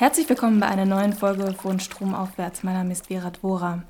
Herzlich 0.00 0.30
willkommen 0.30 0.60
bei 0.60 0.66
einer 0.66 0.86
neuen 0.86 1.12
Folge 1.12 1.52
von 1.52 1.78
Stromaufwärts. 1.78 2.62
Mein 2.62 2.72
Name 2.72 2.92
ist 2.92 3.08
Vera 3.08 3.28
Dvora. 3.28 3.82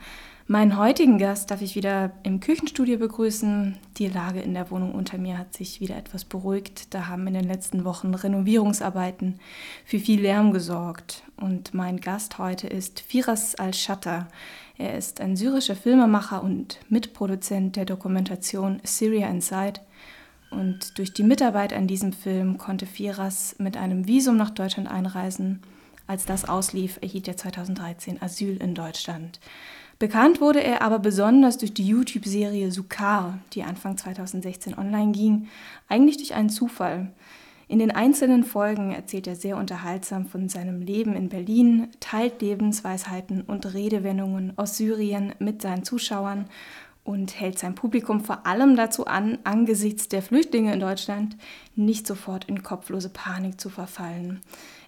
Meinen 0.48 0.76
heutigen 0.76 1.18
Gast 1.18 1.52
darf 1.52 1.62
ich 1.62 1.76
wieder 1.76 2.10
im 2.24 2.40
Küchenstudio 2.40 2.98
begrüßen. 2.98 3.78
Die 3.96 4.08
Lage 4.08 4.40
in 4.40 4.54
der 4.54 4.72
Wohnung 4.72 4.92
unter 4.92 5.18
mir 5.18 5.38
hat 5.38 5.54
sich 5.54 5.80
wieder 5.80 5.96
etwas 5.96 6.24
beruhigt. 6.24 6.92
Da 6.94 7.06
haben 7.06 7.28
in 7.28 7.34
den 7.34 7.44
letzten 7.44 7.84
Wochen 7.84 8.12
Renovierungsarbeiten 8.12 9.38
für 9.84 10.00
viel 10.00 10.20
Lärm 10.20 10.52
gesorgt. 10.52 11.22
Und 11.36 11.74
mein 11.74 12.00
Gast 12.00 12.38
heute 12.38 12.66
ist 12.66 12.98
Firas 12.98 13.54
Al-Shatter. 13.54 14.26
Er 14.78 14.98
ist 14.98 15.20
ein 15.20 15.36
syrischer 15.36 15.76
Filmemacher 15.76 16.42
und 16.42 16.80
Mitproduzent 16.88 17.76
der 17.76 17.84
Dokumentation 17.84 18.80
Syria 18.82 19.28
Inside. 19.28 19.80
Und 20.50 20.98
durch 20.98 21.14
die 21.14 21.22
Mitarbeit 21.22 21.72
an 21.72 21.86
diesem 21.86 22.12
Film 22.12 22.58
konnte 22.58 22.86
Firas 22.86 23.54
mit 23.58 23.76
einem 23.76 24.08
Visum 24.08 24.36
nach 24.36 24.50
Deutschland 24.50 24.90
einreisen 24.90 25.60
als 26.10 26.26
das 26.26 26.48
auslief, 26.48 26.98
erhielt 27.00 27.28
er 27.28 27.36
2013 27.36 28.20
Asyl 28.20 28.56
in 28.56 28.74
Deutschland. 28.74 29.38
Bekannt 30.00 30.40
wurde 30.40 30.62
er 30.62 30.82
aber 30.82 30.98
besonders 30.98 31.56
durch 31.56 31.72
die 31.72 31.86
YouTube-Serie 31.86 32.72
Sukar, 32.72 33.38
die 33.52 33.62
Anfang 33.62 33.96
2016 33.96 34.76
online 34.76 35.12
ging, 35.12 35.48
eigentlich 35.88 36.16
durch 36.16 36.34
einen 36.34 36.50
Zufall. 36.50 37.12
In 37.68 37.78
den 37.78 37.92
einzelnen 37.92 38.42
Folgen 38.42 38.90
erzählt 38.90 39.28
er 39.28 39.36
sehr 39.36 39.56
unterhaltsam 39.56 40.26
von 40.26 40.48
seinem 40.48 40.82
Leben 40.82 41.14
in 41.14 41.28
Berlin, 41.28 41.88
teilt 42.00 42.42
Lebensweisheiten 42.42 43.42
und 43.42 43.72
Redewendungen 43.72 44.54
aus 44.56 44.76
Syrien 44.76 45.34
mit 45.38 45.62
seinen 45.62 45.84
Zuschauern 45.84 46.46
und 47.04 47.38
hält 47.38 47.58
sein 47.58 47.74
Publikum 47.76 48.20
vor 48.20 48.46
allem 48.46 48.74
dazu 48.74 49.06
an, 49.06 49.38
angesichts 49.44 50.08
der 50.08 50.22
Flüchtlinge 50.22 50.72
in 50.72 50.80
Deutschland 50.80 51.36
nicht 51.76 52.06
sofort 52.06 52.46
in 52.46 52.62
kopflose 52.62 53.10
Panik 53.10 53.60
zu 53.60 53.68
verfallen. 53.68 54.40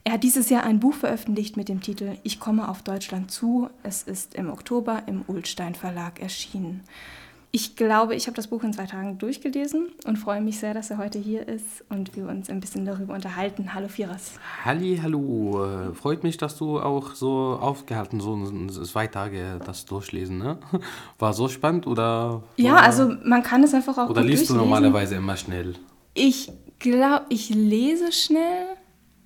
Er 0.05 0.15
hat 0.15 0.25
dieses 0.25 0.51
Jahr 0.51 0.65
ein 0.65 0.81
Buch 0.81 0.95
veröffentlicht 0.95 1.57
mit 1.57 1.69
dem 1.69 1.81
Titel 1.81 2.17
Ich 2.25 2.41
komme 2.41 2.69
auf 2.69 2.83
Deutschland 2.83 3.31
zu. 3.31 3.71
Es 3.85 4.03
ist 4.03 4.35
im 4.35 4.51
Oktober 4.51 5.05
im 5.07 5.23
Ulstein 5.29 5.77
Verlag 5.77 6.21
erschienen. 6.21 6.83
Ich 7.55 7.77
glaube, 7.77 8.17
ich 8.17 8.27
habe 8.27 8.35
das 8.35 8.49
Buch 8.49 8.65
in 8.65 8.73
zwei 8.73 8.87
Tagen 8.87 9.19
durchgelesen 9.19 9.91
und 10.07 10.17
freue 10.19 10.41
mich 10.41 10.59
sehr, 10.59 10.75
dass 10.75 10.91
er 10.91 10.99
heute 10.99 11.19
hier 11.19 11.47
ist 11.47 11.85
und 11.91 12.17
wir 12.17 12.27
uns 12.27 12.49
ein 12.49 12.61
bisschen 12.61 12.85
darüber 12.85 13.15
unterhalten. 13.15 13.75
Hallo 13.75 13.89
Firas. 13.89 14.33
Halli, 14.65 14.99
hallo. 15.01 15.65
Äh, 15.65 15.95
freut 15.95 16.25
mich, 16.25 16.37
dass 16.37 16.57
du 16.57 16.81
auch 16.81 17.15
so 17.15 17.59
aufgehalten 17.61 18.21
so 18.21 18.69
zwei 18.85 19.07
Tage 19.07 19.61
das 19.65 19.85
durchlesen. 19.85 20.39
Ne? 20.39 20.59
War 21.19 21.33
so 21.33 21.47
spannend 21.47 21.87
oder? 21.87 22.43
Ja, 22.57 22.77
also 22.77 23.15
man 23.23 23.43
kann 23.43 23.63
es 23.63 23.73
einfach 23.73 23.99
auch. 23.99 24.09
Oder 24.09 24.23
liest 24.23 24.51
du 24.51 24.55
normalerweise 24.55 25.15
immer 25.15 25.37
schnell? 25.37 25.75
Ich 26.15 26.51
glaube, 26.79 27.27
ich 27.29 27.51
lese 27.51 28.13
schnell 28.13 28.77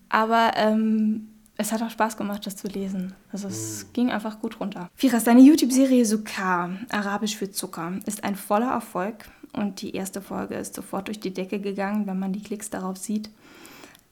aber 0.08 0.52
ähm, 0.56 1.28
es 1.56 1.72
hat 1.72 1.82
auch 1.82 1.90
Spaß 1.90 2.16
gemacht, 2.16 2.46
das 2.46 2.56
zu 2.56 2.68
lesen. 2.68 3.14
Also 3.32 3.48
es 3.48 3.84
mm. 3.84 3.92
ging 3.92 4.10
einfach 4.10 4.40
gut 4.40 4.60
runter. 4.60 4.90
Firas, 4.94 5.24
deine 5.24 5.40
YouTube-Serie 5.40 6.04
Sukar, 6.04 6.70
arabisch 6.90 7.36
für 7.36 7.50
Zucker, 7.50 7.94
ist 8.04 8.24
ein 8.24 8.36
voller 8.36 8.70
Erfolg 8.70 9.24
und 9.52 9.80
die 9.80 9.94
erste 9.94 10.20
Folge 10.20 10.54
ist 10.54 10.74
sofort 10.74 11.08
durch 11.08 11.20
die 11.20 11.32
Decke 11.32 11.60
gegangen, 11.60 12.06
wenn 12.06 12.18
man 12.18 12.32
die 12.32 12.42
Klicks 12.42 12.68
darauf 12.68 12.98
sieht. 12.98 13.30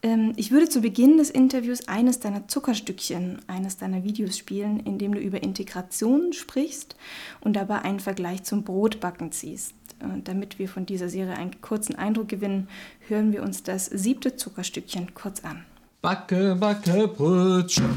Ähm, 0.03 0.33
ich 0.37 0.51
würde 0.51 0.69
zu 0.69 0.81
Beginn 0.81 1.19
des 1.19 1.31
Interviews 1.31 1.87
eines 1.87 2.19
deiner 2.19 2.49
Zuckerstückchen, 2.49 3.41
eines 3.47 3.77
deiner 3.77 4.05
Videos 4.05 4.39
spielen, 4.39 4.81
in 4.81 4.99
dem 4.99 5.15
du 5.15 5.21
über 5.21 5.43
Integration 5.43 6.33
sprichst 6.33 6.97
und 7.41 7.55
dabei 7.55 7.83
einen 7.83 8.01
Vergleich 8.01 8.43
zum 8.45 8.65
Brotbacken 8.65 9.33
ziehst. 9.33 9.75
Und 10.01 10.29
damit 10.29 10.59
wir 10.59 10.69
von 10.69 10.87
dieser 10.87 11.09
Serie 11.09 11.37
einen 11.37 11.61
kurzen 11.61 11.95
Eindruck 11.95 12.29
gewinnen, 12.29 12.69
hören 13.09 13.33
wir 13.33 13.43
uns 13.43 13.63
das 13.63 13.87
siebte 13.87 14.37
Zuckerstückchen 14.37 15.15
kurz 15.15 15.41
an. 15.45 15.65
Backe, 16.05 16.55
backe, 16.55 17.09
Brötchen. 17.09 17.89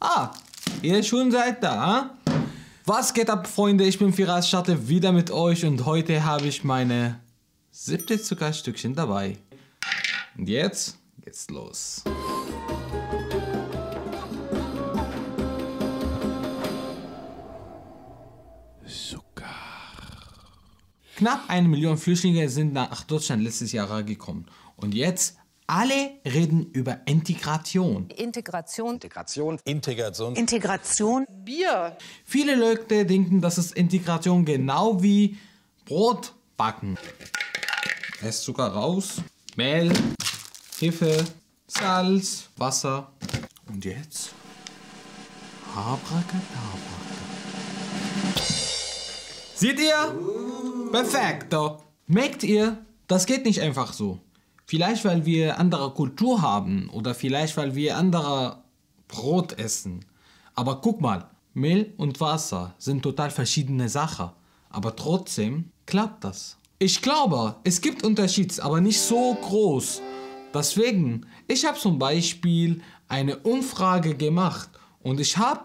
Ah, 0.00 0.32
ihr 0.82 1.00
schon 1.04 1.30
seid 1.30 1.62
da, 1.62 2.10
Was 2.84 3.14
geht 3.14 3.30
ab, 3.30 3.46
Freunde? 3.46 3.84
Ich 3.84 3.96
bin 3.96 4.12
Firas 4.12 4.50
Schatte 4.50 4.88
wieder 4.88 5.12
mit 5.12 5.30
euch 5.30 5.64
und 5.64 5.86
heute 5.86 6.24
habe 6.24 6.48
ich 6.48 6.64
meine 6.64 7.20
siebte 7.70 8.20
Zuckerstückchen 8.20 8.96
dabei. 8.96 9.38
Und 10.36 10.48
jetzt 10.48 10.98
geht's 11.22 11.48
los. 11.48 12.02
Zucker. 18.84 19.44
Knapp 21.14 21.44
eine 21.46 21.68
Million 21.68 21.98
Flüchtlinge 21.98 22.48
sind 22.48 22.72
nach 22.72 23.04
Deutschland 23.04 23.44
letztes 23.44 23.70
Jahr 23.70 24.02
gekommen. 24.02 24.46
Und 24.74 24.92
jetzt 24.92 25.36
alle 25.66 26.10
reden 26.24 26.70
über 26.72 27.00
Integration. 27.06 28.08
Integration. 28.10 28.94
Integration. 28.94 29.58
Integration. 29.64 30.36
Integration. 30.36 31.26
Bier. 31.44 31.96
Viele 32.24 32.54
Leute 32.54 33.06
denken, 33.06 33.40
dass 33.40 33.58
es 33.58 33.72
Integration 33.72 34.44
genau 34.44 35.02
wie 35.02 35.38
Brot 35.84 36.34
backen. 36.56 36.98
Zucker 38.30 38.68
raus, 38.68 39.20
Mehl, 39.56 39.92
Hefe, 40.78 41.24
Salz, 41.66 42.48
Wasser. 42.56 43.12
Und 43.68 43.84
jetzt? 43.84 44.32
Abracadabra. 45.74 46.94
Seht 49.54 49.80
ihr? 49.80 50.90
Perfekto. 50.90 51.82
Merkt 52.06 52.42
ihr? 52.44 52.84
Das 53.06 53.26
geht 53.26 53.44
nicht 53.44 53.60
einfach 53.60 53.92
so. 53.92 54.20
Vielleicht, 54.66 55.04
weil 55.04 55.26
wir 55.26 55.58
andere 55.58 55.90
Kultur 55.92 56.40
haben 56.40 56.88
oder 56.90 57.14
vielleicht, 57.14 57.56
weil 57.56 57.74
wir 57.74 57.96
andere 57.96 58.62
Brot 59.08 59.58
essen. 59.58 60.04
Aber 60.54 60.80
guck 60.80 61.00
mal, 61.00 61.28
Mehl 61.52 61.92
und 61.96 62.20
Wasser 62.20 62.74
sind 62.78 63.02
total 63.02 63.30
verschiedene 63.30 63.88
Sachen. 63.88 64.30
Aber 64.70 64.96
trotzdem 64.96 65.70
klappt 65.86 66.24
das. 66.24 66.56
Ich 66.78 67.00
glaube, 67.02 67.56
es 67.64 67.80
gibt 67.80 68.02
Unterschiede, 68.04 68.62
aber 68.62 68.80
nicht 68.80 69.00
so 69.00 69.34
groß. 69.34 70.02
Deswegen, 70.52 71.26
ich 71.46 71.64
habe 71.64 71.78
zum 71.78 71.98
Beispiel 71.98 72.80
eine 73.08 73.38
Umfrage 73.38 74.14
gemacht 74.14 74.70
und 75.02 75.20
ich 75.20 75.36
habe 75.36 75.60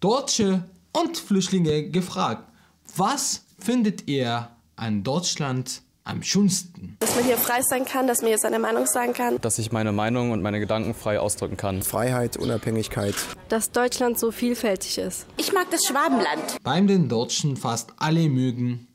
Deutsche 0.00 0.64
und 0.92 1.16
Flüchtlinge 1.16 1.90
gefragt, 1.90 2.50
was 2.96 3.44
findet 3.58 4.08
ihr 4.08 4.48
an 4.76 5.02
Deutschland 5.02 5.82
am 6.06 6.22
schönsten? 6.22 6.96
Dass 7.00 7.14
man 7.14 7.24
hier 7.24 7.36
frei 7.36 7.60
sein 7.62 7.84
kann, 7.84 8.06
dass 8.06 8.22
man 8.22 8.28
hier 8.28 8.38
seine 8.38 8.58
Meinung 8.58 8.86
sagen 8.86 9.12
kann. 9.12 9.40
Dass 9.40 9.58
ich 9.58 9.72
meine 9.72 9.92
Meinung 9.92 10.30
und 10.30 10.40
meine 10.40 10.60
Gedanken 10.60 10.94
frei 10.94 11.20
ausdrücken 11.20 11.56
kann. 11.56 11.82
Freiheit, 11.82 12.36
Unabhängigkeit. 12.36 13.14
Dass 13.48 13.72
Deutschland 13.72 14.18
so 14.18 14.30
vielfältig 14.30 14.98
ist. 14.98 15.26
Ich 15.36 15.52
mag 15.52 15.70
das 15.70 15.84
Schwabenland. 15.84 16.62
Beim 16.62 16.86
den 16.86 17.08
Deutschen 17.08 17.56
fast 17.56 17.92
alle 17.98 18.28
mögen 18.28 18.86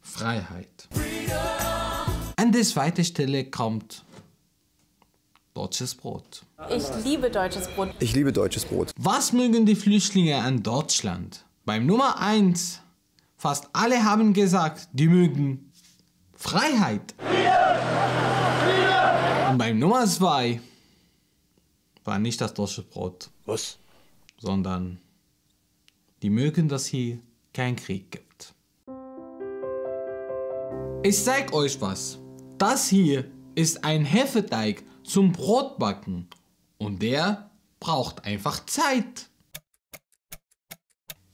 Freiheit. 0.00 0.88
An 2.36 2.52
der 2.52 2.62
zweiten 2.62 3.04
Stelle 3.04 3.44
kommt 3.44 4.04
deutsches 5.54 5.94
Brot. 5.94 6.42
Ich 6.70 6.84
liebe 7.04 7.30
deutsches 7.30 7.68
Brot. 7.68 7.90
Ich 8.00 8.14
liebe 8.14 8.32
deutsches 8.32 8.64
Brot. 8.64 8.90
Was 8.96 9.32
mögen 9.32 9.66
die 9.66 9.74
Flüchtlinge 9.74 10.38
an 10.38 10.62
Deutschland? 10.62 11.44
Beim 11.64 11.86
Nummer 11.86 12.18
1, 12.18 12.80
fast 13.36 13.68
alle 13.72 14.04
haben 14.04 14.32
gesagt, 14.32 14.88
die 14.92 15.08
mögen 15.08 15.71
Freiheit. 16.42 17.14
Und 19.48 19.58
beim 19.58 19.78
Nummer 19.78 20.04
zwei 20.06 20.60
war 22.02 22.18
nicht 22.18 22.40
das 22.40 22.52
deutsche 22.52 22.82
Brot. 22.82 23.30
Was? 23.46 23.78
Sondern 24.38 25.00
die 26.20 26.30
mögen, 26.30 26.68
dass 26.68 26.86
hier 26.86 27.20
kein 27.54 27.76
Krieg 27.76 28.10
gibt. 28.10 28.54
Ich 31.04 31.22
zeig 31.22 31.52
euch 31.52 31.80
was. 31.80 32.18
Das 32.58 32.88
hier 32.88 33.30
ist 33.54 33.84
ein 33.84 34.04
Hefeteig 34.04 34.82
zum 35.04 35.30
Brotbacken. 35.30 36.28
Und 36.76 37.02
der 37.02 37.50
braucht 37.78 38.24
einfach 38.24 38.66
Zeit. 38.66 39.28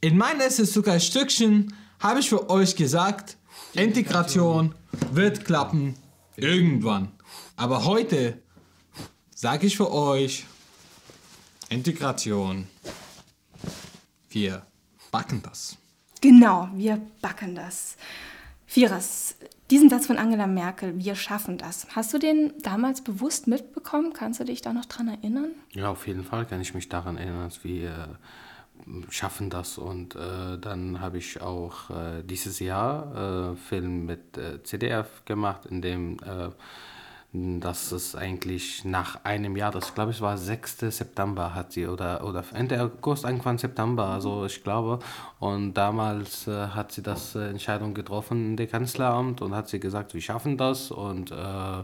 In 0.03 0.19
meinem 0.19 0.43
ersten 0.43 0.67
Zuckerstückchen 0.67 1.75
habe 1.99 2.21
ich 2.21 2.29
für 2.29 2.51
euch 2.51 2.77
gesagt, 2.77 3.39
Integration 3.73 4.75
wird 5.13 5.45
klappen 5.45 5.97
irgendwann. 6.37 7.13
Aber 7.57 7.85
heute 7.85 8.41
sage 9.35 9.67
ich 9.67 9.77
für 9.77 9.93
euch 9.93 10.47
Integration. 11.69 12.67
Wir 14.31 14.67
backen 15.11 15.43
das. 15.43 15.77
Genau, 16.21 16.69
wir 16.75 17.01
backen 17.21 17.55
das. 17.55 17.97
Vieras, 18.67 19.37
diesen 19.71 19.89
Satz 19.89 20.07
von 20.07 20.19
Angela 20.19 20.47
Merkel, 20.47 20.99
wir 20.99 21.15
schaffen 21.15 21.59
das. 21.59 21.87
Hast 21.95 22.13
du 22.13 22.19
den 22.19 22.53
damals 22.63 23.03
bewusst 23.03 23.47
mitbekommen? 23.47 24.13
Kannst 24.13 24.41
du 24.41 24.45
dich 24.45 24.61
da 24.61 24.73
noch 24.73 24.87
dran 24.87 25.09
erinnern? 25.09 25.51
Ja, 25.73 25.91
auf 25.91 26.07
jeden 26.07 26.25
Fall 26.25 26.47
kann 26.47 26.61
ich 26.61 26.75
mich 26.75 26.89
daran 26.89 27.17
erinnern, 27.17 27.49
dass 27.49 27.65
wir 27.65 28.19
schaffen 29.11 29.51
das. 29.51 29.79
Und 29.79 30.15
äh, 30.15 30.59
dann 30.61 31.01
habe 31.01 31.19
ich 31.19 31.41
auch 31.41 31.91
äh, 31.91 32.23
dieses 32.23 32.59
Jahr 32.59 33.53
äh, 33.53 33.57
Film 33.57 34.07
mit 34.07 34.37
äh, 34.37 34.63
CDF 34.63 35.25
gemacht, 35.25 35.67
in 35.67 35.83
dem 35.83 36.17
äh, 36.25 36.51
das 37.31 37.93
ist 37.93 38.17
eigentlich 38.17 38.87
nach 38.87 39.23
einem 39.25 39.55
Jahr, 39.55 39.71
das 39.71 39.95
glaube 39.95 40.13
ich 40.13 40.23
war 40.23 40.39
6. 40.39 40.79
September 40.79 41.55
hat 41.55 41.73
sie 41.73 41.87
oder, 41.87 42.25
oder 42.25 42.43
Ende 42.55 42.81
August, 42.83 43.27
Anfang 43.27 43.59
September, 43.59 44.07
also 44.07 44.47
ich 44.47 44.65
glaube. 44.65 45.01
Und 45.39 45.75
damals 45.75 46.47
äh, 46.47 46.69
hat 46.69 46.91
sie 46.91 47.03
das 47.03 47.35
äh, 47.35 47.51
Entscheidung 47.51 47.93
getroffen 47.93 48.53
in 48.53 48.57
der 48.57 48.67
Kanzleramt 48.67 49.43
und 49.43 49.55
hat 49.55 49.69
sie 49.69 49.79
gesagt, 49.79 50.15
wir 50.15 50.23
schaffen 50.23 50.57
das 50.57 50.91
und 50.91 51.31
äh, 51.31 51.83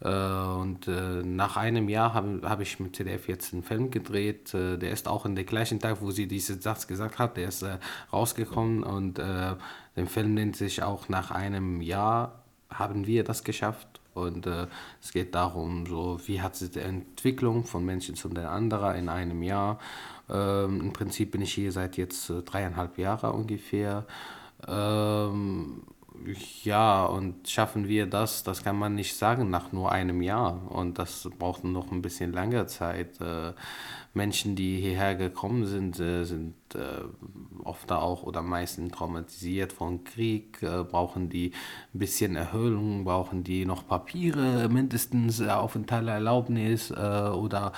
und 0.00 0.88
äh, 0.88 1.22
nach 1.22 1.56
einem 1.56 1.88
Jahr 1.88 2.12
habe 2.12 2.40
hab 2.42 2.60
ich 2.60 2.78
mit 2.80 2.94
CDF 2.94 3.28
jetzt 3.28 3.54
einen 3.54 3.62
Film 3.62 3.90
gedreht. 3.90 4.52
Äh, 4.52 4.76
der 4.76 4.90
ist 4.90 5.08
auch 5.08 5.24
in 5.24 5.34
der 5.34 5.44
gleichen 5.44 5.80
Tag, 5.80 6.02
wo 6.02 6.10
sie 6.10 6.28
diesen 6.28 6.60
Satz 6.60 6.86
gesagt 6.86 7.18
hat, 7.18 7.36
der 7.36 7.48
ist 7.48 7.64
rausgekommen. 8.12 8.82
Und 8.82 9.18
der 9.18 9.58
Film 10.06 10.34
nennt 10.34 10.56
sich 10.56 10.82
auch 10.82 11.08
nach 11.08 11.30
einem 11.30 11.80
Jahr 11.80 12.42
haben 12.70 13.06
wir 13.06 13.24
das 13.24 13.44
geschafft. 13.44 14.00
Und 14.14 14.46
äh, 14.46 14.66
es 15.02 15.12
geht 15.12 15.34
darum, 15.34 15.86
so 15.86 16.18
wie 16.26 16.40
hat 16.40 16.56
sich 16.56 16.70
die 16.70 16.80
Entwicklung 16.80 17.64
von 17.64 17.84
Menschen 17.84 18.14
zu 18.14 18.28
den 18.28 18.46
anderen 18.46 18.96
in 18.96 19.08
einem 19.08 19.42
Jahr. 19.42 19.78
Ähm, 20.30 20.80
Im 20.80 20.92
Prinzip 20.92 21.32
bin 21.32 21.42
ich 21.42 21.52
hier 21.52 21.70
seit 21.70 21.98
jetzt 21.98 22.30
äh, 22.30 22.42
dreieinhalb 22.42 22.96
Jahren 22.96 23.32
ungefähr. 23.32 24.06
Ähm, 24.66 25.82
ja, 26.64 27.04
und 27.04 27.48
schaffen 27.48 27.88
wir 27.88 28.06
das, 28.06 28.42
das 28.42 28.64
kann 28.64 28.78
man 28.78 28.94
nicht 28.94 29.16
sagen 29.16 29.50
nach 29.50 29.72
nur 29.72 29.92
einem 29.92 30.22
Jahr. 30.22 30.70
Und 30.70 30.98
das 30.98 31.28
braucht 31.38 31.64
noch 31.64 31.92
ein 31.92 32.02
bisschen 32.02 32.32
länger 32.32 32.66
Zeit. 32.66 33.20
Äh, 33.20 33.52
Menschen, 34.14 34.56
die 34.56 34.80
hierher 34.80 35.14
gekommen 35.14 35.66
sind, 35.66 36.00
äh, 36.00 36.24
sind 36.24 36.54
äh, 36.74 37.04
oft 37.62 37.92
auch 37.92 38.22
oder 38.22 38.42
meistens 38.42 38.92
traumatisiert 38.92 39.72
von 39.72 40.04
Krieg, 40.04 40.60
brauchen 40.60 41.28
die 41.28 41.52
ein 41.94 41.98
bisschen 41.98 42.34
Erhöhung, 42.34 43.04
brauchen 43.04 43.44
die 43.44 43.64
noch 43.64 43.86
Papiere, 43.86 44.68
mindestens 44.68 45.40
Aufenthaltserlaubnis 45.40 46.92
oder 46.92 47.72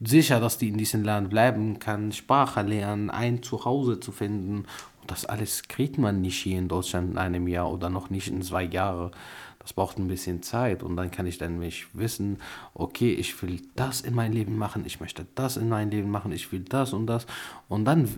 sicher, 0.00 0.40
dass 0.40 0.58
die 0.58 0.68
in 0.68 0.78
diesem 0.78 1.04
Land 1.04 1.30
bleiben 1.30 1.78
kann, 1.78 2.12
Sprache 2.12 2.62
lernen, 2.62 3.10
ein 3.10 3.42
Zuhause 3.42 4.00
zu 4.00 4.12
finden 4.12 4.66
das 5.06 5.24
alles 5.24 5.68
kriegt 5.68 5.98
man 5.98 6.20
nicht 6.20 6.42
hier 6.42 6.58
in 6.58 6.68
Deutschland 6.68 7.12
in 7.12 7.18
einem 7.18 7.48
Jahr 7.48 7.70
oder 7.70 7.90
noch 7.90 8.10
nicht 8.10 8.28
in 8.28 8.42
zwei 8.42 8.64
Jahren. 8.64 9.10
Das 9.58 9.72
braucht 9.72 9.98
ein 9.98 10.08
bisschen 10.08 10.42
Zeit 10.42 10.82
und 10.82 10.96
dann 10.96 11.10
kann 11.10 11.26
ich 11.26 11.38
dann 11.38 11.58
mich 11.58 11.86
wissen, 11.94 12.38
okay, 12.74 13.12
ich 13.12 13.40
will 13.42 13.62
das 13.76 14.02
in 14.02 14.14
mein 14.14 14.32
Leben 14.32 14.58
machen, 14.58 14.84
ich 14.84 15.00
möchte 15.00 15.26
das 15.34 15.56
in 15.56 15.70
mein 15.70 15.90
Leben 15.90 16.10
machen, 16.10 16.32
ich 16.32 16.52
will 16.52 16.60
das 16.60 16.92
und 16.92 17.06
das 17.06 17.26
und 17.68 17.86
dann 17.86 18.08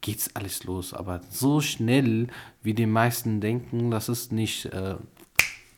geht's 0.00 0.34
alles 0.34 0.64
los. 0.64 0.94
Aber 0.94 1.20
so 1.30 1.60
schnell, 1.60 2.26
wie 2.62 2.74
die 2.74 2.86
meisten 2.86 3.40
denken, 3.40 3.90
das 3.90 4.08
ist 4.08 4.32
nicht 4.32 4.66
äh, 4.66 4.96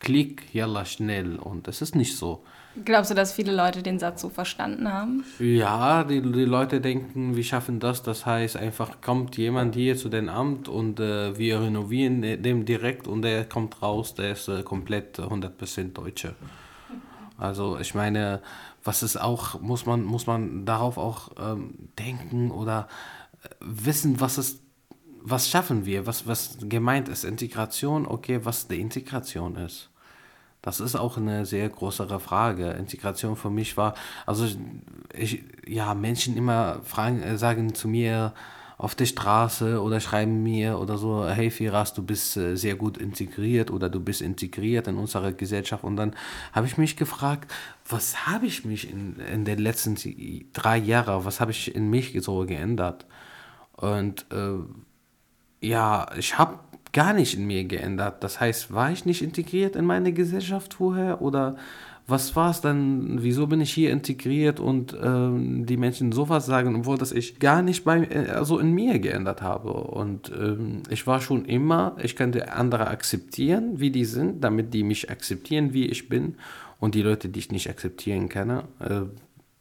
Klick, 0.00 0.54
yalla, 0.54 0.84
schnell 0.84 1.36
und 1.36 1.68
es 1.68 1.82
ist 1.82 1.94
nicht 1.94 2.16
so. 2.16 2.44
Glaubst 2.84 3.10
du, 3.10 3.14
dass 3.14 3.32
viele 3.32 3.54
Leute 3.54 3.82
den 3.82 3.98
Satz 3.98 4.20
so 4.20 4.28
verstanden 4.28 4.92
haben? 4.92 5.24
Ja, 5.38 6.04
die, 6.04 6.20
die 6.20 6.44
Leute 6.44 6.80
denken, 6.80 7.36
wir 7.36 7.44
schaffen 7.44 7.80
das. 7.80 8.02
Das 8.02 8.26
heißt, 8.26 8.56
einfach 8.56 9.00
kommt 9.00 9.36
jemand 9.36 9.74
hier 9.74 9.96
zu 9.96 10.08
dem 10.08 10.28
Amt 10.28 10.68
und 10.68 11.00
äh, 11.00 11.36
wir 11.38 11.60
renovieren 11.60 12.22
dem 12.42 12.64
direkt 12.64 13.06
und 13.06 13.22
der 13.22 13.44
kommt 13.44 13.82
raus, 13.82 14.14
der 14.14 14.32
ist 14.32 14.48
äh, 14.48 14.62
komplett 14.62 15.18
100% 15.18 15.92
Deutsche. 15.92 16.34
Also 17.38 17.78
ich 17.78 17.94
meine, 17.94 18.42
was 18.84 19.02
ist 19.02 19.20
auch, 19.20 19.60
muss 19.60 19.86
man, 19.86 20.04
muss 20.04 20.26
man 20.26 20.64
darauf 20.64 20.98
auch 20.98 21.30
ähm, 21.38 21.74
denken 21.98 22.50
oder 22.50 22.88
äh, 23.42 23.48
wissen, 23.60 24.20
was 24.20 24.38
ist, 24.38 24.62
was 25.20 25.48
schaffen 25.48 25.84
wir, 25.84 26.06
was, 26.06 26.26
was 26.26 26.58
gemeint 26.62 27.08
ist. 27.08 27.24
Integration, 27.24 28.06
okay, 28.06 28.40
was 28.44 28.66
die 28.66 28.80
Integration 28.80 29.56
ist. 29.56 29.90
Das 30.68 30.80
ist 30.80 30.96
auch 30.96 31.16
eine 31.16 31.46
sehr 31.46 31.66
größere 31.70 32.20
Frage. 32.20 32.72
Integration 32.72 33.36
für 33.36 33.48
mich 33.48 33.78
war, 33.78 33.94
also 34.26 34.46
ich, 35.16 35.42
ja, 35.66 35.94
Menschen 35.94 36.36
immer 36.36 36.82
fragen, 36.84 37.22
äh, 37.22 37.38
sagen 37.38 37.72
zu 37.72 37.88
mir 37.88 38.34
auf 38.76 38.94
der 38.94 39.06
Straße 39.06 39.80
oder 39.80 39.98
schreiben 39.98 40.42
mir 40.42 40.78
oder 40.78 40.98
so, 40.98 41.26
hey 41.26 41.50
Firas, 41.50 41.94
du 41.94 42.02
bist 42.02 42.36
äh, 42.36 42.54
sehr 42.54 42.74
gut 42.74 42.98
integriert 42.98 43.70
oder 43.70 43.88
du 43.88 43.98
bist 43.98 44.20
integriert 44.20 44.88
in 44.88 44.98
unserer 44.98 45.32
Gesellschaft. 45.32 45.84
Und 45.84 45.96
dann 45.96 46.14
habe 46.52 46.66
ich 46.66 46.76
mich 46.76 46.98
gefragt, 46.98 47.50
was 47.88 48.26
habe 48.26 48.44
ich 48.44 48.66
mich 48.66 48.90
in, 48.92 49.18
in 49.20 49.46
den 49.46 49.60
letzten 49.60 49.96
drei 50.52 50.76
Jahren, 50.76 51.24
was 51.24 51.40
habe 51.40 51.50
ich 51.50 51.74
in 51.74 51.88
mich 51.88 52.14
so 52.20 52.44
geändert? 52.44 53.06
Und 53.72 54.26
äh, 54.32 54.58
ja, 55.66 56.10
ich 56.18 56.36
habe 56.36 56.58
gar 56.92 57.12
nicht 57.12 57.36
in 57.36 57.46
mir 57.46 57.64
geändert. 57.64 58.22
Das 58.24 58.40
heißt, 58.40 58.72
war 58.72 58.90
ich 58.90 59.04
nicht 59.04 59.22
integriert 59.22 59.76
in 59.76 59.84
meine 59.84 60.12
Gesellschaft 60.12 60.74
vorher 60.74 61.22
oder 61.22 61.56
was 62.08 62.34
war 62.34 62.50
es 62.50 62.62
dann? 62.62 63.22
Wieso 63.22 63.46
bin 63.46 63.60
ich 63.60 63.70
hier 63.70 63.90
integriert 63.90 64.60
und 64.60 64.96
ähm, 65.00 65.66
die 65.66 65.76
Menschen 65.76 66.10
sowas 66.10 66.46
sagen, 66.46 66.74
obwohl 66.74 66.96
das 66.96 67.12
ich 67.12 67.38
gar 67.38 67.60
nicht 67.60 67.84
bei, 67.84 68.08
also 68.30 68.58
in 68.58 68.72
mir 68.72 68.98
geändert 68.98 69.42
habe. 69.42 69.74
Und 69.74 70.32
ähm, 70.32 70.82
ich 70.88 71.06
war 71.06 71.20
schon 71.20 71.44
immer, 71.44 71.96
ich 72.02 72.16
könnte 72.16 72.50
andere 72.50 72.88
akzeptieren, 72.88 73.78
wie 73.78 73.90
die 73.90 74.06
sind, 74.06 74.42
damit 74.42 74.72
die 74.72 74.84
mich 74.84 75.10
akzeptieren, 75.10 75.74
wie 75.74 75.84
ich 75.84 76.08
bin. 76.08 76.36
Und 76.80 76.94
die 76.94 77.02
Leute, 77.02 77.28
die 77.28 77.40
ich 77.40 77.52
nicht 77.52 77.68
akzeptieren 77.68 78.30
kann, 78.30 78.50
äh, 78.50 79.02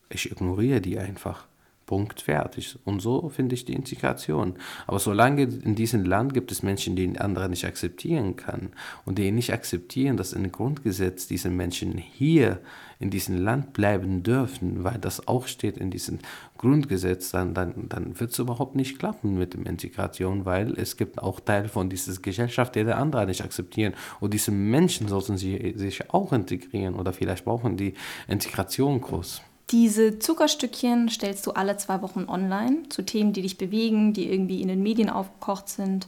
ich 0.10 0.32
ignoriere 0.32 0.80
die 0.80 0.98
einfach. 1.00 1.48
Punkt, 1.88 2.22
fertig. 2.22 2.78
Und 2.84 3.02
so 3.02 3.30
finde 3.30 3.56
ich 3.56 3.64
die 3.64 3.74
Integration. 3.74 4.56
Aber 4.86 5.00
solange 5.00 5.44
in 5.44 5.74
diesem 5.74 6.04
Land 6.04 6.34
gibt 6.34 6.52
es 6.52 6.62
Menschen, 6.62 6.98
die 6.98 7.18
andere 7.18 7.48
nicht 7.48 7.66
akzeptieren 7.66 8.36
kann 8.36 8.70
und 9.06 9.18
die 9.18 9.32
nicht 9.32 9.54
akzeptieren, 9.54 10.18
dass 10.18 10.34
im 10.34 10.52
Grundgesetz 10.52 11.28
diese 11.28 11.50
Menschen 11.50 11.98
hier 11.98 12.60
in 13.00 13.10
diesem 13.10 13.42
Land 13.42 13.72
bleiben 13.72 14.22
dürfen, 14.22 14.84
weil 14.84 14.98
das 15.00 15.30
auch 15.30 15.48
steht 15.48 15.78
in 15.78 15.90
diesem 15.90 16.20
Grundgesetz, 16.58 17.32
dann, 17.32 17.54
dann, 17.54 17.88
dann 17.88 18.20
wird 18.20 18.32
es 18.32 18.40
überhaupt 18.40 18.76
nicht 18.76 19.00
klappen 19.00 19.38
mit 19.38 19.54
der 19.54 19.66
Integration, 19.66 20.44
weil 20.44 20.78
es 20.78 20.98
gibt 20.98 21.20
auch 21.20 21.40
Teile 21.40 21.70
von 21.70 21.90
dieser 21.90 22.20
Gesellschaft, 22.22 22.76
die 22.76 22.84
der 22.84 22.98
andere 22.98 23.26
nicht 23.28 23.44
akzeptieren. 23.44 23.94
Und 24.20 24.34
diese 24.34 24.52
Menschen 24.52 25.08
sollten 25.08 25.38
sie, 25.38 25.74
sich 25.78 26.14
auch 26.14 26.34
integrieren 26.34 26.96
oder 26.96 27.14
vielleicht 27.14 27.46
brauchen 27.46 27.78
die 27.78 27.94
Integration 28.28 29.00
groß. 29.00 29.42
Diese 29.70 30.18
Zuckerstückchen 30.20 31.10
stellst 31.10 31.46
du 31.46 31.52
alle 31.52 31.76
zwei 31.76 32.02
Wochen 32.02 32.26
online 32.30 32.88
zu 32.90 33.04
Themen, 33.04 33.34
die 33.34 33.42
dich 33.42 33.58
bewegen, 33.58 34.14
die 34.14 34.32
irgendwie 34.32 34.62
in 34.62 34.70
den 34.70 34.82
Medien 34.82 35.10
aufgekocht 35.10 35.68
sind 35.68 36.08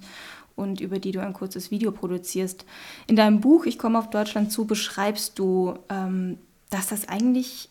und 0.56 0.79
über 0.79 1.00
die 1.00 1.11
du 1.11 1.21
ein 1.21 1.33
kurzes 1.33 1.69
Video 1.69 1.91
produzierst. 1.91 2.65
In 3.07 3.17
deinem 3.17 3.41
Buch 3.41 3.65
Ich 3.65 3.77
komme 3.77 4.00
auf 4.00 4.09
Deutschland 4.09 4.51
zu 4.51 4.65
beschreibst 4.65 5.38
du, 5.39 5.77
ähm, 5.89 6.38
dass 6.69 6.88
das 6.88 7.09
eigentlich 7.09 7.69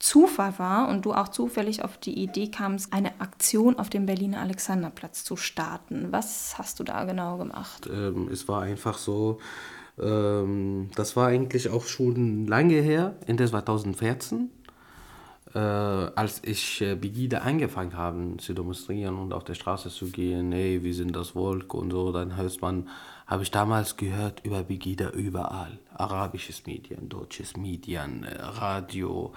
Zufall 0.00 0.58
war 0.58 0.88
und 0.88 1.04
du 1.04 1.12
auch 1.12 1.28
zufällig 1.28 1.84
auf 1.84 1.98
die 1.98 2.18
Idee 2.18 2.50
kamst, 2.50 2.92
eine 2.92 3.20
Aktion 3.20 3.78
auf 3.78 3.90
dem 3.90 4.06
Berliner 4.06 4.40
Alexanderplatz 4.40 5.24
zu 5.24 5.36
starten. 5.36 6.08
Was 6.10 6.56
hast 6.56 6.78
du 6.80 6.84
da 6.84 7.04
genau 7.04 7.36
gemacht? 7.36 7.88
Ähm, 7.92 8.28
es 8.32 8.46
war 8.48 8.62
einfach 8.62 8.96
so, 8.96 9.38
ähm, 10.00 10.90
das 10.94 11.16
war 11.16 11.28
eigentlich 11.28 11.68
auch 11.68 11.84
schon 11.84 12.46
lange 12.46 12.80
her, 12.80 13.16
Ende 13.26 13.46
2014 13.46 14.50
äh, 15.54 15.58
als 15.58 16.42
ich 16.44 16.80
äh, 16.80 16.94
Begida 16.94 17.38
angefangen 17.38 17.96
habe 17.96 18.36
zu 18.38 18.52
demonstrieren 18.52 19.16
und 19.16 19.32
auf 19.32 19.44
der 19.44 19.54
Straße 19.54 19.88
zu 19.88 20.06
gehen, 20.06 20.52
hey, 20.52 20.82
wir 20.82 20.94
sind 20.94 21.16
das 21.16 21.30
Volk 21.30 21.74
und 21.74 21.90
so, 21.90 22.12
dann 22.12 22.36
hört 22.36 22.60
man, 22.60 22.88
habe 23.26 23.42
ich 23.42 23.50
damals 23.50 23.96
gehört 23.96 24.44
über 24.44 24.62
Begida 24.62 25.10
überall. 25.10 25.78
Arabisches 25.94 26.66
Medien, 26.66 27.08
deutsches 27.08 27.56
Medien, 27.56 28.24
äh, 28.24 28.42
Radio, 28.42 29.32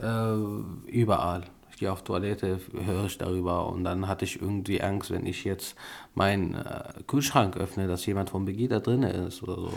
äh, 0.00 0.90
überall. 0.90 1.44
Ich 1.70 1.80
gehe 1.80 1.90
auf 1.90 2.04
Toilette, 2.04 2.60
höre 2.72 3.06
ich 3.06 3.18
darüber 3.18 3.66
und 3.66 3.82
dann 3.84 4.06
hatte 4.06 4.24
ich 4.24 4.40
irgendwie 4.40 4.80
Angst, 4.80 5.10
wenn 5.10 5.26
ich 5.26 5.44
jetzt 5.44 5.76
meinen 6.14 6.54
äh, 6.54 7.02
Kühlschrank 7.06 7.56
öffne, 7.56 7.88
dass 7.88 8.06
jemand 8.06 8.30
von 8.30 8.44
Begida 8.44 8.78
drin 8.80 9.02
ist 9.02 9.42
oder 9.42 9.56
so. 9.56 9.72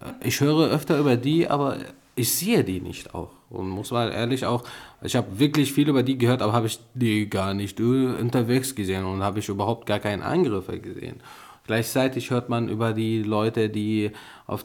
Äh, 0.00 0.28
ich 0.28 0.40
höre 0.40 0.70
öfter 0.70 0.98
über 0.98 1.16
die, 1.16 1.48
aber 1.48 1.78
ich 2.14 2.32
sehe 2.32 2.64
die 2.64 2.80
nicht 2.80 3.14
auch. 3.14 3.30
Und 3.50 3.68
muss 3.68 3.90
mal 3.90 4.10
ehrlich 4.10 4.46
auch, 4.46 4.64
ich 5.02 5.14
habe 5.16 5.38
wirklich 5.38 5.72
viel 5.72 5.88
über 5.88 6.02
die 6.02 6.16
gehört, 6.16 6.42
aber 6.42 6.52
habe 6.52 6.66
ich 6.66 6.78
die 6.94 7.28
gar 7.28 7.54
nicht 7.54 7.80
unterwegs 7.80 8.74
gesehen 8.74 9.04
und 9.04 9.22
habe 9.22 9.40
ich 9.40 9.48
überhaupt 9.48 9.86
gar 9.86 9.98
keinen 9.98 10.22
Angriffe 10.22 10.78
gesehen. 10.78 11.20
Gleichzeitig 11.66 12.30
hört 12.30 12.48
man 12.48 12.68
über 12.68 12.92
die 12.92 13.22
Leute, 13.22 13.68
die 13.68 14.10
auf 14.46 14.64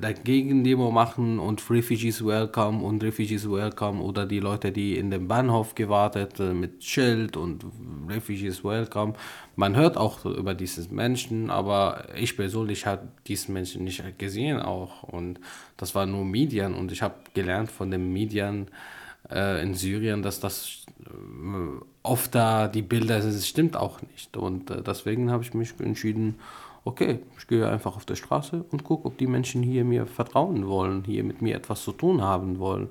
dagegen 0.00 0.64
Demo 0.64 0.90
machen 0.90 1.38
und 1.38 1.68
Refugees 1.70 2.24
Welcome 2.24 2.82
und 2.82 3.02
Refugees 3.02 3.50
Welcome 3.50 4.02
oder 4.02 4.26
die 4.26 4.40
Leute, 4.40 4.72
die 4.72 4.96
in 4.96 5.10
dem 5.10 5.28
Bahnhof 5.28 5.74
gewartet 5.74 6.38
äh, 6.40 6.52
mit 6.52 6.84
Schild 6.84 7.36
und 7.36 7.64
Refugees 8.08 8.64
Welcome. 8.64 9.14
Man 9.56 9.76
hört 9.76 9.96
auch 9.96 10.24
über 10.24 10.54
diese 10.54 10.92
Menschen, 10.92 11.50
aber 11.50 12.04
ich 12.16 12.36
persönlich 12.36 12.86
habe 12.86 13.08
diese 13.26 13.52
Menschen 13.52 13.84
nicht 13.84 14.02
gesehen 14.18 14.60
auch 14.60 15.02
und 15.02 15.40
das 15.76 15.94
war 15.94 16.06
nur 16.06 16.24
Medien 16.24 16.74
und 16.74 16.92
ich 16.92 17.02
habe 17.02 17.14
gelernt 17.34 17.70
von 17.70 17.90
den 17.90 18.12
Medien 18.12 18.68
äh, 19.30 19.62
in 19.62 19.74
Syrien, 19.74 20.22
dass 20.22 20.40
das 20.40 20.86
äh, 21.04 21.10
oft 22.02 22.34
da 22.34 22.68
die 22.68 22.82
Bilder 22.82 23.20
sind, 23.20 23.34
das 23.34 23.46
stimmt 23.46 23.76
auch 23.76 24.00
nicht 24.02 24.36
und 24.36 24.70
äh, 24.70 24.82
deswegen 24.82 25.30
habe 25.30 25.42
ich 25.42 25.54
mich 25.54 25.74
entschieden, 25.80 26.36
okay, 26.88 27.20
ich 27.36 27.46
gehe 27.46 27.68
einfach 27.68 27.96
auf 27.96 28.06
der 28.06 28.16
Straße 28.16 28.64
und 28.70 28.82
gucke, 28.82 29.06
ob 29.06 29.18
die 29.18 29.26
Menschen 29.26 29.62
hier 29.62 29.84
mir 29.84 30.06
vertrauen 30.06 30.66
wollen, 30.66 31.04
hier 31.04 31.22
mit 31.22 31.42
mir 31.42 31.54
etwas 31.54 31.84
zu 31.84 31.92
tun 31.92 32.22
haben 32.22 32.58
wollen, 32.58 32.88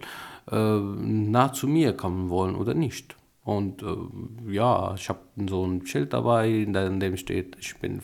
äh, 0.52 0.80
nah 0.80 1.52
zu 1.52 1.68
mir 1.68 1.94
kommen 1.94 2.30
wollen 2.30 2.56
oder 2.56 2.76
nicht. 2.76 3.16
Und 3.44 3.82
äh, 3.82 4.54
ja, 4.54 4.94
ich 4.96 5.10
habe 5.10 5.22
so 5.50 5.66
ein 5.66 5.86
Schild 5.88 6.14
dabei, 6.14 6.50
in 6.50 6.74
dem 7.00 7.18
steht, 7.18 7.56
ich 7.60 7.76
bin 7.78 8.02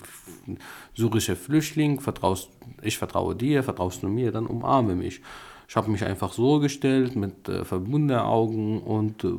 syrischer 0.96 1.36
Flüchtling, 1.36 2.00
vertraust, 2.00 2.50
ich 2.82 2.98
vertraue 2.98 3.36
dir, 3.36 3.62
vertraust 3.62 4.02
du 4.02 4.08
mir, 4.08 4.32
dann 4.32 4.48
umarme 4.48 4.96
mich. 4.96 5.22
Ich 5.68 5.76
habe 5.76 5.92
mich 5.92 6.04
einfach 6.04 6.34
so 6.34 6.60
gestellt 6.60 7.16
mit 7.16 7.48
äh, 7.50 7.66
verbundenen 7.66 8.24
Augen 8.24 8.82
und 8.82 9.24
äh, 9.26 9.34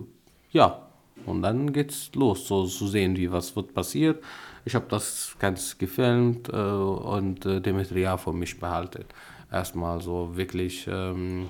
ja, 0.53 0.87
und 1.27 1.43
dann 1.43 1.73
geht's 1.73 2.11
los, 2.15 2.47
so 2.47 2.67
zu 2.67 2.87
sehen, 2.87 3.17
wie 3.17 3.33
was 3.33 3.57
wird 3.57 3.75
passiert. 3.75 4.23
Ich 4.65 4.75
habe 4.75 4.87
das 4.89 5.37
ganz 5.39 5.77
gefilmt 5.77 6.49
äh, 6.49 6.53
und 6.53 7.45
äh, 7.45 7.61
dem 7.61 7.77
Material 7.77 8.17
für 8.19 8.33
mich 8.33 8.59
behalten. 8.59 9.05
Erstmal 9.53 10.01
so 10.01 10.37
wirklich 10.37 10.87
ähm, 10.91 11.49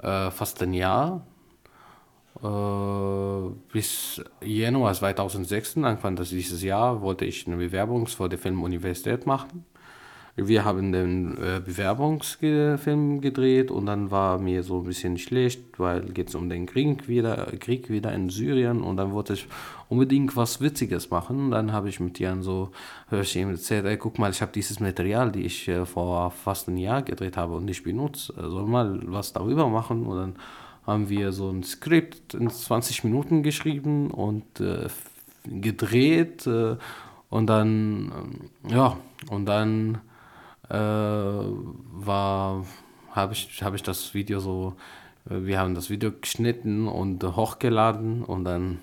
äh, 0.00 0.30
fast 0.30 0.62
ein 0.62 0.74
Jahr. 0.74 1.26
Äh, 2.42 3.50
bis 3.72 4.22
Januar 4.42 4.94
2006, 4.94 5.78
Anfang 5.78 6.16
dieses 6.16 6.62
Jahr, 6.62 7.00
wollte 7.00 7.24
ich 7.24 7.46
eine 7.46 7.56
Bewerbung 7.56 8.06
für 8.06 8.28
die 8.28 8.36
Filmuniversität 8.36 9.26
machen. 9.26 9.64
Wir 10.34 10.64
haben 10.64 10.92
den 10.92 11.36
äh, 11.36 11.60
Bewerbungsfilm 11.62 13.20
gedreht 13.20 13.70
und 13.70 13.84
dann 13.84 14.10
war 14.10 14.38
mir 14.38 14.62
so 14.62 14.78
ein 14.78 14.84
bisschen 14.84 15.18
schlecht, 15.18 15.78
weil 15.78 16.00
geht 16.04 16.30
es 16.30 16.34
um 16.34 16.48
den 16.48 16.64
Krieg 16.64 17.06
wieder, 17.06 17.52
Krieg 17.60 17.90
wieder 17.90 18.12
in 18.12 18.30
Syrien 18.30 18.82
und 18.82 18.96
dann 18.96 19.12
wollte 19.12 19.34
ich 19.34 19.46
unbedingt 19.90 20.34
was 20.34 20.62
Witziges 20.62 21.10
machen. 21.10 21.50
Dann 21.50 21.72
habe 21.72 21.90
ich 21.90 22.00
mit 22.00 22.18
Jan 22.18 22.42
so, 22.42 22.70
ich 23.10 23.36
ihm 23.36 23.50
erzählt, 23.50 23.84
ey, 23.84 23.98
guck 23.98 24.18
mal, 24.18 24.30
ich 24.30 24.40
habe 24.40 24.52
dieses 24.52 24.80
Material, 24.80 25.30
die 25.30 25.42
ich 25.42 25.68
äh, 25.68 25.84
vor 25.84 26.30
fast 26.30 26.66
einem 26.66 26.78
Jahr 26.78 27.02
gedreht 27.02 27.36
habe 27.36 27.56
und 27.56 27.66
nicht 27.66 27.84
benutzt, 27.84 28.30
äh, 28.30 28.48
soll 28.48 28.66
mal 28.66 29.00
was 29.04 29.34
darüber 29.34 29.68
machen 29.68 30.06
und 30.06 30.16
dann 30.16 30.36
haben 30.86 31.10
wir 31.10 31.32
so 31.32 31.50
ein 31.50 31.62
Skript 31.62 32.32
in 32.32 32.48
20 32.48 33.04
Minuten 33.04 33.42
geschrieben 33.42 34.10
und 34.10 34.60
äh, 34.60 34.88
gedreht 35.44 36.46
äh, 36.46 36.76
und 37.28 37.46
dann, 37.48 38.40
äh, 38.66 38.74
ja, 38.74 38.96
und 39.28 39.44
dann 39.44 40.00
äh, 40.68 40.74
war, 40.74 42.64
habe 43.12 43.32
ich, 43.32 43.62
hab 43.62 43.74
ich 43.74 43.82
das 43.82 44.14
Video 44.14 44.40
so, 44.40 44.74
äh, 45.28 45.44
wir 45.44 45.58
haben 45.58 45.74
das 45.74 45.90
Video 45.90 46.12
geschnitten 46.12 46.88
und 46.88 47.22
hochgeladen 47.24 48.24
und 48.24 48.44
dann 48.44 48.80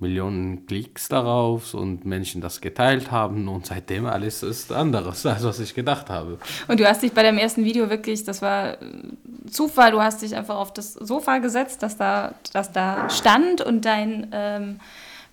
Millionen 0.00 0.66
Klicks 0.66 1.08
darauf 1.08 1.72
und 1.72 2.04
Menschen 2.04 2.40
das 2.40 2.60
geteilt 2.60 3.10
haben 3.10 3.48
und 3.48 3.66
seitdem 3.66 4.06
alles 4.06 4.42
ist 4.42 4.72
anderes, 4.72 5.24
als 5.26 5.44
was 5.44 5.60
ich 5.60 5.74
gedacht 5.74 6.10
habe. 6.10 6.38
Und 6.68 6.80
du 6.80 6.86
hast 6.86 7.02
dich 7.02 7.12
bei 7.12 7.22
deinem 7.22 7.38
ersten 7.38 7.64
Video 7.64 7.88
wirklich, 7.88 8.24
das 8.24 8.42
war 8.42 8.76
Zufall, 9.50 9.92
du 9.92 10.00
hast 10.00 10.22
dich 10.22 10.34
einfach 10.34 10.56
auf 10.56 10.72
das 10.72 10.94
Sofa 10.94 11.38
gesetzt, 11.38 11.82
das 11.82 11.96
da, 11.96 12.34
das 12.52 12.72
da 12.72 13.08
stand 13.08 13.60
und 13.60 13.84
dein 13.84 14.28
ähm, 14.32 14.80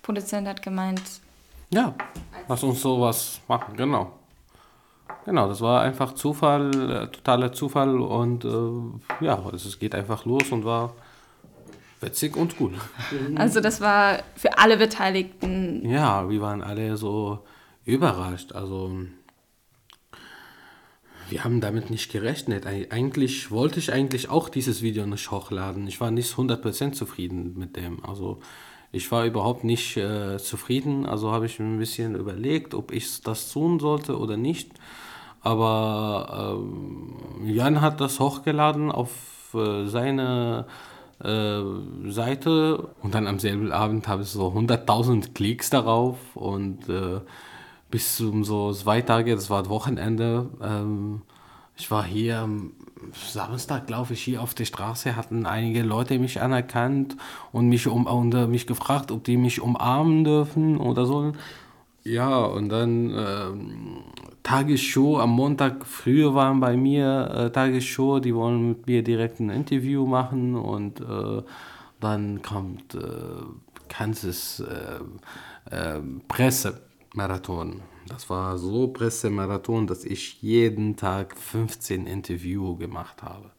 Produzent 0.02 0.46
hat 0.46 0.62
gemeint, 0.62 1.02
ja, 1.70 1.94
lass 2.48 2.62
uns 2.62 2.80
sowas 2.80 3.40
machen, 3.48 3.76
genau. 3.76 4.12
Genau, 5.24 5.48
das 5.48 5.60
war 5.60 5.82
einfach 5.82 6.14
Zufall, 6.14 6.70
äh, 6.90 7.06
totaler 7.08 7.52
Zufall 7.52 8.00
und 8.00 8.44
äh, 8.44 9.24
ja, 9.24 9.40
es 9.54 9.78
geht 9.78 9.94
einfach 9.94 10.24
los 10.24 10.50
und 10.50 10.64
war 10.64 10.94
witzig 12.00 12.36
und 12.36 12.56
cool. 12.60 12.72
Also 13.36 13.60
das 13.60 13.80
war 13.80 14.22
für 14.34 14.58
alle 14.58 14.76
Beteiligten. 14.76 15.88
Ja, 15.88 16.28
wir 16.28 16.40
waren 16.40 16.62
alle 16.62 16.96
so 16.96 17.44
überrascht. 17.84 18.52
Also 18.52 18.96
wir 21.28 21.44
haben 21.44 21.60
damit 21.60 21.88
nicht 21.88 22.10
gerechnet. 22.10 22.66
Eigentlich 22.66 23.50
wollte 23.50 23.78
ich 23.78 23.92
eigentlich 23.92 24.28
auch 24.28 24.48
dieses 24.48 24.82
Video 24.82 25.06
nicht 25.06 25.30
hochladen. 25.30 25.86
Ich 25.86 26.00
war 26.00 26.10
nicht 26.10 26.34
100% 26.34 26.92
zufrieden 26.92 27.54
mit 27.56 27.76
dem. 27.76 28.04
Also 28.04 28.40
ich 28.90 29.10
war 29.10 29.24
überhaupt 29.24 29.64
nicht 29.64 29.96
äh, 29.96 30.36
zufrieden. 30.38 31.06
Also 31.06 31.32
habe 31.32 31.46
ich 31.46 31.58
mir 31.58 31.66
ein 31.66 31.78
bisschen 31.78 32.16
überlegt, 32.16 32.74
ob 32.74 32.92
ich 32.92 33.22
das 33.22 33.50
tun 33.50 33.78
sollte 33.78 34.18
oder 34.18 34.36
nicht. 34.36 34.72
Aber 35.42 36.56
ähm, 36.60 37.16
Jan 37.44 37.80
hat 37.80 38.00
das 38.00 38.20
hochgeladen 38.20 38.92
auf 38.92 39.10
äh, 39.54 39.86
seine 39.86 40.66
äh, 41.22 41.62
Seite 42.06 42.88
und 43.02 43.14
dann 43.14 43.26
am 43.26 43.38
selben 43.38 43.72
Abend 43.72 44.08
habe 44.08 44.22
ich 44.22 44.28
so 44.28 44.48
100.000 44.48 45.34
Klicks 45.34 45.70
darauf 45.70 46.16
und 46.34 46.88
äh, 46.88 47.20
bis 47.90 48.20
um 48.20 48.44
so 48.44 48.72
zwei 48.72 49.02
Tage, 49.02 49.34
das 49.34 49.50
war 49.50 49.68
Wochenende, 49.68 50.48
ähm, 50.62 51.22
ich 51.76 51.90
war 51.90 52.04
hier 52.04 52.38
am 52.38 52.72
Samstag, 53.12 53.86
glaube 53.86 54.12
ich, 54.12 54.22
hier 54.22 54.42
auf 54.42 54.54
der 54.54 54.64
Straße, 54.64 55.16
hatten 55.16 55.46
einige 55.46 55.82
Leute 55.82 56.18
mich 56.18 56.40
anerkannt 56.40 57.16
und 57.50 57.68
mich, 57.68 57.86
um, 57.86 58.06
und, 58.06 58.34
äh, 58.34 58.46
mich 58.46 58.66
gefragt, 58.66 59.10
ob 59.10 59.24
die 59.24 59.36
mich 59.36 59.60
umarmen 59.60 60.24
dürfen 60.24 60.78
oder 60.78 61.06
so. 61.06 61.32
Ja, 62.04 62.38
und 62.38 62.68
dann 62.68 63.10
äh, 63.10 64.31
Tagesshow 64.42 65.18
am 65.18 65.30
Montag 65.30 65.86
früher 65.86 66.34
waren 66.34 66.60
bei 66.60 66.76
mir 66.76 67.30
äh, 67.34 67.50
Tagesshow, 67.50 68.18
die 68.18 68.34
wollen 68.34 68.68
mit 68.68 68.86
mir 68.86 69.02
direkt 69.02 69.40
ein 69.40 69.50
Interview 69.50 70.06
machen 70.06 70.54
und 70.56 71.00
äh, 71.00 71.42
dann 72.00 72.42
kommt 72.42 72.94
äh, 72.94 72.98
ganzes 73.88 74.60
äh, 74.60 75.74
äh, 75.74 76.00
Pressemarathon. 76.28 77.82
Das 78.08 78.28
war 78.28 78.58
so 78.58 78.88
Pressemarathon, 78.88 79.86
dass 79.86 80.04
ich 80.04 80.42
jeden 80.42 80.96
Tag 80.96 81.36
15 81.36 82.06
Interviews 82.06 82.78
gemacht 82.78 83.22
habe 83.22 83.52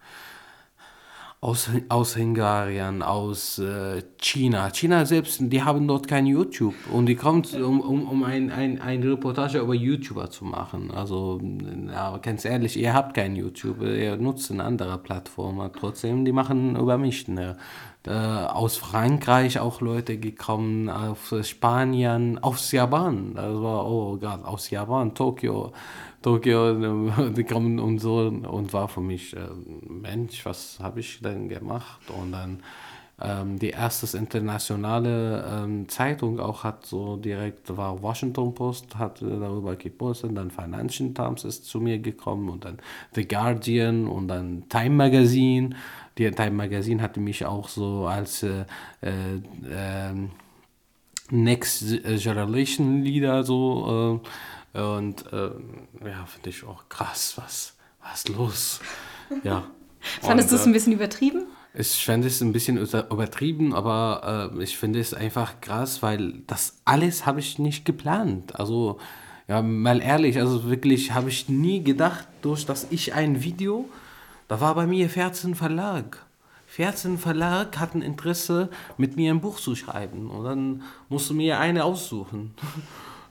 aus, 1.43 1.69
aus 1.89 2.15
Ungarn, 2.15 3.01
aus 3.01 3.59
äh, 3.59 4.01
China. 4.17 4.69
China 4.69 5.05
selbst, 5.05 5.39
die 5.41 5.61
haben 5.61 5.85
dort 5.89 6.07
kein 6.07 6.25
YouTube 6.25 6.73
und 6.89 7.05
die 7.05 7.15
kommt, 7.15 7.53
um, 7.53 7.81
um, 7.81 8.07
um 8.07 8.23
ein, 8.23 8.49
ein, 8.49 8.79
eine 8.79 9.11
Reportage 9.11 9.59
über 9.59 9.73
YouTuber 9.73 10.29
zu 10.29 10.45
machen. 10.45 10.89
Also, 10.91 11.41
ja, 11.87 12.17
ganz 12.19 12.45
ehrlich, 12.45 12.79
ihr 12.79 12.93
habt 12.93 13.13
kein 13.13 13.35
YouTube, 13.35 13.81
ihr 13.81 14.15
nutzt 14.15 14.51
eine 14.51 14.63
andere 14.63 14.97
Plattform. 14.97 15.69
Trotzdem, 15.77 16.23
die 16.23 16.31
machen 16.31 16.77
über 16.77 16.97
mich. 16.97 17.27
Ne? 17.27 17.57
Äh, 18.05 18.11
aus 18.11 18.77
Frankreich 18.77 19.59
auch 19.59 19.81
Leute 19.81 20.17
gekommen, 20.17 20.89
aus 20.89 21.47
Spanien, 21.47 22.37
aus 22.41 22.71
Japan. 22.71 23.33
Das 23.35 23.53
war, 23.61 23.85
oh 23.85 24.17
Gott, 24.17 24.45
aus 24.45 24.69
Japan, 24.69 25.13
Tokio. 25.13 25.73
Tokio, 26.23 27.29
die 27.29 27.43
kommen 27.43 27.79
und 27.79 27.99
so 27.99 28.17
und 28.17 28.73
war 28.73 28.87
für 28.87 29.01
mich, 29.01 29.35
äh, 29.35 29.39
Mensch, 29.87 30.45
was 30.45 30.79
habe 30.81 31.01
ich 31.01 31.21
denn 31.21 31.49
gemacht? 31.49 32.01
Und 32.09 32.31
dann 32.31 32.63
ähm, 33.21 33.59
die 33.59 33.69
erste 33.69 34.17
internationale 34.17 35.45
ähm, 35.47 35.87
Zeitung 35.87 36.39
auch 36.39 36.63
hat 36.63 36.85
so 36.85 37.15
direkt, 37.15 37.75
war 37.77 38.01
Washington 38.01 38.55
Post, 38.55 38.97
hat 38.97 39.21
darüber 39.21 39.75
gepostet, 39.75 40.35
dann 40.35 40.49
Financial 40.49 41.13
Times 41.13 41.43
ist 41.43 41.65
zu 41.65 41.79
mir 41.79 41.99
gekommen 41.99 42.49
und 42.49 42.65
dann 42.65 42.79
The 43.13 43.27
Guardian 43.27 44.07
und 44.07 44.27
dann 44.27 44.63
Time 44.67 44.95
Magazine. 44.95 45.75
Die 46.17 46.29
Time 46.31 46.51
Magazine 46.51 47.01
hatte 47.01 47.19
mich 47.19 47.45
auch 47.45 47.69
so 47.69 48.07
als 48.07 48.43
äh, 48.43 48.65
äh, 49.01 49.11
ähm, 49.71 50.31
Next 51.29 52.03
Generation 52.03 53.03
Leader 53.03 53.43
so 53.43 54.21
äh, 54.23 54.27
und 54.81 55.31
äh, 55.31 55.51
ja, 56.05 56.25
finde 56.25 56.49
ich 56.49 56.63
auch 56.63 56.89
krass, 56.89 57.33
was, 57.37 57.75
was 58.01 58.27
los? 58.27 58.79
Ja. 59.43 59.63
Fandest 60.21 60.51
du 60.51 60.55
es 60.57 60.65
ein 60.67 60.73
bisschen 60.73 60.93
übertrieben? 60.93 61.45
Ich 61.73 62.05
fände 62.05 62.27
es 62.27 62.41
ein 62.41 62.53
bisschen 62.53 62.77
übertrieben, 62.77 63.73
aber 63.73 64.51
äh, 64.53 64.63
ich 64.63 64.77
finde 64.77 64.99
es 64.99 65.13
einfach 65.13 65.59
krass, 65.59 66.03
weil 66.03 66.41
das 66.45 66.77
alles 66.85 67.25
habe 67.25 67.39
ich 67.39 67.57
nicht 67.57 67.83
geplant. 67.83 68.59
Also, 68.59 68.99
ja, 69.47 69.61
mal 69.63 70.01
ehrlich, 70.01 70.37
also 70.37 70.69
wirklich 70.69 71.13
habe 71.13 71.29
ich 71.29 71.49
nie 71.49 71.83
gedacht, 71.83 72.27
durch 72.43 72.67
dass 72.67 72.85
ich 72.91 73.15
ein 73.15 73.43
Video, 73.43 73.89
da 74.47 74.61
war 74.61 74.75
bei 74.75 74.85
mir 74.85 75.09
14 75.09 75.55
Verlag. 75.55 76.23
14 76.67 77.17
Verlag 77.17 77.79
hatten 77.79 78.03
Interesse, 78.03 78.69
mit 78.97 79.15
mir 79.15 79.31
ein 79.31 79.41
Buch 79.41 79.59
zu 79.59 79.75
schreiben. 79.75 80.29
Und 80.29 80.43
dann 80.43 80.83
musste 81.09 81.33
mir 81.33 81.59
eine 81.59 81.83
aussuchen. 81.83 82.53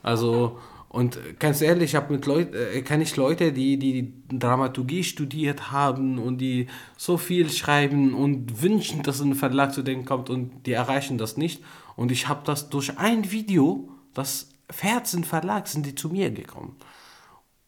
Also, 0.05 0.59
und 0.93 1.39
ganz 1.39 1.59
ehrlich, 1.61 1.85
ich 1.85 1.95
habe 1.95 2.13
mit 2.13 2.27
Leuten, 2.27 2.53
äh, 2.53 2.83
kenne 2.83 3.01
ich 3.01 3.15
Leute, 3.15 3.51
die, 3.51 3.79
die 3.79 4.13
Dramaturgie 4.29 5.03
studiert 5.03 5.71
haben 5.71 6.19
und 6.19 6.37
die 6.37 6.67
so 6.97 7.17
viel 7.17 7.49
schreiben 7.49 8.13
und 8.13 8.61
wünschen, 8.61 9.01
dass 9.01 9.19
ein 9.19 9.33
Verlag 9.33 9.73
zu 9.73 9.81
denen 9.81 10.05
kommt 10.05 10.29
und 10.29 10.67
die 10.67 10.73
erreichen 10.73 11.17
das 11.17 11.35
nicht. 11.35 11.63
Und 11.95 12.11
ich 12.11 12.27
habe 12.27 12.41
das 12.45 12.69
durch 12.69 12.99
ein 12.99 13.31
Video, 13.31 13.89
das 14.13 14.51
14 14.69 15.23
Verlag 15.23 15.67
sind 15.67 15.87
die 15.87 15.95
zu 15.95 16.09
mir 16.09 16.29
gekommen. 16.29 16.75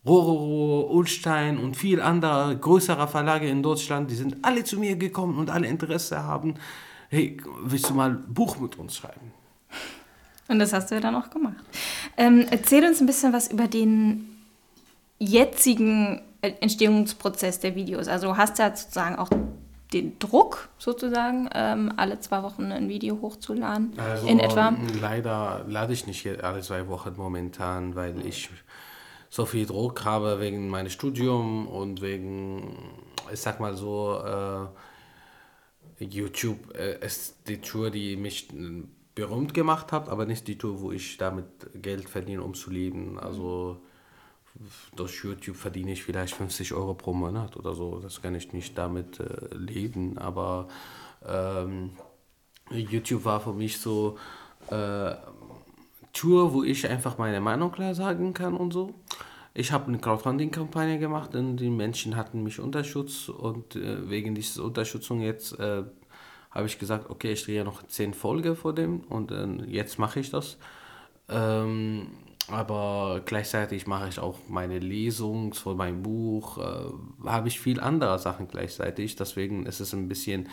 Rororo, 0.06 0.96
Ulstein 0.96 1.58
und 1.58 1.76
viel 1.76 2.02
andere 2.02 2.56
größere 2.56 3.08
Verlage 3.08 3.50
in 3.50 3.64
Deutschland, 3.64 4.12
die 4.12 4.16
sind 4.16 4.38
alle 4.44 4.64
zu 4.64 4.78
mir 4.78 4.98
gekommen 4.98 5.40
und 5.40 5.50
alle 5.50 5.66
Interesse 5.66 6.22
haben. 6.22 6.60
Hey, 7.10 7.38
willst 7.64 7.90
du 7.90 7.96
mal 7.96 8.12
ein 8.12 8.32
Buch 8.32 8.60
mit 8.60 8.78
uns 8.78 8.98
schreiben? 8.98 9.32
Und 10.48 10.60
das 10.60 10.74
hast 10.74 10.92
du 10.92 10.96
ja 10.96 11.02
dann 11.02 11.16
auch 11.16 11.30
gemacht. 11.30 11.64
Ähm, 12.18 12.46
erzähl 12.52 12.86
uns 12.86 13.02
ein 13.02 13.08
bisschen 13.08 13.34
was 13.34 13.50
über 13.50 13.68
den 13.68 14.30
jetzigen 15.18 16.22
Entstehungsprozess 16.42 17.60
der 17.60 17.76
Videos? 17.76 18.08
Also 18.08 18.28
du 18.28 18.38
hast 18.38 18.60
ja 18.60 18.76
sozusagen 18.76 19.16
auch 19.16 19.30
den 19.94 20.18
Druck, 20.20 20.70
sozusagen, 20.78 21.50
ähm, 21.54 21.94
alle 21.96 22.20
zwei 22.20 22.44
Wochen 22.44 22.72
ein 22.72 22.90
Video 22.90 23.22
hochzuladen, 23.22 23.94
Also 23.98 24.28
in 24.28 24.40
etwa. 24.40 24.74
leider 25.00 25.64
lade 25.68 25.94
ich 25.94 26.08
nicht 26.08 26.28
alle 26.44 26.62
zwei 26.62 26.88
Wochen 26.88 27.14
momentan, 27.16 27.96
weil 27.96 28.26
ich 28.26 28.50
so 29.30 29.46
viel 29.46 29.66
Druck 29.66 30.04
habe 30.06 30.40
wegen 30.40 30.70
meines 30.70 30.94
Studium 30.94 31.68
und 31.68 32.02
wegen, 32.02 32.78
ich 33.32 33.40
sag 33.40 33.60
mal 33.60 33.76
so, 33.76 34.22
äh, 36.00 36.04
YouTube 36.04 36.76
äh, 36.76 37.06
ist 37.06 37.48
die 37.48 37.62
Tour, 37.62 37.90
die 37.90 38.18
mich 38.18 38.50
berühmt 39.16 39.54
gemacht 39.54 39.92
hat, 39.92 40.10
aber 40.10 40.26
nicht 40.26 40.48
die 40.48 40.58
Tour, 40.58 40.82
wo 40.82 40.92
ich 40.92 41.18
damit 41.18 41.46
Geld 41.74 42.10
verdiene, 42.10 42.44
um 42.44 42.54
zu 42.54 42.70
leben. 42.70 43.18
Also 43.18 43.82
durch 44.96 45.24
YouTube 45.24 45.56
verdiene 45.56 45.94
ich 45.94 46.04
vielleicht 46.04 46.36
50 46.36 46.74
Euro 46.74 46.94
pro 46.94 47.14
Monat 47.14 47.58
oder 47.58 47.74
so. 47.74 48.00
Das 48.00 48.22
kann 48.22 48.36
ich 48.36 48.54
nicht 48.54 48.78
damit 48.78 49.20
äh, 49.20 49.56
leben. 49.56 50.18
Aber 50.18 50.68
ähm, 51.26 51.92
YouTube 52.72 53.26
war 53.26 53.40
für 53.40 53.54
mich 53.54 53.80
so 53.80 54.18
äh, 54.70 55.16
Tour, 56.14 56.54
wo 56.54 56.64
ich 56.64 56.88
einfach 56.88 57.18
meine 57.18 57.42
Meinung 57.42 57.72
klar 57.72 57.96
sagen 57.96 58.34
kann 58.34 58.56
und 58.56 58.72
so. 58.72 58.94
Ich 59.54 59.72
habe 59.72 59.88
eine 59.88 60.00
Crowdfunding-Kampagne 60.00 61.00
gemacht 61.00 61.34
und 61.36 61.58
die 61.58 61.70
Menschen 61.70 62.18
hatten 62.18 62.44
mich 62.44 62.60
unterstützt 62.60 63.30
und 63.30 63.78
äh, 63.78 64.10
wegen 64.10 64.36
dieser 64.36 64.64
Unterstützung 64.64 65.22
jetzt 65.22 65.58
äh, 65.60 65.84
habe 66.56 66.66
ich 66.68 66.80
gesagt, 66.80 67.10
okay, 67.10 67.34
ich 67.34 67.44
drehe 67.46 67.64
noch 67.64 67.84
10 67.84 68.14
Folgen 68.14 68.56
vor 68.56 68.74
dem 68.74 69.02
und 69.02 69.32
äh, 69.32 69.46
jetzt 69.68 70.00
mache 70.00 70.20
ich 70.22 70.32
das. 70.32 70.58
Ähm, 71.30 72.08
aber 72.48 73.22
gleichzeitig 73.26 73.88
mache 73.88 74.08
ich 74.08 74.20
auch 74.20 74.38
meine 74.48 74.78
Lesung 74.80 75.54
für 75.54 75.74
mein 75.76 76.04
Buch, 76.04 76.58
äh, 76.60 77.28
habe 77.28 77.48
ich 77.48 77.60
viel 77.60 77.80
andere 77.80 78.20
Sachen 78.20 78.48
gleichzeitig. 78.48 79.16
Deswegen 79.16 79.66
ist 79.66 79.80
es 79.80 79.94
ein 79.94 80.08
bisschen 80.08 80.48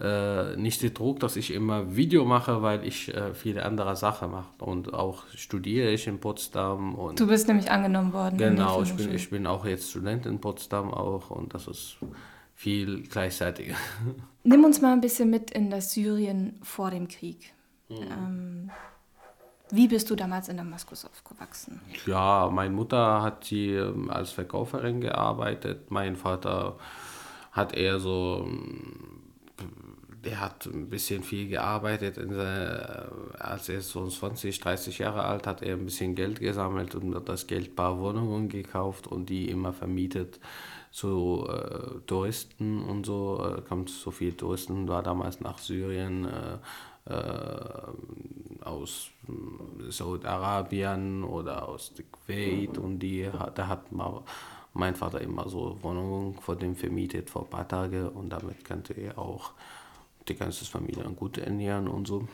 äh, 0.00 0.56
nicht 0.56 0.82
der 0.82 0.90
Druck, 0.90 1.20
dass 1.20 1.36
ich 1.36 1.52
immer 1.52 1.96
Video 1.96 2.24
mache, 2.24 2.62
weil 2.62 2.84
ich 2.84 3.14
äh, 3.14 3.34
viele 3.34 3.64
andere 3.64 3.94
Sachen 3.96 4.32
mache. 4.32 4.48
Und 4.58 4.94
auch 4.94 5.24
studiere 5.34 5.90
ich 5.90 6.06
in 6.08 6.18
Potsdam. 6.18 6.94
Und 6.96 7.18
Du 7.20 7.26
bist 7.26 7.46
nämlich 7.48 7.70
angenommen 7.70 8.12
worden. 8.12 8.36
genau, 8.38 8.82
ich 8.82 8.94
bin, 8.94 9.14
ich 9.14 9.30
bin 9.30 9.46
auch 9.46 9.64
jetzt 9.64 9.90
Student 9.90 10.26
in 10.26 10.40
Potsdam 10.40 10.92
auch 10.92 11.30
und 11.30 11.54
das 11.54 11.68
ist 11.68 11.96
viel 12.58 13.04
gleichzeitig. 13.04 13.72
Nimm 14.42 14.64
uns 14.64 14.80
mal 14.80 14.92
ein 14.92 15.00
bisschen 15.00 15.30
mit 15.30 15.52
in 15.52 15.70
das 15.70 15.92
Syrien 15.92 16.58
vor 16.60 16.90
dem 16.90 17.06
Krieg. 17.06 17.54
Mhm. 17.88 17.96
Ähm, 17.96 18.70
wie 19.70 19.86
bist 19.86 20.10
du 20.10 20.16
damals 20.16 20.48
in 20.48 20.56
Damaskus 20.56 21.04
aufgewachsen? 21.04 21.80
Ja, 22.04 22.50
meine 22.52 22.74
Mutter 22.74 23.22
hat 23.22 23.44
sie 23.44 23.74
ähm, 23.74 24.10
als 24.10 24.32
Verkäuferin 24.32 25.00
gearbeitet. 25.00 25.92
Mein 25.92 26.16
Vater 26.16 26.78
hat 27.52 27.76
eher 27.76 28.00
so, 28.00 28.44
ähm, 28.44 29.22
der 30.24 30.40
hat 30.40 30.66
ein 30.66 30.90
bisschen 30.90 31.22
viel 31.22 31.48
gearbeitet. 31.48 32.18
In 32.18 32.34
seiner, 32.34 33.12
als 33.38 33.68
er 33.68 33.82
so 33.82 34.04
20, 34.04 34.58
30 34.58 34.98
Jahre 34.98 35.22
alt 35.22 35.46
hat 35.46 35.62
er 35.62 35.76
ein 35.76 35.84
bisschen 35.84 36.16
Geld 36.16 36.40
gesammelt 36.40 36.96
und 36.96 37.14
hat 37.14 37.28
das 37.28 37.46
Geld 37.46 37.68
ein 37.70 37.76
paar 37.76 38.00
Wohnungen 38.00 38.48
gekauft 38.48 39.06
und 39.06 39.28
die 39.28 39.48
immer 39.48 39.72
vermietet 39.72 40.40
zu 40.90 41.46
äh, 41.48 42.00
Touristen 42.06 42.82
und 42.82 43.06
so. 43.06 43.44
Äh, 43.58 43.62
kommt 43.62 43.90
so 43.90 44.10
viel 44.10 44.32
Touristen, 44.34 44.88
war 44.88 45.02
damals 45.02 45.40
nach 45.40 45.58
Syrien. 45.58 46.26
Äh, 46.26 46.58
äh, 47.06 47.82
aus 48.64 49.10
mm, 49.26 49.90
Saudi-Arabien 49.90 51.24
oder 51.24 51.68
aus 51.68 51.92
Kuwait 52.12 52.78
und 52.78 52.98
die, 53.00 53.28
da 53.54 53.66
hat 53.68 53.90
ma- 53.92 54.22
mein 54.74 54.94
Vater 54.94 55.20
immer 55.20 55.48
so 55.48 55.78
Wohnungen 55.82 56.34
vor 56.40 56.56
dem 56.56 56.76
vermietet 56.76 57.30
vor 57.30 57.42
ein 57.42 57.50
paar 57.50 57.66
Tage 57.68 58.10
und 58.10 58.30
damit 58.30 58.64
konnte 58.64 58.92
er 58.94 59.18
auch 59.18 59.52
die 60.28 60.34
ganze 60.36 60.64
Familie 60.66 61.04
gut 61.10 61.38
ernähren 61.38 61.88
und 61.88 62.06
so. 62.06 62.28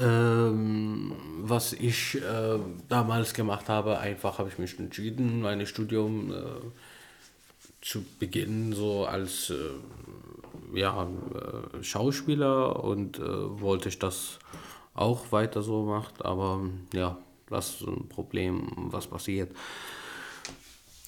Ähm, 0.00 1.12
was 1.42 1.72
ich 1.72 2.16
äh, 2.16 2.58
damals 2.88 3.34
gemacht 3.34 3.68
habe, 3.68 3.98
einfach 3.98 4.38
habe 4.38 4.48
ich 4.48 4.58
mich 4.58 4.78
entschieden, 4.78 5.40
mein 5.42 5.66
Studium 5.66 6.30
äh, 6.32 6.34
zu 7.80 8.04
beginnen, 8.18 8.72
so 8.72 9.06
als 9.06 9.50
äh, 9.50 10.78
ja, 10.78 11.04
äh, 11.04 11.82
Schauspieler 11.82 12.82
und 12.84 13.18
äh, 13.18 13.22
wollte 13.60 13.88
ich 13.88 13.98
das 13.98 14.38
auch 14.94 15.32
weiter 15.32 15.62
so 15.62 15.84
machen, 15.84 16.14
aber 16.20 16.60
ja, 16.92 17.16
das 17.48 17.76
ist 17.80 17.86
ein 17.86 18.08
Problem, 18.08 18.70
was 18.90 19.06
passiert. 19.06 19.50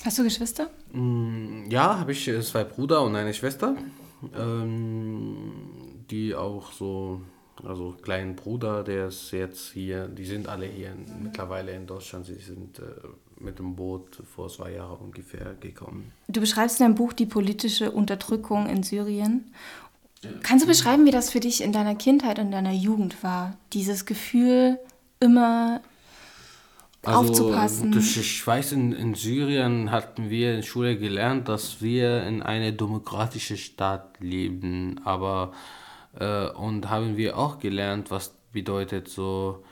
Hast 0.04 0.18
du 0.18 0.24
Geschwister? 0.24 0.70
Mm, 0.92 1.70
Ja, 1.70 1.98
habe 1.98 2.12
ich 2.12 2.26
äh, 2.28 2.40
zwei 2.40 2.64
Brüder 2.64 3.02
und 3.02 3.14
eine 3.16 3.34
Schwester, 3.34 3.76
ähm, 4.34 5.52
die 6.10 6.34
auch 6.34 6.72
so, 6.72 7.20
also 7.66 7.96
kleinen 8.02 8.36
Bruder, 8.36 8.82
der 8.84 9.08
ist 9.08 9.30
jetzt 9.32 9.72
hier, 9.72 10.08
die 10.08 10.24
sind 10.24 10.48
alle 10.48 10.66
hier 10.66 10.88
in, 10.92 11.24
mittlerweile 11.24 11.72
in 11.72 11.86
Deutschland, 11.86 12.26
sie 12.26 12.34
sind 12.34 12.78
äh, 12.78 12.82
mit 13.38 13.58
dem 13.58 13.76
Boot 13.76 14.22
vor 14.34 14.48
zwei 14.48 14.72
Jahren 14.72 14.98
ungefähr 14.98 15.54
gekommen. 15.60 16.12
Du 16.28 16.40
beschreibst 16.40 16.80
in 16.80 16.86
deinem 16.86 16.94
Buch 16.94 17.12
die 17.12 17.26
politische 17.26 17.90
Unterdrückung 17.90 18.66
in 18.68 18.82
Syrien. 18.82 19.52
Kannst 20.42 20.64
du 20.64 20.68
beschreiben, 20.68 21.06
wie 21.06 21.10
das 21.10 21.30
für 21.30 21.40
dich 21.40 21.62
in 21.62 21.72
deiner 21.72 21.94
Kindheit 21.94 22.38
und 22.38 22.50
deiner 22.50 22.72
Jugend 22.72 23.22
war? 23.22 23.56
Dieses 23.72 24.04
Gefühl, 24.04 24.78
immer 25.18 25.80
aufzupassen. 27.02 27.92
das- 27.92 28.16
ich 28.16 28.46
weiß, 28.46 28.72
in, 28.72 28.92
in 28.92 29.14
Syrien 29.14 29.90
hatten 29.90 30.28
wir 30.28 30.50
in 30.50 30.56
der 30.56 30.62
Schule 30.62 30.98
gelernt, 30.98 31.48
dass 31.48 31.80
wir 31.80 32.24
in 32.24 32.42
einer 32.42 32.72
demokratischen 32.72 33.56
Staat 33.56 34.20
leben, 34.20 35.00
aber 35.04 35.52
äh, 36.18 36.48
und 36.50 36.90
haben 36.90 37.16
wir 37.16 37.38
auch 37.38 37.58
gelernt, 37.58 38.10
was 38.10 38.34
bedeutet 38.52 39.08
so 39.08 39.64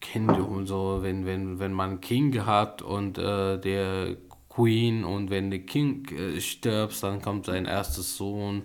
Kinder 0.00 0.46
und 0.48 0.66
so, 0.66 1.00
wenn, 1.02 1.26
wenn, 1.26 1.58
wenn 1.60 1.72
man 1.72 2.00
King 2.00 2.46
hat 2.46 2.82
und 2.82 3.18
äh, 3.18 3.58
der 3.58 4.16
Queen 4.50 5.04
und 5.04 5.30
wenn 5.30 5.50
der 5.50 5.60
King 5.60 6.06
äh, 6.12 6.40
stirbt, 6.40 7.02
dann 7.02 7.22
kommt 7.22 7.46
sein 7.46 7.66
erstes 7.66 8.16
Sohn 8.16 8.64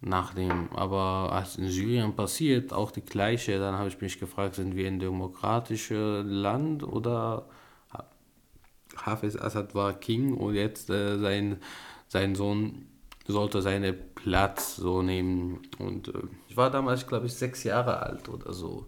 nach 0.00 0.34
dem. 0.34 0.70
Aber 0.74 1.30
als 1.32 1.56
in 1.56 1.68
Syrien 1.68 2.14
passiert, 2.16 2.72
auch 2.72 2.90
die 2.90 3.02
gleiche, 3.02 3.58
dann 3.58 3.74
habe 3.76 3.88
ich 3.88 4.00
mich 4.00 4.18
gefragt, 4.18 4.54
sind 4.56 4.74
wir 4.76 4.86
ein 4.88 4.98
demokratisches 5.00 6.24
Land 6.26 6.82
oder 6.84 7.48
Ha- 7.92 8.04
Hafiz 8.96 9.36
Assad 9.36 9.74
war 9.74 9.94
King 9.94 10.34
und 10.34 10.54
jetzt 10.54 10.90
äh, 10.90 11.18
sein, 11.18 11.58
sein 12.08 12.34
Sohn 12.34 12.86
sollte 13.26 13.62
seinen 13.62 13.96
Platz 14.22 14.76
so 14.76 15.02
nehmen. 15.02 15.60
Und 15.78 16.08
äh, 16.08 16.12
ich 16.48 16.56
war 16.56 16.70
damals, 16.70 17.06
glaube 17.06 17.26
ich, 17.26 17.34
sechs 17.34 17.64
Jahre 17.64 18.00
alt 18.02 18.28
oder 18.28 18.52
so. 18.52 18.86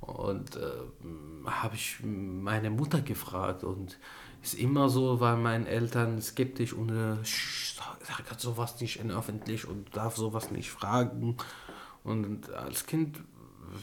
Und 0.00 0.56
äh, 0.56 1.46
habe 1.46 1.74
ich 1.74 1.98
meine 2.02 2.70
Mutter 2.70 3.00
gefragt 3.02 3.64
und 3.64 3.98
ist 4.42 4.54
immer 4.54 4.88
so, 4.88 5.20
weil 5.20 5.36
meine 5.36 5.68
Eltern 5.68 6.20
skeptisch 6.22 6.72
und 6.72 6.88
äh, 6.90 7.22
"Sch, 7.24 7.76
sag, 7.76 7.98
sag 8.26 8.40
sowas 8.40 8.80
nicht 8.80 8.98
in 9.00 9.10
öffentlich 9.10 9.68
und 9.68 9.94
darf 9.94 10.16
sowas 10.16 10.50
nicht 10.50 10.70
fragen. 10.70 11.36
Und 12.04 12.50
als 12.54 12.86
Kind 12.86 13.18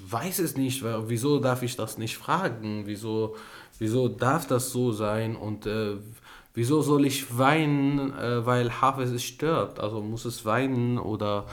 weiß 0.09 0.39
es 0.39 0.57
nicht, 0.57 0.83
wa- 0.83 1.03
wieso 1.05 1.39
darf 1.39 1.61
ich 1.61 1.75
das 1.75 1.99
nicht 1.99 2.17
fragen, 2.17 2.87
wieso, 2.87 3.35
wieso 3.77 4.07
darf 4.07 4.47
das 4.47 4.71
so 4.71 4.91
sein 4.91 5.35
und 5.35 5.67
äh, 5.67 5.97
wieso 6.57 6.81
soll 6.81 7.05
ich 7.05 7.37
weinen, 7.37 8.17
äh, 8.17 8.43
weil 8.43 8.81
Hafiz 8.81 9.21
stirbt, 9.21 9.79
also 9.79 10.01
muss 10.01 10.25
es 10.25 10.43
weinen 10.43 10.97
oder 10.97 11.45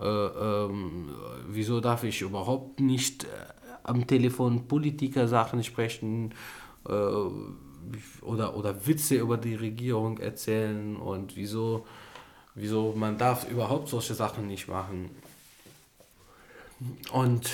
äh, 0.00 0.06
ähm, 0.06 1.10
wieso 1.46 1.80
darf 1.80 2.04
ich 2.04 2.22
überhaupt 2.22 2.80
nicht 2.80 3.24
äh, 3.24 3.26
am 3.82 4.06
Telefon 4.06 4.66
Politiker-Sachen 4.66 5.62
sprechen 5.62 6.32
äh, 6.88 6.92
oder, 8.22 8.56
oder 8.56 8.86
Witze 8.86 9.16
über 9.16 9.36
die 9.36 9.56
Regierung 9.56 10.16
erzählen 10.16 10.96
und 10.96 11.36
wieso, 11.36 11.84
wieso 12.54 12.94
man 12.96 13.18
darf 13.18 13.46
überhaupt 13.50 13.88
solche 13.88 14.14
Sachen 14.14 14.46
nicht 14.46 14.68
machen. 14.68 15.10
Und 17.12 17.50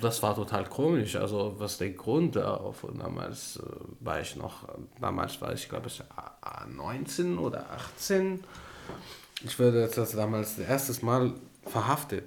das 0.00 0.22
war 0.22 0.34
total 0.34 0.64
komisch. 0.66 1.16
Also 1.16 1.54
was 1.58 1.78
der 1.78 1.90
Grund 1.90 2.36
darauf 2.36 2.84
und 2.84 2.98
damals 3.00 3.56
äh, 3.56 3.62
war 4.00 4.20
ich 4.20 4.36
noch, 4.36 4.64
damals 5.00 5.40
war 5.40 5.52
ich 5.52 5.68
glaube 5.68 5.88
ich 5.88 6.00
a- 6.16 6.32
a- 6.40 6.66
19 6.66 7.38
oder 7.38 7.66
18. 7.72 8.42
Ich 9.44 9.58
wurde 9.58 9.88
das 9.88 10.12
damals 10.12 10.56
das 10.56 10.66
erste 10.68 11.04
Mal 11.04 11.32
verhaftet. 11.64 12.24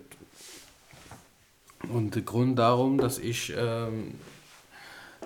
Und 1.91 2.13
der 2.15 2.23
Grund 2.23 2.59
darum, 2.59 2.97
dass 2.97 3.17
ich 3.17 3.53
ähm, 3.57 4.15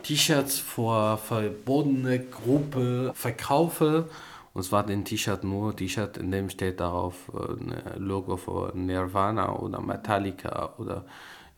T-Shirts 0.03 0.59
vor 0.59 1.17
verbotene 1.17 2.19
Gruppe 2.19 3.12
verkaufe. 3.15 4.07
Und 4.53 4.62
es 4.62 4.71
war 4.71 4.86
ein 4.88 5.03
T-Shirt 5.03 5.43
nur, 5.43 5.75
T-Shirt, 5.75 6.17
in 6.17 6.29
dem 6.31 6.49
steht 6.49 6.79
darauf 6.79 7.15
äh, 7.33 7.53
ein 7.53 7.73
Logo 7.97 8.38
von 8.38 8.86
Nirvana 8.86 9.51
oder 9.57 9.81
Metallica 9.81 10.73
oder 10.77 11.05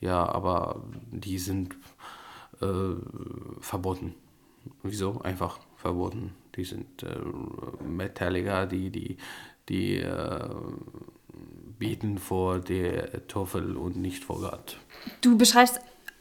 ja, 0.01 0.27
aber 0.27 0.83
die 1.11 1.39
sind 1.39 1.75
äh, 2.61 2.95
verboten. 3.59 4.15
Wieso? 4.83 5.21
Einfach 5.21 5.59
verboten. 5.77 6.33
Die 6.55 6.63
sind 6.63 7.03
äh, 7.03 7.83
Metallica, 7.83 8.65
die, 8.65 8.89
die, 8.89 9.17
die 9.69 9.97
äh, 9.97 10.49
beten 11.77 12.17
vor 12.17 12.59
der 12.59 13.27
Teufel 13.27 13.75
und 13.75 13.97
nicht 13.97 14.23
vor 14.23 14.39
Gott. 14.39 14.77
Du 15.21 15.37
beschreibst 15.37 15.79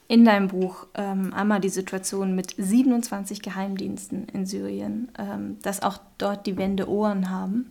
in 0.08 0.24
deinem 0.24 0.48
Buch 0.48 0.86
ähm, 0.94 1.32
einmal 1.32 1.60
die 1.60 1.68
Situation 1.68 2.34
mit 2.34 2.54
27 2.58 3.40
Geheimdiensten 3.40 4.28
in 4.28 4.44
Syrien, 4.44 5.10
ähm, 5.18 5.58
dass 5.62 5.82
auch 5.82 5.98
dort 6.18 6.46
die 6.46 6.58
Wände 6.58 6.88
Ohren 6.88 7.30
haben. 7.30 7.70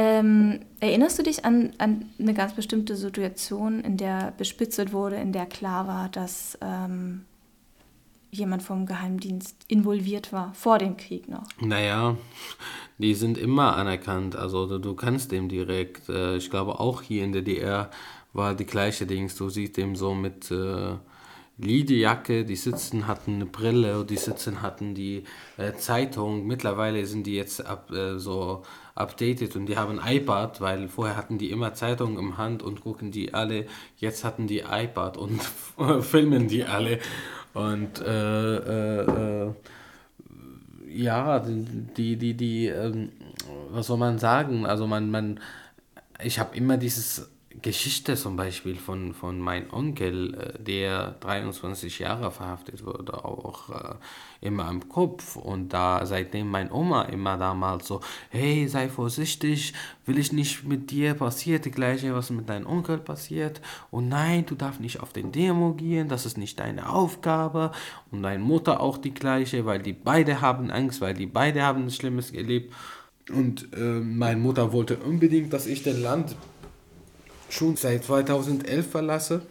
Ähm, 0.00 0.60
erinnerst 0.78 1.18
du 1.18 1.24
dich 1.24 1.44
an, 1.44 1.72
an 1.78 2.04
eine 2.20 2.32
ganz 2.32 2.52
bestimmte 2.52 2.94
Situation, 2.94 3.80
in 3.80 3.96
der 3.96 4.32
bespitzelt 4.38 4.92
wurde, 4.92 5.16
in 5.16 5.32
der 5.32 5.44
klar 5.44 5.88
war, 5.88 6.08
dass 6.08 6.56
ähm, 6.60 7.24
jemand 8.30 8.62
vom 8.62 8.86
Geheimdienst 8.86 9.56
involviert 9.66 10.32
war, 10.32 10.54
vor 10.54 10.78
dem 10.78 10.96
Krieg 10.96 11.28
noch? 11.28 11.42
Naja, 11.60 12.16
die 12.98 13.14
sind 13.14 13.38
immer 13.38 13.76
anerkannt. 13.76 14.36
Also 14.36 14.68
du, 14.68 14.78
du 14.78 14.94
kannst 14.94 15.32
dem 15.32 15.48
direkt, 15.48 16.08
äh, 16.08 16.36
ich 16.36 16.48
glaube 16.48 16.78
auch 16.78 17.02
hier 17.02 17.24
in 17.24 17.32
der 17.32 17.42
DR 17.42 17.90
war 18.32 18.54
die 18.54 18.66
gleiche 18.66 19.04
Dings. 19.04 19.34
Du 19.34 19.48
siehst 19.48 19.76
dem 19.76 19.96
so 19.96 20.14
mit 20.14 20.48
äh, 20.52 20.94
Lederjacke, 21.58 22.44
die 22.44 22.54
Sitzen 22.54 23.08
hatten 23.08 23.34
eine 23.34 23.46
Brille, 23.46 24.04
die 24.04 24.16
Sitzen 24.16 24.62
hatten 24.62 24.94
die 24.94 25.24
äh, 25.56 25.72
Zeitung. 25.74 26.46
Mittlerweile 26.46 27.04
sind 27.04 27.26
die 27.26 27.34
jetzt 27.34 27.66
ab, 27.66 27.90
äh, 27.90 28.18
so 28.18 28.62
updated 28.98 29.54
und 29.56 29.66
die 29.66 29.76
haben 29.76 30.00
iPad, 30.04 30.60
weil 30.60 30.88
vorher 30.88 31.16
hatten 31.16 31.38
die 31.38 31.50
immer 31.50 31.74
Zeitungen 31.74 32.18
im 32.18 32.36
Hand 32.36 32.62
und 32.62 32.80
gucken 32.82 33.10
die 33.10 33.34
alle. 33.34 33.66
Jetzt 33.96 34.24
hatten 34.24 34.46
die 34.46 34.60
iPad 34.60 35.16
und 35.16 35.40
filmen 36.02 36.48
die 36.48 36.64
alle. 36.64 36.98
Und 37.54 38.00
äh, 38.00 38.56
äh, 38.56 39.46
äh, 39.46 39.52
ja, 40.88 41.38
die, 41.40 42.16
die, 42.16 42.34
die, 42.34 42.66
ähm, 42.66 43.12
was 43.70 43.86
soll 43.86 43.98
man 43.98 44.18
sagen? 44.18 44.66
Also 44.66 44.86
man, 44.86 45.10
man, 45.10 45.40
ich 46.22 46.38
habe 46.38 46.56
immer 46.56 46.76
dieses 46.76 47.30
Geschichte 47.62 48.16
zum 48.16 48.36
Beispiel 48.36 48.76
von, 48.76 49.14
von 49.14 49.40
meinem 49.40 49.72
Onkel, 49.72 50.34
äh, 50.34 50.62
der 50.62 51.16
23 51.20 51.98
Jahre 51.98 52.30
verhaftet 52.30 52.84
wurde, 52.84 53.24
auch 53.24 53.70
äh, 53.70 53.94
immer 54.40 54.70
im 54.70 54.88
Kopf. 54.88 55.36
Und 55.36 55.72
da 55.72 56.04
seitdem 56.06 56.50
mein 56.50 56.70
Oma 56.70 57.02
immer 57.04 57.36
damals 57.36 57.86
so, 57.86 58.00
hey, 58.30 58.68
sei 58.68 58.88
vorsichtig, 58.88 59.74
will 60.06 60.18
ich 60.18 60.32
nicht 60.32 60.64
mit 60.64 60.90
dir 60.90 61.14
passiert, 61.14 61.64
die 61.64 61.70
gleiche, 61.70 62.14
was 62.14 62.30
mit 62.30 62.48
deinem 62.48 62.66
Onkel 62.66 62.98
passiert. 62.98 63.60
Und 63.90 64.08
nein, 64.08 64.46
du 64.46 64.54
darfst 64.54 64.80
nicht 64.80 65.00
auf 65.00 65.12
den 65.12 65.32
Demo 65.32 65.74
gehen, 65.74 66.08
das 66.08 66.26
ist 66.26 66.38
nicht 66.38 66.60
deine 66.60 66.88
Aufgabe. 66.90 67.72
Und 68.10 68.22
deine 68.22 68.42
Mutter 68.42 68.80
auch 68.80 68.98
die 68.98 69.14
gleiche, 69.14 69.66
weil 69.66 69.80
die 69.80 69.92
beide 69.92 70.40
haben 70.40 70.70
Angst, 70.70 71.00
weil 71.00 71.14
die 71.14 71.26
beide 71.26 71.62
haben 71.62 71.90
Schlimmes 71.90 72.30
erlebt. 72.30 72.72
Und 73.30 73.68
äh, 73.74 74.00
meine 74.00 74.40
Mutter 74.40 74.72
wollte 74.72 74.96
unbedingt, 74.96 75.52
dass 75.52 75.66
ich 75.66 75.82
das 75.82 75.98
Land 75.98 76.34
schon 77.48 77.76
seit 77.76 78.04
2011 78.04 78.90
verlasse. 78.90 79.42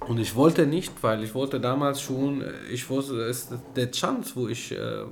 Und 0.00 0.18
ich 0.18 0.34
wollte 0.34 0.66
nicht, 0.66 0.92
weil 1.02 1.24
ich 1.24 1.34
wollte 1.34 1.58
damals 1.58 2.00
schon, 2.00 2.44
ich 2.70 2.88
wusste, 2.88 3.22
es 3.24 3.50
ist 3.50 3.60
der 3.74 3.90
Chance, 3.90 4.32
wo 4.36 4.46
ich 4.46 4.72
äh, 4.72 5.04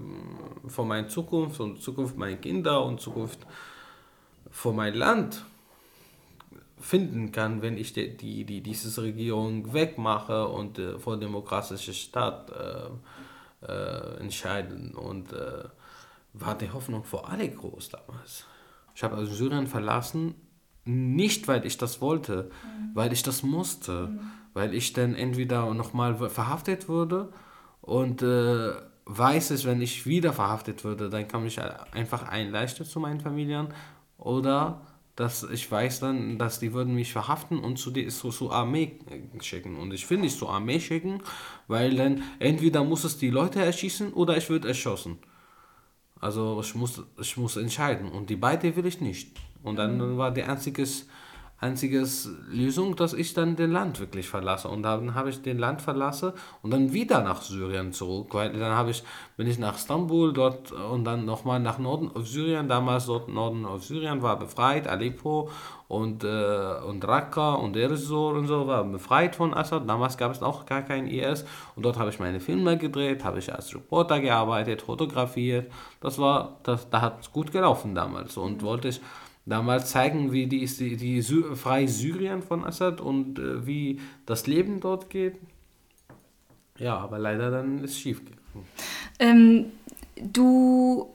vor 0.68 0.84
meiner 0.84 1.08
Zukunft 1.08 1.58
und 1.60 1.82
Zukunft 1.82 2.16
meiner 2.16 2.36
Kinder 2.36 2.84
und 2.84 3.00
Zukunft 3.00 3.40
vor 4.50 4.72
mein 4.72 4.94
Land 4.94 5.44
finden 6.78 7.32
kann, 7.32 7.62
wenn 7.62 7.78
ich 7.78 7.92
die, 7.92 8.16
die, 8.16 8.44
die 8.44 8.60
diese 8.60 9.02
Regierung 9.02 9.72
wegmache 9.72 10.46
und 10.46 10.78
äh, 10.78 10.98
vor 10.98 11.16
demokratische 11.16 11.94
Staat 11.94 12.52
äh, 12.52 13.66
äh, 13.66 14.20
entscheiden. 14.20 14.94
Und 14.94 15.32
äh, 15.32 15.64
war 16.34 16.56
die 16.56 16.70
Hoffnung 16.70 17.04
für 17.04 17.26
alle 17.26 17.48
groß 17.48 17.90
damals. 17.90 18.44
Ich 18.94 19.02
habe 19.02 19.16
also 19.16 19.32
Syrien 19.32 19.66
verlassen, 19.66 20.34
nicht, 20.84 21.48
weil 21.48 21.64
ich 21.66 21.78
das 21.78 22.00
wollte, 22.00 22.50
mhm. 22.64 22.90
weil 22.94 23.12
ich 23.12 23.22
das 23.22 23.42
musste, 23.42 24.08
mhm. 24.08 24.20
weil 24.52 24.74
ich 24.74 24.92
dann 24.92 25.14
entweder 25.14 25.72
nochmal 25.74 26.14
verhaftet 26.28 26.88
würde 26.88 27.32
und 27.80 28.22
äh, 28.22 28.72
weiß 29.06 29.50
es, 29.50 29.64
wenn 29.64 29.82
ich 29.82 30.06
wieder 30.06 30.32
verhaftet 30.32 30.84
würde, 30.84 31.10
dann 31.10 31.28
kann 31.28 31.46
ich 31.46 31.60
einfach 31.92 32.28
einleisten 32.28 32.86
zu 32.86 33.00
meinen 33.00 33.20
Familien 33.20 33.68
oder 34.18 34.80
dass 35.16 35.44
ich 35.44 35.70
weiß 35.70 36.00
dann, 36.00 36.38
dass 36.38 36.58
die 36.58 36.72
würden 36.72 36.94
mich 36.94 37.12
verhaften 37.12 37.58
und 37.58 37.78
zu 37.78 37.90
die 37.90 38.08
zu, 38.08 38.30
zu 38.30 38.50
Armee 38.50 38.98
schicken 39.40 39.76
und 39.76 39.92
ich 39.94 40.08
will 40.10 40.18
nicht 40.18 40.36
zur 40.36 40.50
Armee 40.50 40.80
schicken, 40.80 41.22
weil 41.68 41.94
dann 41.94 42.22
entweder 42.40 42.82
muss 42.82 43.04
es 43.04 43.18
die 43.18 43.30
Leute 43.30 43.64
erschießen 43.64 44.12
oder 44.12 44.36
ich 44.36 44.48
würde 44.48 44.68
erschossen. 44.68 45.18
Also 46.20 46.60
ich 46.60 46.74
muss, 46.74 47.02
ich 47.20 47.36
muss 47.36 47.56
entscheiden 47.56 48.10
und 48.10 48.30
die 48.30 48.36
beide 48.36 48.74
will 48.74 48.86
ich 48.86 49.00
nicht. 49.00 49.36
Und 49.64 49.76
dann 49.76 50.16
war 50.16 50.30
die 50.30 50.44
einziges, 50.44 51.08
einziges 51.64 52.28
Lösung, 52.50 52.94
dass 52.94 53.14
ich 53.14 53.32
dann 53.32 53.56
den 53.56 53.72
Land 53.72 53.98
wirklich 53.98 54.28
verlasse. 54.28 54.68
Und 54.68 54.82
dann 54.82 55.14
habe 55.14 55.30
ich 55.30 55.40
den 55.40 55.58
Land 55.58 55.80
verlasse 55.80 56.34
und 56.62 56.70
dann 56.70 56.92
wieder 56.92 57.22
nach 57.22 57.40
Syrien 57.40 57.92
zurück. 57.92 58.34
Weil 58.34 58.52
dann 58.52 58.76
habe 58.76 58.90
ich, 58.90 59.02
bin 59.36 59.46
ich 59.46 59.58
nach 59.58 59.76
Istanbul 59.76 60.32
dort 60.32 60.72
und 60.72 61.04
dann 61.04 61.24
nochmal 61.24 61.60
nach 61.60 61.78
Norden 61.78 62.10
auf 62.14 62.28
Syrien. 62.28 62.68
Damals 62.68 63.06
dort 63.06 63.28
Norden 63.28 63.64
auf 63.64 63.82
Syrien 63.84 64.22
war 64.22 64.38
befreit, 64.38 64.86
Aleppo 64.86 65.48
und, 65.88 66.24
äh, 66.24 66.74
und 66.86 67.06
Raqqa 67.06 67.54
und 67.54 67.76
Erzur 67.76 68.34
und 68.34 68.46
so 68.46 68.66
war 68.66 68.84
befreit 68.84 69.36
von 69.36 69.54
Assad. 69.54 69.88
Damals 69.88 70.16
gab 70.18 70.32
es 70.32 70.42
auch 70.42 70.66
gar 70.66 70.82
keinen 70.82 71.06
IS. 71.06 71.46
Und 71.76 71.84
dort 71.84 71.98
habe 71.98 72.10
ich 72.10 72.18
meine 72.18 72.40
Filme 72.40 72.76
gedreht, 72.76 73.24
habe 73.24 73.38
ich 73.38 73.54
als 73.54 73.74
Reporter 73.74 74.20
gearbeitet, 74.20 74.82
fotografiert. 74.82 75.70
Das 76.00 76.18
war, 76.18 76.58
das, 76.62 76.90
da 76.90 77.00
hat 77.00 77.20
es 77.20 77.32
gut 77.32 77.52
gelaufen 77.52 77.94
damals. 77.94 78.36
Und 78.36 78.62
wollte 78.62 78.88
ich 78.88 79.00
damals 79.46 79.90
zeigen, 79.90 80.32
wie 80.32 80.46
die, 80.46 80.64
die, 80.66 80.96
die 80.96 81.22
Sy 81.22 81.54
freie 81.54 81.88
Syrien 81.88 82.42
von 82.42 82.64
Assad 82.64 83.00
und 83.00 83.38
äh, 83.38 83.66
wie 83.66 84.00
das 84.26 84.46
Leben 84.46 84.80
dort 84.80 85.10
geht. 85.10 85.36
Ja, 86.78 86.96
aber 86.98 87.18
leider 87.18 87.50
dann 87.50 87.84
ist 87.84 87.98
schief 88.00 88.20
gegangen. 88.24 88.66
Ähm, 89.18 89.66
du 90.16 91.08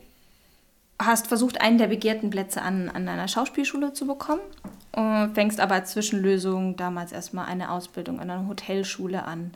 hast 1.00 1.28
versucht, 1.28 1.62
einen 1.62 1.78
der 1.78 1.88
begehrten 1.88 2.30
Plätze 2.30 2.62
an, 2.62 2.90
an 2.90 3.08
einer 3.08 3.28
Schauspielschule 3.28 3.94
zu 3.94 4.06
bekommen, 4.06 4.42
äh, 4.92 5.28
fängst 5.30 5.60
aber 5.60 5.76
als 5.76 5.92
Zwischenlösung 5.92 6.76
damals 6.76 7.12
erstmal 7.12 7.46
eine 7.46 7.72
Ausbildung 7.72 8.20
an 8.20 8.30
einer 8.30 8.48
Hotelschule 8.48 9.24
an. 9.24 9.52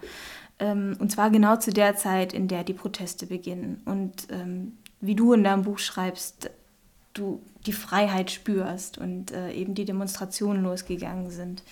Ähm, 0.59 0.95
und 0.99 1.11
zwar 1.11 1.29
genau 1.29 1.57
zu 1.57 1.71
der 1.71 1.95
Zeit, 1.95 2.33
in 2.33 2.47
der 2.47 2.63
die 2.63 2.73
Proteste 2.73 3.25
beginnen. 3.25 3.81
Und 3.85 4.27
ähm, 4.29 4.77
wie 5.01 5.15
du 5.15 5.33
in 5.33 5.43
deinem 5.43 5.63
Buch 5.63 5.79
schreibst, 5.79 6.49
du 7.13 7.41
die 7.65 7.73
Freiheit 7.73 8.31
spürst 8.31 8.97
und 8.97 9.31
äh, 9.31 9.51
eben 9.51 9.75
die 9.75 9.85
Demonstrationen 9.85 10.63
losgegangen 10.63 11.29
sind. 11.29 11.63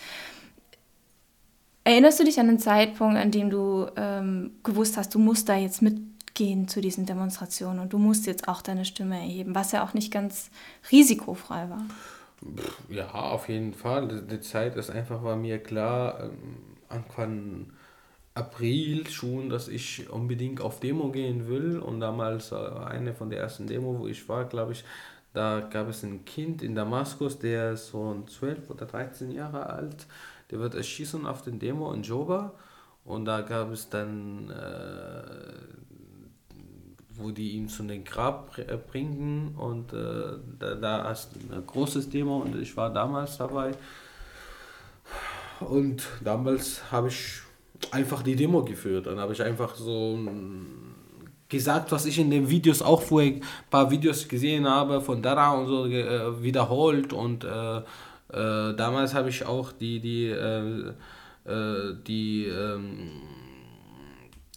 Erinnerst 1.83 2.19
du 2.19 2.23
dich 2.23 2.39
an 2.39 2.47
den 2.47 2.59
Zeitpunkt, 2.59 3.17
an 3.17 3.31
dem 3.31 3.49
du 3.49 3.87
ähm, 3.95 4.51
gewusst 4.63 4.97
hast, 4.97 5.15
du 5.15 5.19
musst 5.19 5.49
da 5.49 5.55
jetzt 5.55 5.81
mitgehen 5.81 6.67
zu 6.67 6.79
diesen 6.79 7.05
Demonstrationen 7.05 7.79
und 7.79 7.91
du 7.91 7.97
musst 7.97 8.27
jetzt 8.27 8.47
auch 8.47 8.61
deine 8.61 8.85
Stimme 8.85 9.17
erheben, 9.17 9.55
was 9.55 9.71
ja 9.71 9.83
auch 9.83 9.93
nicht 9.93 10.13
ganz 10.13 10.51
risikofrei 10.91 11.69
war? 11.69 11.85
Ja, 12.89 13.09
auf 13.09 13.49
jeden 13.49 13.73
Fall. 13.73 14.23
Die 14.29 14.41
Zeit 14.41 14.75
ist 14.75 14.89
einfach, 14.89 15.23
war 15.23 15.35
mir 15.35 15.61
klar, 15.61 16.23
ähm, 16.23 16.57
Anfang 16.89 17.67
April 18.33 19.07
schon, 19.07 19.49
dass 19.49 19.67
ich 19.67 20.09
unbedingt 20.09 20.61
auf 20.61 20.79
Demo 20.79 21.11
gehen 21.11 21.47
will. 21.47 21.79
Und 21.79 21.99
damals 21.99 22.51
äh, 22.51 22.55
eine 22.55 23.13
von 23.13 23.29
der 23.29 23.39
ersten 23.39 23.67
Demo, 23.67 23.99
wo 23.99 24.07
ich 24.07 24.27
war, 24.29 24.45
glaube 24.45 24.71
ich, 24.71 24.83
da 25.33 25.61
gab 25.61 25.87
es 25.87 26.03
ein 26.03 26.25
Kind 26.25 26.61
in 26.61 26.75
Damaskus, 26.75 27.39
der 27.39 27.73
ist 27.73 27.87
so 27.87 28.23
12 28.27 28.69
oder 28.69 28.85
13 28.85 29.31
Jahre 29.31 29.67
alt. 29.67 30.05
Der 30.49 30.59
wird 30.59 30.75
erschießen 30.75 31.25
auf 31.25 31.41
den 31.41 31.59
Demo 31.59 31.93
in 31.93 32.03
Joba. 32.03 32.53
Und 33.05 33.25
da 33.25 33.41
gab 33.41 33.71
es 33.71 33.89
dann, 33.89 34.49
äh, 34.49 35.23
wo 37.15 37.31
die 37.31 37.51
ihn 37.51 37.69
zu 37.69 37.83
dem 37.83 38.03
Grab 38.03 38.57
äh, 38.57 38.77
bringen. 38.77 39.55
Und 39.55 39.93
äh, 39.93 40.37
da, 40.59 40.75
da 40.75 41.11
ist 41.11 41.29
ein 41.49 41.65
großes 41.65 42.09
Demo 42.09 42.39
und 42.39 42.59
ich 42.61 42.75
war 42.75 42.91
damals 42.91 43.37
dabei. 43.37 43.71
Und 45.61 46.03
damals 46.23 46.91
habe 46.91 47.07
ich 47.07 47.41
einfach 47.91 48.21
die 48.21 48.35
Demo 48.35 48.63
geführt. 48.63 49.07
Dann 49.07 49.19
habe 49.19 49.31
ich 49.31 49.41
einfach 49.41 49.75
so 49.75 50.19
gesagt, 51.51 51.91
was 51.91 52.05
ich 52.05 52.17
in 52.17 52.31
den 52.31 52.49
Videos 52.49 52.81
auch 52.81 53.01
vorher 53.01 53.33
ein 53.33 53.41
paar 53.69 53.91
Videos 53.91 54.27
gesehen 54.27 54.67
habe 54.67 55.01
von 55.01 55.21
Dara 55.21 55.51
und 55.51 55.67
so 55.67 55.85
äh, 55.85 56.41
wiederholt. 56.41 57.13
Und 57.13 57.43
äh, 57.43 57.77
äh, 57.77 58.75
damals 58.75 59.13
habe 59.13 59.29
ich 59.29 59.45
auch 59.45 59.71
die 59.73 59.99
die 59.99 60.27
äh, 60.27 60.93
äh, 61.45 61.95
die 62.07 62.45
ähm, 62.45 63.11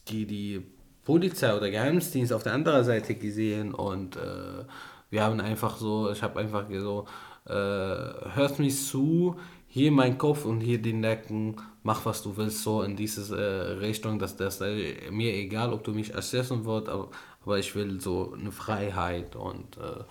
die 0.08 0.24
die 0.24 0.62
Polizei 1.04 1.54
oder 1.54 1.70
Geheimdienst 1.70 2.32
auf 2.32 2.44
der 2.44 2.54
anderen 2.54 2.84
Seite 2.84 3.16
gesehen. 3.16 3.74
Und 3.74 4.16
äh, 4.16 4.64
wir 5.10 5.22
haben 5.22 5.40
einfach 5.40 5.76
so, 5.76 6.10
ich 6.10 6.22
habe 6.22 6.40
einfach 6.40 6.64
so, 6.70 7.06
hört 7.46 8.58
mich 8.58 8.86
zu, 8.86 9.36
hier 9.68 9.92
mein 9.92 10.16
Kopf 10.16 10.46
und 10.46 10.62
hier 10.62 10.80
den 10.80 11.00
Nacken, 11.00 11.56
mach 11.84 12.04
was 12.04 12.22
du 12.22 12.36
willst, 12.36 12.62
so 12.62 12.82
in 12.82 12.96
diese 12.96 13.36
äh, 13.36 13.72
Richtung, 13.78 14.18
dass 14.18 14.36
das 14.36 14.60
äh, 14.60 15.10
mir 15.10 15.32
egal, 15.34 15.72
ob 15.72 15.84
du 15.84 15.92
mich 15.92 16.12
ersetzen 16.12 16.64
wird, 16.64 16.88
aber, 16.88 17.10
aber 17.42 17.58
ich 17.58 17.74
will 17.76 18.00
so 18.00 18.32
eine 18.32 18.50
Freiheit 18.50 19.36
und 19.36 19.76
äh, 19.76 20.02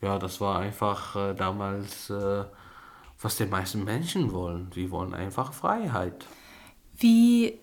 ja, 0.00 0.18
das 0.18 0.40
war 0.40 0.58
einfach 0.58 1.14
äh, 1.14 1.34
damals, 1.34 2.10
äh, 2.10 2.44
was 3.20 3.36
die 3.36 3.46
meisten 3.46 3.84
Menschen 3.84 4.32
wollen. 4.32 4.70
Sie 4.74 4.90
wollen 4.90 5.12
einfach 5.12 5.52
Freiheit. 5.52 6.24
Wie 6.96 7.58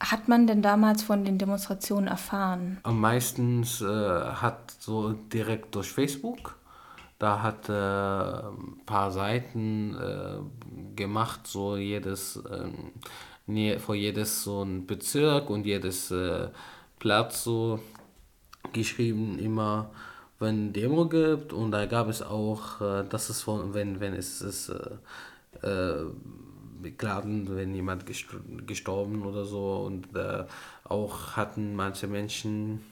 hat 0.00 0.28
man 0.28 0.46
denn 0.46 0.60
damals 0.60 1.02
von 1.02 1.24
den 1.24 1.38
Demonstrationen 1.38 2.08
erfahren? 2.08 2.78
Am 2.82 3.00
meisten 3.00 3.62
äh, 3.62 3.86
hat 3.86 4.74
so 4.78 5.12
direkt 5.12 5.74
durch 5.74 5.90
Facebook. 5.90 6.56
Da 7.18 7.42
hat 7.42 7.68
äh, 7.68 7.72
ein 7.72 8.84
paar 8.86 9.10
Seiten 9.10 9.94
äh, 9.96 10.96
gemacht, 10.96 11.46
so 11.46 11.76
jedes, 11.76 12.42
äh, 13.46 13.78
vor 13.78 13.94
jedes 13.94 14.42
so 14.42 14.62
ein 14.62 14.86
Bezirk 14.86 15.50
und 15.50 15.64
jedes 15.64 16.10
äh, 16.10 16.48
Platz 16.98 17.44
so 17.44 17.80
geschrieben 18.72 19.38
immer, 19.38 19.90
wenn 20.38 20.72
Demo 20.72 21.08
gibt 21.08 21.52
und 21.52 21.70
da 21.70 21.86
gab 21.86 22.08
es 22.08 22.22
auch, 22.22 22.80
äh, 22.80 23.04
das 23.08 23.30
ist 23.30 23.42
von, 23.42 23.74
wenn, 23.74 24.00
wenn 24.00 24.14
es 24.14 24.42
ist, 24.42 24.70
äh, 24.70 25.66
äh 25.66 26.06
beklagen, 26.84 27.56
wenn 27.56 27.74
jemand 27.74 28.04
gestorben 28.06 29.24
oder 29.24 29.44
so. 29.44 29.78
Und 29.86 30.14
äh, 30.14 30.44
auch 30.84 31.32
hatten 31.36 31.74
manche 31.74 32.06
Menschen 32.06 32.84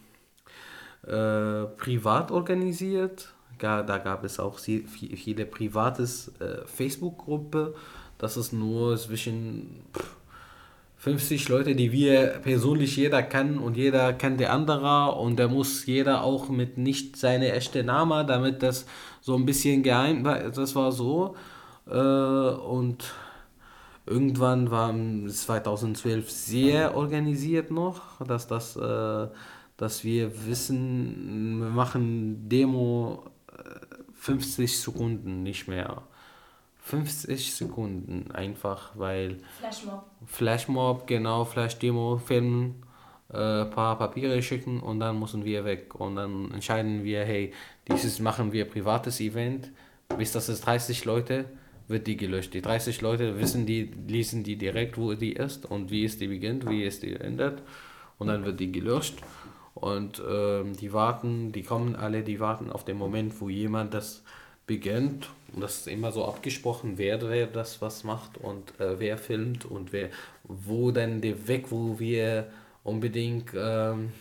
äh, 1.07 1.65
privat 1.77 2.33
organisiert. 2.33 3.33
Da 3.63 3.99
gab 3.99 4.25
es 4.25 4.39
auch 4.41 4.59
viele 4.59 5.47
privates 5.47 6.33
äh, 6.41 6.67
Facebook-Gruppe. 6.67 7.75
Das 8.19 8.37
ist 8.37 8.53
nur 8.53 8.97
zwischen 8.97 9.83
50 10.99 11.49
Leute, 11.49 11.75
die 11.75 11.91
wir 11.91 12.41
persönlich 12.43 12.97
jeder 12.97 13.23
kennen 13.23 13.59
und 13.59 13.77
jeder 13.77 14.13
kennt 14.13 14.41
der 14.41 14.53
andere 14.53 15.13
und 15.13 15.39
da 15.39 15.49
muss 15.49 15.87
jeder 15.87 16.23
auch 16.23 16.49
mit 16.49 16.79
nicht 16.79 17.17
seine 17.17 17.53
echte 17.53 17.83
Name, 17.83 18.25
damit 18.25 18.63
das 18.63 18.87
so 19.21 19.35
ein 19.35 19.47
bisschen 19.47 19.83
geheim 19.83 20.25
war. 20.25 20.39
Das 20.51 20.75
war 20.75 20.93
so. 20.93 21.35
Äh, 21.89 21.95
und 21.97 23.13
Irgendwann 24.05 24.71
war 24.71 24.93
2012 25.29 26.29
sehr 26.29 26.97
organisiert 26.97 27.71
noch, 27.71 28.21
dass, 28.27 28.49
das, 28.49 28.77
äh, 28.77 29.29
dass 29.77 30.03
wir 30.03 30.47
wissen, 30.47 31.61
wir 31.61 31.71
machen 31.71 32.49
Demo 32.49 33.23
50 34.23 34.65
äh, 34.65 34.67
Sekunden 34.77 35.43
nicht 35.43 35.67
mehr. 35.67 36.03
50 36.85 37.55
Sekunden 37.55 38.31
einfach, 38.31 38.93
weil. 38.95 39.39
Flashmob. 39.59 40.05
Flashmob, 40.27 41.07
genau, 41.07 41.45
Flash-Demo 41.45 42.19
filmen, 42.19 42.83
äh, 43.31 43.65
paar 43.65 43.99
Papiere 43.99 44.41
schicken 44.43 44.81
und 44.81 45.01
dann 45.01 45.19
müssen 45.19 45.45
wir 45.45 45.65
weg. 45.65 45.95
Und 45.97 46.17
dann 46.17 46.53
entscheiden 46.53 47.03
wir, 47.03 47.25
hey, 47.25 47.53
dieses 47.89 48.21
machen 48.21 48.53
wir 48.53 48.65
privates 48.65 49.21
Event, 49.21 49.71
bis 50.17 50.33
das 50.33 50.49
ist 50.49 50.67
30 50.67 51.05
Leute 51.05 51.47
wird 51.89 52.07
die 52.07 52.17
gelöscht. 52.17 52.55
Die 52.55 52.63
30 52.63 53.01
Leute 53.01 53.39
wissen 53.39 53.67
die, 53.67 53.91
lesen 54.07 54.45
die 54.45 54.57
direkt, 54.57 54.97
wo 54.99 55.15
die 55.15 55.33
ist 55.33 55.67
und 55.67 55.91
wie 55.91 56.05
es 56.05 56.19
die 56.19 56.29
beginnt, 56.29 56.69
wie 56.69 56.85
es 56.85 57.01
die 57.01 57.15
endet. 57.15 57.61
Und 58.19 58.29
dann 58.29 58.45
wird 58.45 58.61
die 58.61 58.71
gelöscht. 58.71 59.19
Und 59.75 60.23
ähm, 60.29 60.77
die 60.77 60.93
warten, 60.93 61.53
die 61.53 61.63
kommen 61.63 61.97
alle, 61.97 62.23
die 62.23 62.41
warten 62.41 62.71
auf 62.71 62.85
den 62.85 62.99
Moment, 62.99 63.41
wo 63.41 63.49
jemand 63.49 63.95
das 63.95 64.23
beginnt. 64.67 65.29
Und 65.53 65.63
das 65.63 65.79
ist 65.79 65.89
immer 65.89 66.13
so 66.13 66.25
abgesprochen, 66.27 66.95
wer, 66.97 67.19
das 67.47 67.83
was 67.83 68.05
macht 68.05 68.39
und 68.39 68.79
äh, 68.81 68.99
wer 68.99 69.19
filmt 69.19 69.65
und 69.65 69.93
wer, 69.93 70.11
wo 70.45 70.91
dann 70.91 71.21
der 71.21 71.49
Weg, 71.49 71.71
wo 71.71 71.99
wir 71.99 72.47
unbedingt 72.85 73.51
ähm, 73.55 74.13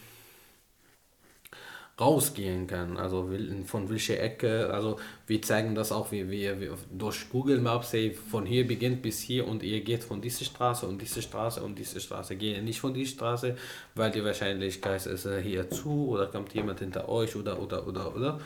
rausgehen 2.01 2.65
kann. 2.65 2.97
Also 2.97 3.29
von 3.65 3.89
welcher 3.89 4.19
Ecke, 4.19 4.73
also 4.73 4.97
wir 5.27 5.41
zeigen 5.41 5.75
das 5.75 5.91
auch, 5.91 6.11
wie 6.11 6.29
wir 6.29 6.57
durch 6.91 7.29
Google 7.29 7.61
Maps, 7.61 7.95
von 8.29 8.45
hier 8.45 8.65
beginnt 8.67 9.03
bis 9.03 9.21
hier 9.21 9.47
und 9.47 9.61
ihr 9.61 9.81
geht 9.81 10.03
von 10.03 10.19
dieser 10.19 10.43
Straße 10.45 10.87
und 10.87 10.99
diese 11.01 11.21
Straße 11.21 11.61
und 11.61 11.77
diese 11.77 12.01
Straße. 12.01 12.35
Geht 12.35 12.63
nicht 12.63 12.79
von 12.81 12.93
dieser 12.93 13.11
Straße, 13.11 13.55
weil 13.93 14.11
die 14.11 14.23
Wahrscheinlichkeit 14.23 15.05
ist 15.05 15.25
äh, 15.25 15.41
hier 15.41 15.69
zu 15.69 16.09
oder 16.09 16.25
kommt 16.27 16.53
jemand 16.53 16.79
hinter 16.79 17.07
euch 17.07 17.35
oder 17.35 17.61
oder 17.61 17.87
oder 17.87 18.15
oder. 18.15 18.39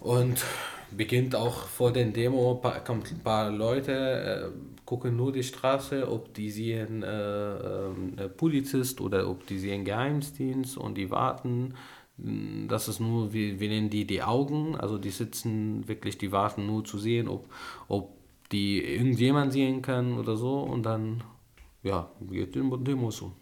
Und 0.00 0.44
beginnt 0.90 1.34
auch 1.34 1.66
vor 1.66 1.92
den 1.92 2.12
Demo, 2.12 2.60
kommt 2.84 3.10
ein 3.10 3.20
paar 3.20 3.50
Leute, 3.50 3.92
äh, 3.92 4.84
gucken 4.84 5.16
nur 5.16 5.32
die 5.32 5.42
Straße, 5.42 6.10
ob 6.10 6.34
die 6.34 6.50
sehen 6.50 7.02
äh, 7.02 7.86
äh, 7.86 8.28
Polizist 8.36 9.00
oder 9.00 9.28
ob 9.28 9.46
die 9.46 9.58
sehen 9.58 9.84
Geheimdienst 9.84 10.76
und 10.76 10.96
die 10.96 11.10
warten 11.10 11.74
das 12.16 12.88
ist 12.88 13.00
nur, 13.00 13.32
wir, 13.32 13.58
wir 13.58 13.68
nennen 13.68 13.90
die 13.90 14.06
die 14.06 14.22
Augen, 14.22 14.76
also 14.76 14.98
die 14.98 15.10
sitzen 15.10 15.86
wirklich, 15.88 16.16
die 16.16 16.30
warten 16.30 16.66
nur 16.66 16.84
zu 16.84 16.98
sehen, 16.98 17.28
ob, 17.28 17.48
ob 17.88 18.10
die 18.52 18.82
irgendjemand 18.82 19.52
sehen 19.52 19.82
kann 19.82 20.18
oder 20.18 20.36
so 20.36 20.60
und 20.60 20.84
dann, 20.84 21.24
ja, 21.82 22.08
geht 22.30 22.54
die 22.54 22.84
Demo 22.84 23.10
so. 23.10 23.32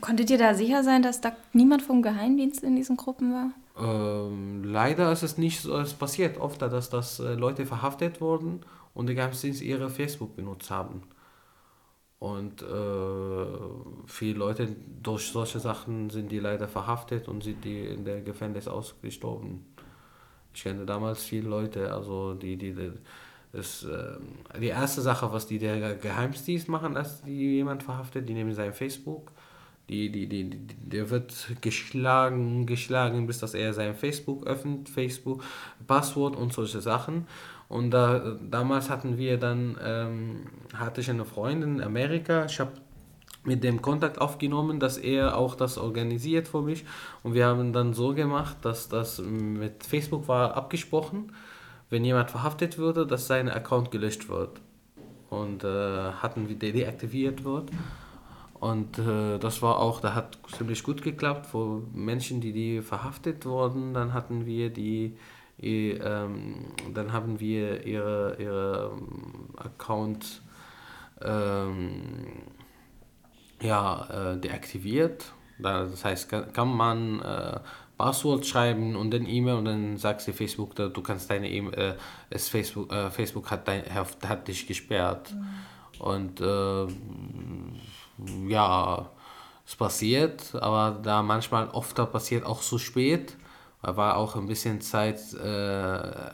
Konntet 0.00 0.30
ihr 0.30 0.38
da 0.38 0.54
sicher 0.54 0.82
sein, 0.82 1.02
dass 1.02 1.20
da 1.20 1.32
niemand 1.52 1.82
vom 1.82 2.00
Geheimdienst 2.00 2.62
in 2.62 2.76
diesen 2.76 2.96
Gruppen 2.96 3.32
war? 3.32 3.50
Ähm, 3.78 4.62
leider 4.64 5.10
ist 5.12 5.22
es 5.22 5.36
nicht 5.36 5.60
so, 5.60 5.76
es 5.78 5.94
passiert 5.94 6.38
oft, 6.38 6.62
dass, 6.62 6.90
dass 6.90 7.18
äh, 7.18 7.34
Leute 7.34 7.66
verhaftet 7.66 8.20
wurden 8.20 8.60
und 8.94 9.06
der 9.06 9.16
Geheimdienst 9.16 9.60
ihre 9.62 9.90
Facebook 9.90 10.36
benutzt 10.36 10.70
haben. 10.70 11.02
Und 12.20 12.60
äh, 12.60 13.46
viele 14.06 14.38
Leute 14.38 14.68
durch 15.02 15.32
solche 15.32 15.58
Sachen 15.58 16.10
sind 16.10 16.30
die 16.30 16.38
leider 16.38 16.68
verhaftet 16.68 17.28
und 17.28 17.42
sind 17.42 17.64
die 17.64 17.86
in 17.86 18.04
der 18.04 18.20
Gefängnis 18.20 18.68
ausgestorben. 18.68 19.64
Ich 20.52 20.62
kenne 20.62 20.84
damals 20.84 21.22
viele 21.22 21.48
Leute, 21.48 21.90
also 21.92 22.34
die, 22.34 22.58
die, 22.58 22.74
die 22.74 22.92
das, 23.52 23.84
äh, 23.84 24.18
die 24.60 24.66
erste 24.66 25.00
Sache, 25.00 25.32
was 25.32 25.46
die 25.46 25.58
der 25.58 25.96
Geheimdienst 25.96 26.68
machen, 26.68 26.94
als 26.94 27.22
die 27.22 27.56
jemand 27.56 27.82
verhaftet, 27.82 28.28
die 28.28 28.34
nehmen 28.34 28.52
sein 28.52 28.74
Facebook, 28.74 29.32
die, 29.88 30.12
die, 30.12 30.28
die, 30.28 30.50
die, 30.50 30.66
der 30.66 31.08
wird 31.08 31.32
geschlagen, 31.62 32.66
geschlagen, 32.66 33.26
bis 33.26 33.38
dass 33.38 33.54
er 33.54 33.72
sein 33.72 33.94
Facebook 33.94 34.46
öffnet, 34.46 34.90
Facebook, 34.90 35.42
Passwort 35.86 36.36
und 36.36 36.52
solche 36.52 36.82
Sachen. 36.82 37.26
Und 37.70 37.92
da, 37.92 38.36
damals 38.50 38.90
hatten 38.90 39.16
wir 39.16 39.38
dann, 39.38 39.78
ähm, 39.80 40.40
hatte 40.74 41.00
ich 41.00 41.08
eine 41.08 41.24
Freundin 41.24 41.76
in 41.76 41.82
Amerika, 41.82 42.44
ich 42.46 42.58
habe 42.58 42.72
mit 43.44 43.62
dem 43.62 43.80
Kontakt 43.80 44.20
aufgenommen, 44.20 44.80
dass 44.80 44.98
er 44.98 45.36
auch 45.36 45.54
das 45.54 45.78
organisiert 45.78 46.48
für 46.48 46.62
mich. 46.62 46.84
Und 47.22 47.34
wir 47.34 47.46
haben 47.46 47.72
dann 47.72 47.94
so 47.94 48.12
gemacht, 48.12 48.56
dass 48.62 48.88
das 48.88 49.20
mit 49.20 49.86
Facebook 49.86 50.26
war 50.26 50.56
abgesprochen, 50.56 51.32
wenn 51.90 52.04
jemand 52.04 52.32
verhaftet 52.32 52.76
würde, 52.76 53.06
dass 53.06 53.28
sein 53.28 53.48
Account 53.48 53.92
gelöscht 53.92 54.28
wird. 54.28 54.60
Und 55.30 55.62
äh, 55.62 56.10
hatten 56.10 56.48
wir 56.48 56.56
deaktiviert 56.56 57.44
wird. 57.44 57.70
Und 58.54 58.98
äh, 58.98 59.38
das 59.38 59.62
war 59.62 59.78
auch, 59.78 60.00
da 60.00 60.16
hat 60.16 60.38
ziemlich 60.58 60.82
gut 60.82 61.02
geklappt, 61.02 61.46
für 61.46 61.84
Menschen, 61.94 62.40
die, 62.40 62.52
die 62.52 62.82
verhaftet 62.82 63.46
wurden, 63.46 63.94
dann 63.94 64.12
hatten 64.12 64.44
wir 64.44 64.70
die 64.70 65.16
dann 66.94 67.12
haben 67.12 67.38
wir 67.40 67.84
ihre, 67.86 68.36
ihre 68.38 68.92
ähm, 68.92 69.48
Account 69.56 70.42
ähm, 71.22 72.42
ja, 73.60 74.32
äh, 74.32 74.38
deaktiviert. 74.38 75.32
Das 75.58 76.04
heißt, 76.04 76.30
kann, 76.30 76.68
man 76.74 77.20
äh, 77.20 77.60
Passwort 77.98 78.46
schreiben 78.46 78.96
und 78.96 79.12
dann 79.12 79.26
E-Mail 79.26 79.56
und 79.56 79.66
dann 79.66 79.98
sagt 79.98 80.22
sie 80.22 80.32
Facebook, 80.32 80.74
du 80.74 81.02
kannst 81.02 81.28
deine 81.30 81.50
E-Mail, 81.50 81.96
äh, 82.30 82.38
Facebook, 82.38 82.90
äh, 82.90 83.10
Facebook 83.10 83.50
hat, 83.50 83.68
dein, 83.68 83.82
hat 83.94 84.48
dich 84.48 84.66
gesperrt. 84.66 85.34
Mhm. 85.34 86.02
Und 86.02 86.40
äh, 86.40 86.86
ja, 88.48 89.10
es 89.66 89.76
passiert, 89.76 90.54
aber 90.54 90.98
da 91.02 91.22
manchmal 91.22 91.68
oft 91.68 91.94
passiert 92.10 92.46
auch 92.46 92.62
zu 92.62 92.78
spät 92.78 93.36
war 93.82 94.16
auch 94.16 94.36
ein 94.36 94.46
bisschen 94.46 94.80
Zeit, 94.80 95.20
äh, 95.34 95.46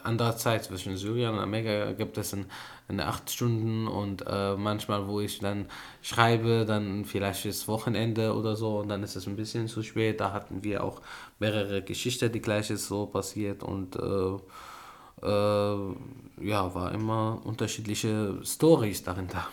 andere 0.03 0.37
Zeit 0.37 0.65
zwischen 0.65 0.97
Syrien 0.97 1.35
und 1.35 1.39
Amerika 1.39 1.93
gibt 1.93 2.19
es 2.19 2.33
in, 2.33 2.47
in 2.89 3.01
acht 3.01 3.31
Stunden 3.31 3.87
und 3.87 4.25
äh, 4.27 4.57
manchmal, 4.57 5.07
wo 5.07 5.21
ich 5.21 5.39
dann 5.39 5.67
schreibe, 6.03 6.65
dann 6.67 7.05
vielleicht 7.05 7.47
ist 7.47 7.69
Wochenende 7.69 8.35
oder 8.35 8.57
so 8.57 8.81
und 8.81 8.89
dann 8.89 9.03
ist 9.05 9.15
es 9.15 9.27
ein 9.27 9.37
bisschen 9.37 9.69
zu 9.69 9.83
spät. 9.83 10.21
Da 10.21 10.33
hatten 10.33 10.65
wir 10.65 10.83
auch 10.83 11.01
mehrere 11.39 11.83
Geschichten, 11.83 12.33
die 12.33 12.41
gleich 12.41 12.71
ist 12.71 12.89
so 12.89 13.07
passiert 13.07 13.63
und 13.63 13.97
äh, 13.97 15.27
äh 15.27 15.95
ja, 16.39 16.75
war 16.75 16.93
immer 16.93 17.41
unterschiedliche 17.45 18.41
Stories 18.45 19.03
dahinter. 19.03 19.47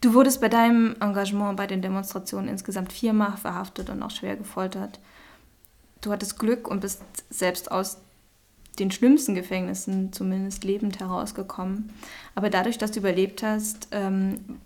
Du 0.00 0.14
wurdest 0.14 0.40
bei 0.40 0.48
deinem 0.48 0.94
Engagement 1.00 1.56
bei 1.56 1.66
den 1.66 1.82
Demonstrationen 1.82 2.48
insgesamt 2.48 2.92
viermal 2.92 3.36
verhaftet 3.36 3.90
und 3.90 4.02
auch 4.02 4.10
schwer 4.10 4.36
gefoltert 4.36 5.00
du 6.00 6.12
hattest 6.12 6.38
Glück 6.38 6.68
und 6.68 6.80
bist 6.80 7.02
selbst 7.30 7.70
aus 7.70 7.98
den 8.78 8.90
schlimmsten 8.90 9.34
Gefängnissen 9.34 10.12
zumindest 10.12 10.64
lebend 10.64 11.00
herausgekommen. 11.00 11.90
Aber 12.34 12.50
dadurch, 12.50 12.78
dass 12.78 12.92
du 12.92 13.00
überlebt 13.00 13.42
hast, 13.42 13.88
ähm, 13.90 14.58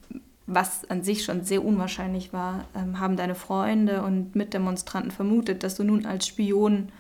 was 0.47 0.89
an 0.91 1.03
sich 1.03 1.25
schon 1.25 1.45
sehr 1.45 1.65
unwahrscheinlich 1.65 2.33
war, 2.33 2.65
ähm, 2.75 3.01
haben 3.01 3.17
deine 3.17 3.35
Freunde 3.35 4.03
und 4.03 4.35
Mitdemonstranten 4.35 5.11
vermutet, 5.11 5.63
dass 5.63 5.77
du 5.77 5.85
nun 5.85 6.05
als 6.05 6.27
Spion 6.27 6.91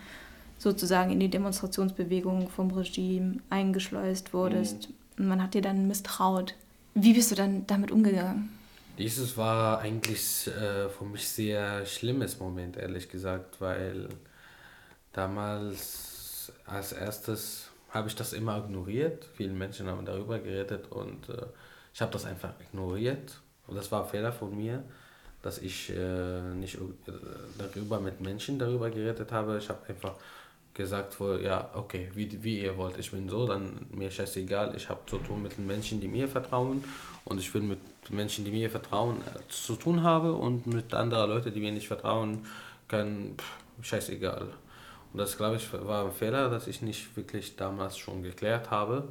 sozusagen 0.58 1.10
in 1.10 1.20
die 1.20 1.28
Demonstrationsbewegung 1.28 2.48
vom 2.48 2.70
Regime 2.70 3.38
eingeschleust 3.50 4.32
wurdest. 4.32 4.88
Mhm. 4.88 4.94
Und 5.18 5.28
man 5.28 5.42
hat 5.42 5.54
dir 5.54 5.62
dann 5.62 5.88
misstraut. 5.88 6.54
Wie 6.94 7.14
bist 7.14 7.30
du 7.30 7.34
dann 7.34 7.66
damit 7.66 7.90
umgegangen? 7.90 8.50
Dieses 8.98 9.36
war 9.38 9.78
eigentlich 9.78 10.48
äh, 10.48 10.88
für 10.88 11.04
mich 11.04 11.26
sehr 11.26 11.86
schlimmes 11.86 12.38
Moment, 12.38 12.76
ehrlich 12.76 13.08
gesagt, 13.08 13.60
weil 13.60 14.08
damals 15.12 16.52
als 16.66 16.92
erstes 16.92 17.70
habe 17.90 18.08
ich 18.08 18.14
das 18.14 18.32
immer 18.32 18.58
ignoriert. 18.58 19.26
Viele 19.34 19.52
Menschen 19.52 19.86
haben 19.86 20.04
darüber 20.04 20.38
geredet 20.38 20.90
und 20.90 21.28
äh, 21.30 21.46
ich 21.94 22.00
habe 22.02 22.12
das 22.12 22.24
einfach 22.26 22.52
ignoriert. 22.60 23.40
Und 23.66 23.76
das 23.76 23.90
war 23.92 24.04
ein 24.04 24.10
Fehler 24.10 24.32
von 24.32 24.56
mir, 24.56 24.82
dass 25.42 25.58
ich 25.58 25.90
äh, 25.90 26.40
nicht 26.54 26.76
äh, 26.76 27.12
darüber 27.58 27.98
mit 27.98 28.20
Menschen 28.20 28.58
darüber 28.58 28.90
geredet 28.90 29.32
habe. 29.32 29.58
Ich 29.58 29.68
habe 29.68 29.86
einfach 29.88 30.14
gesagt, 30.74 31.18
wo, 31.20 31.34
ja, 31.34 31.70
okay, 31.74 32.10
wie, 32.14 32.42
wie 32.42 32.60
ihr 32.60 32.76
wollt, 32.76 32.98
ich 32.98 33.10
bin 33.10 33.28
so, 33.28 33.46
dann 33.46 33.86
mir 33.90 34.10
scheißegal, 34.10 34.74
ich 34.74 34.88
habe 34.88 35.00
zu 35.06 35.18
tun 35.18 35.42
mit 35.42 35.58
den 35.58 35.66
Menschen, 35.66 36.00
die 36.00 36.08
mir 36.08 36.28
vertrauen 36.28 36.82
und 37.24 37.38
ich 37.38 37.52
will 37.52 37.62
mit 37.62 37.78
Menschen, 38.10 38.44
die 38.44 38.50
mir 38.50 38.70
vertrauen, 38.70 39.18
äh, 39.18 39.38
zu 39.48 39.76
tun 39.76 40.02
habe 40.02 40.32
und 40.32 40.66
mit 40.66 40.94
anderen 40.94 41.30
Leuten, 41.30 41.52
die 41.52 41.60
mir 41.60 41.72
nicht 41.72 41.88
vertrauen 41.88 42.46
können, 42.88 43.36
pff, 43.38 43.84
scheißegal. 43.84 44.48
Und 45.12 45.18
das, 45.18 45.36
glaube 45.36 45.56
ich, 45.56 45.72
war 45.72 46.06
ein 46.06 46.12
Fehler, 46.12 46.48
dass 46.48 46.66
ich 46.66 46.80
nicht 46.80 47.16
wirklich 47.16 47.56
damals 47.56 47.98
schon 47.98 48.22
geklärt 48.22 48.70
habe. 48.70 49.08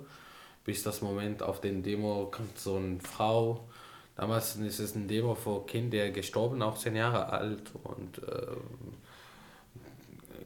Bis 0.65 0.84
das 0.84 1.02
Moment 1.02 1.43
auf 1.43 1.62
den 1.62 1.84
Demo 1.84 2.26
kommt 2.32 2.58
so 2.58 2.76
eine 2.78 3.00
Frau. 3.00 3.67
Damals 4.15 4.56
ist 4.56 4.80
es 4.80 4.95
ein 4.95 5.08
Demo 5.08 5.36
vor 5.36 5.65
Kind, 5.67 5.93
der 5.93 6.12
gestorben, 6.12 6.62
auch 6.62 6.78
zehn 6.78 6.95
Jahre 6.95 7.30
alt. 7.30 7.71
Und 7.84 8.17
äh, 8.19 8.47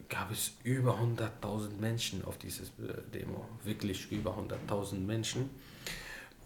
gab 0.10 0.32
es 0.32 0.54
über 0.64 1.00
100.000 1.00 1.80
Menschen 1.80 2.24
auf 2.26 2.38
dieses 2.38 2.70
äh, 2.80 3.02
Demo. 3.14 3.46
Wirklich 3.64 4.12
über 4.12 4.38
100.000 4.38 5.00
Menschen. 5.00 5.50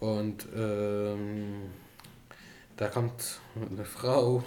Und 0.00 0.46
ähm, 0.56 1.62
da 2.76 2.88
kommt 2.88 3.40
eine 3.54 3.84
Frau, 3.84 4.42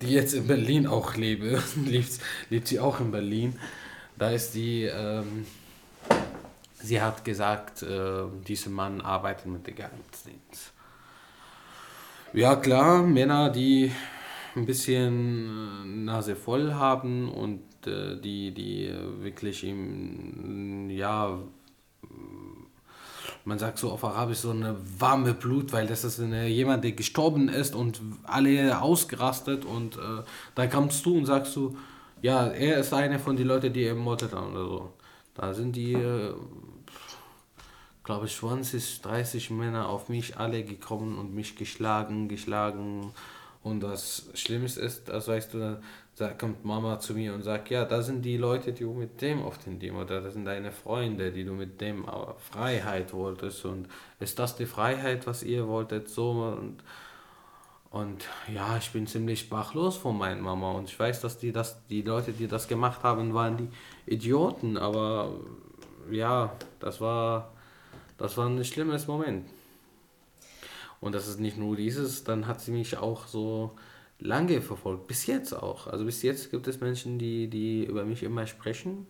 die 0.00 0.12
jetzt 0.12 0.32
in 0.32 0.46
Berlin 0.46 0.86
auch 0.86 1.16
lebe, 1.16 1.62
lebt, 1.84 2.20
lebt 2.48 2.68
sie 2.68 2.80
auch 2.80 3.00
in 3.00 3.10
Berlin. 3.10 3.58
Da 4.16 4.30
ist 4.30 4.54
die, 4.54 4.84
ähm, 4.84 5.46
sie 6.74 7.00
hat 7.00 7.24
gesagt, 7.24 7.82
äh, 7.82 8.24
dieser 8.46 8.70
Mann 8.70 9.00
arbeitet 9.00 9.46
mit 9.46 9.66
dem 9.66 9.76
Geheimdienst. 9.76 10.72
Ja 12.32 12.56
klar, 12.56 13.02
Männer, 13.02 13.50
die 13.50 13.92
ein 14.56 14.66
bisschen 14.66 15.46
äh, 15.48 16.04
Nase 16.04 16.36
voll 16.36 16.74
haben 16.74 17.30
und 17.30 17.62
die, 18.20 18.52
die 18.52 18.92
wirklich 19.20 19.64
ihm, 19.64 20.90
ja, 20.90 21.38
man 23.44 23.58
sagt 23.58 23.78
so 23.78 23.90
auf 23.90 24.04
Arabisch, 24.04 24.38
so 24.38 24.50
eine 24.50 24.76
warme 24.98 25.34
Blut, 25.34 25.72
weil 25.72 25.86
das 25.86 26.04
ist 26.04 26.20
eine, 26.20 26.48
jemand, 26.48 26.84
der 26.84 26.92
gestorben 26.92 27.48
ist 27.48 27.74
und 27.74 28.00
alle 28.24 28.80
ausgerastet 28.80 29.64
und 29.64 29.96
äh, 29.96 30.22
da 30.54 30.66
kommst 30.66 31.04
du 31.06 31.16
und 31.16 31.26
sagst 31.26 31.56
du, 31.56 31.76
ja, 32.20 32.48
er 32.48 32.78
ist 32.78 32.92
einer 32.92 33.18
von 33.18 33.36
den 33.36 33.46
Leuten, 33.46 33.72
die 33.72 33.84
ermordet 33.84 34.32
haben 34.32 34.52
oder 34.52 34.64
so. 34.64 34.92
Da 35.34 35.54
sind 35.54 35.76
die, 35.76 35.94
äh, 35.94 36.34
glaube 38.02 38.26
ich, 38.26 38.36
20, 38.36 39.02
30 39.02 39.50
Männer 39.50 39.88
auf 39.88 40.08
mich 40.08 40.36
alle 40.36 40.64
gekommen 40.64 41.16
und 41.16 41.34
mich 41.34 41.56
geschlagen, 41.56 42.28
geschlagen. 42.28 43.12
Und 43.62 43.80
das 43.80 44.30
Schlimmste 44.34 44.80
ist, 44.80 45.08
das 45.08 45.28
weißt 45.28 45.54
du, 45.54 45.80
da 46.18 46.30
kommt 46.30 46.64
Mama 46.64 46.98
zu 46.98 47.14
mir 47.14 47.34
und 47.34 47.42
sagt, 47.42 47.70
ja, 47.70 47.84
da 47.84 48.02
sind 48.02 48.22
die 48.24 48.36
Leute, 48.36 48.72
die 48.72 48.84
du 48.84 48.92
mit 48.92 49.20
dem 49.22 49.42
auf 49.42 49.58
den 49.58 49.78
Demo, 49.78 50.04
da 50.04 50.30
sind 50.30 50.44
deine 50.44 50.72
Freunde, 50.72 51.30
die 51.32 51.44
du 51.44 51.52
mit 51.52 51.80
dem 51.80 52.04
Freiheit 52.50 53.12
wolltest 53.12 53.64
und 53.64 53.88
ist 54.18 54.38
das 54.38 54.56
die 54.56 54.66
Freiheit, 54.66 55.26
was 55.26 55.42
ihr 55.42 55.68
wolltet, 55.68 56.08
so 56.08 56.30
und 56.58 56.82
und 57.90 58.26
ja, 58.52 58.76
ich 58.76 58.90
bin 58.90 59.06
ziemlich 59.06 59.40
sprachlos 59.40 59.96
von 59.96 60.18
meiner 60.18 60.42
Mama 60.42 60.72
und 60.72 60.90
ich 60.90 60.98
weiß, 60.98 61.22
dass 61.22 61.38
die 61.38 61.52
das, 61.52 61.86
die 61.86 62.02
Leute, 62.02 62.32
die 62.32 62.46
das 62.46 62.68
gemacht 62.68 63.02
haben, 63.02 63.32
waren 63.32 63.56
die 63.56 63.68
Idioten, 64.04 64.76
aber 64.76 65.32
ja, 66.10 66.52
das 66.80 67.00
war, 67.00 67.52
das 68.18 68.36
war 68.36 68.46
ein 68.46 68.62
schlimmes 68.64 69.06
Moment. 69.06 69.48
Und 71.00 71.14
das 71.14 71.28
ist 71.28 71.40
nicht 71.40 71.56
nur 71.56 71.76
dieses, 71.76 72.24
dann 72.24 72.46
hat 72.46 72.60
sie 72.60 72.72
mich 72.72 72.98
auch 72.98 73.26
so 73.26 73.74
lange 74.18 74.60
verfolgt, 74.60 75.06
bis 75.06 75.26
jetzt 75.26 75.52
auch. 75.52 75.86
Also 75.86 76.04
bis 76.04 76.22
jetzt 76.22 76.50
gibt 76.50 76.66
es 76.68 76.80
Menschen, 76.80 77.18
die, 77.18 77.48
die 77.48 77.84
über 77.84 78.04
mich 78.04 78.22
immer 78.22 78.46
sprechen 78.46 79.06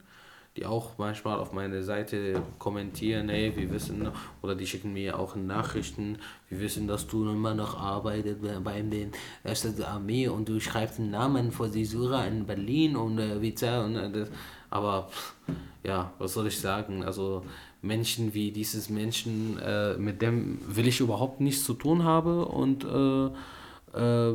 die 0.59 0.67
auch 0.67 0.99
manchmal 0.99 1.39
auf 1.39 1.53
meine 1.53 1.85
Seite 1.85 2.43
kommentieren, 2.59 3.29
hey, 3.29 3.53
wir 3.55 3.71
wissen, 3.71 4.09
oder 4.43 4.57
die 4.57 4.67
schicken 4.67 4.93
mir 4.93 5.17
auch 5.17 5.37
Nachrichten, 5.37 6.19
wir 6.49 6.61
wissen, 6.61 6.89
dass 6.89 7.07
du 7.07 7.29
immer 7.31 7.55
noch 7.55 7.79
arbeitest 7.79 8.41
bei 8.65 8.83
den 8.83 9.13
ersten 9.45 9.81
Armee 9.85 10.27
und 10.27 10.49
du 10.49 10.59
schreibst 10.59 10.99
einen 10.99 11.13
Namen 11.13 11.53
vor 11.53 11.69
die 11.69 11.85
Sura 11.85 12.25
in 12.25 12.45
Berlin 12.45 12.97
und 12.97 13.21
äh, 13.21 13.41
Vizar 13.41 13.85
und 13.85 13.95
äh, 13.95 14.11
das, 14.11 14.31
aber 14.69 15.09
ja, 15.85 16.13
was 16.19 16.35
soll 16.35 16.49
ich 16.49 16.59
sagen, 16.59 17.05
also 17.05 17.45
Menschen 17.81 18.35
wie 18.35 18.51
dieses 18.51 18.91
Menschen, 18.91 19.61
äh, 19.61 19.97
mit 19.97 20.21
dem 20.23 20.59
will 20.67 20.89
ich 20.89 20.99
überhaupt 20.99 21.41
nichts 21.41 21.63
zu 21.65 21.75
tun 21.75 22.03
haben 22.03 22.43
und 22.43 22.85
äh, 22.85 23.27
äh, 23.97 24.35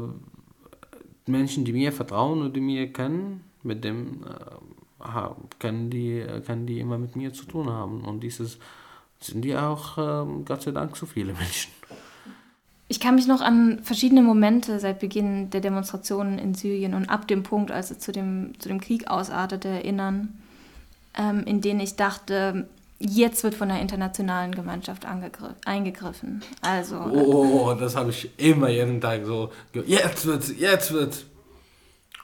Menschen, 1.25 1.65
die 1.65 1.73
mir 1.73 1.91
vertrauen 1.91 2.41
und 2.41 2.55
die 2.55 2.61
mir 2.61 2.91
kennen, 2.91 3.43
mit 3.63 3.83
dem 3.83 4.23
äh, 4.23 5.19
können 5.59 5.89
die, 5.89 6.25
können 6.45 6.65
die 6.65 6.79
immer 6.79 6.97
mit 6.97 7.15
mir 7.15 7.33
zu 7.33 7.45
tun 7.45 7.69
haben. 7.69 8.03
Und 8.03 8.21
dieses 8.21 8.57
sind 9.19 9.43
die 9.43 9.55
auch, 9.55 9.97
ähm, 9.97 10.45
Gott 10.45 10.63
sei 10.63 10.71
Dank, 10.71 10.95
so 10.97 11.05
viele 11.05 11.33
Menschen. 11.39 11.71
Ich 12.89 12.99
kann 12.99 13.15
mich 13.15 13.27
noch 13.27 13.41
an 13.41 13.79
verschiedene 13.83 14.21
Momente 14.21 14.79
seit 14.79 14.99
Beginn 14.99 15.49
der 15.49 15.61
Demonstrationen 15.61 16.37
in 16.37 16.53
Syrien 16.53 16.93
und 16.93 17.09
ab 17.09 17.27
dem 17.27 17.43
Punkt, 17.43 17.71
als 17.71 17.91
es 17.91 17.99
zu 17.99 18.11
dem, 18.11 18.53
zu 18.59 18.69
dem 18.69 18.79
Krieg 18.81 19.07
ausartete, 19.07 19.67
erinnern, 19.67 20.37
ähm, 21.17 21.43
in 21.45 21.61
denen 21.61 21.79
ich 21.79 21.95
dachte, 21.95 22.67
jetzt 23.09 23.43
wird 23.43 23.55
von 23.55 23.69
der 23.69 23.81
internationalen 23.81 24.53
Gemeinschaft 24.53 25.05
eingegriffen. 25.65 26.41
Also, 26.61 26.97
oh, 26.97 27.73
das 27.73 27.95
habe 27.95 28.11
ich 28.11 28.29
immer 28.37 28.69
jeden 28.69 29.01
Tag 29.01 29.25
so, 29.25 29.51
jetzt 29.85 30.25
wird's, 30.25 30.53
jetzt 30.57 30.91
wird's. 30.91 31.25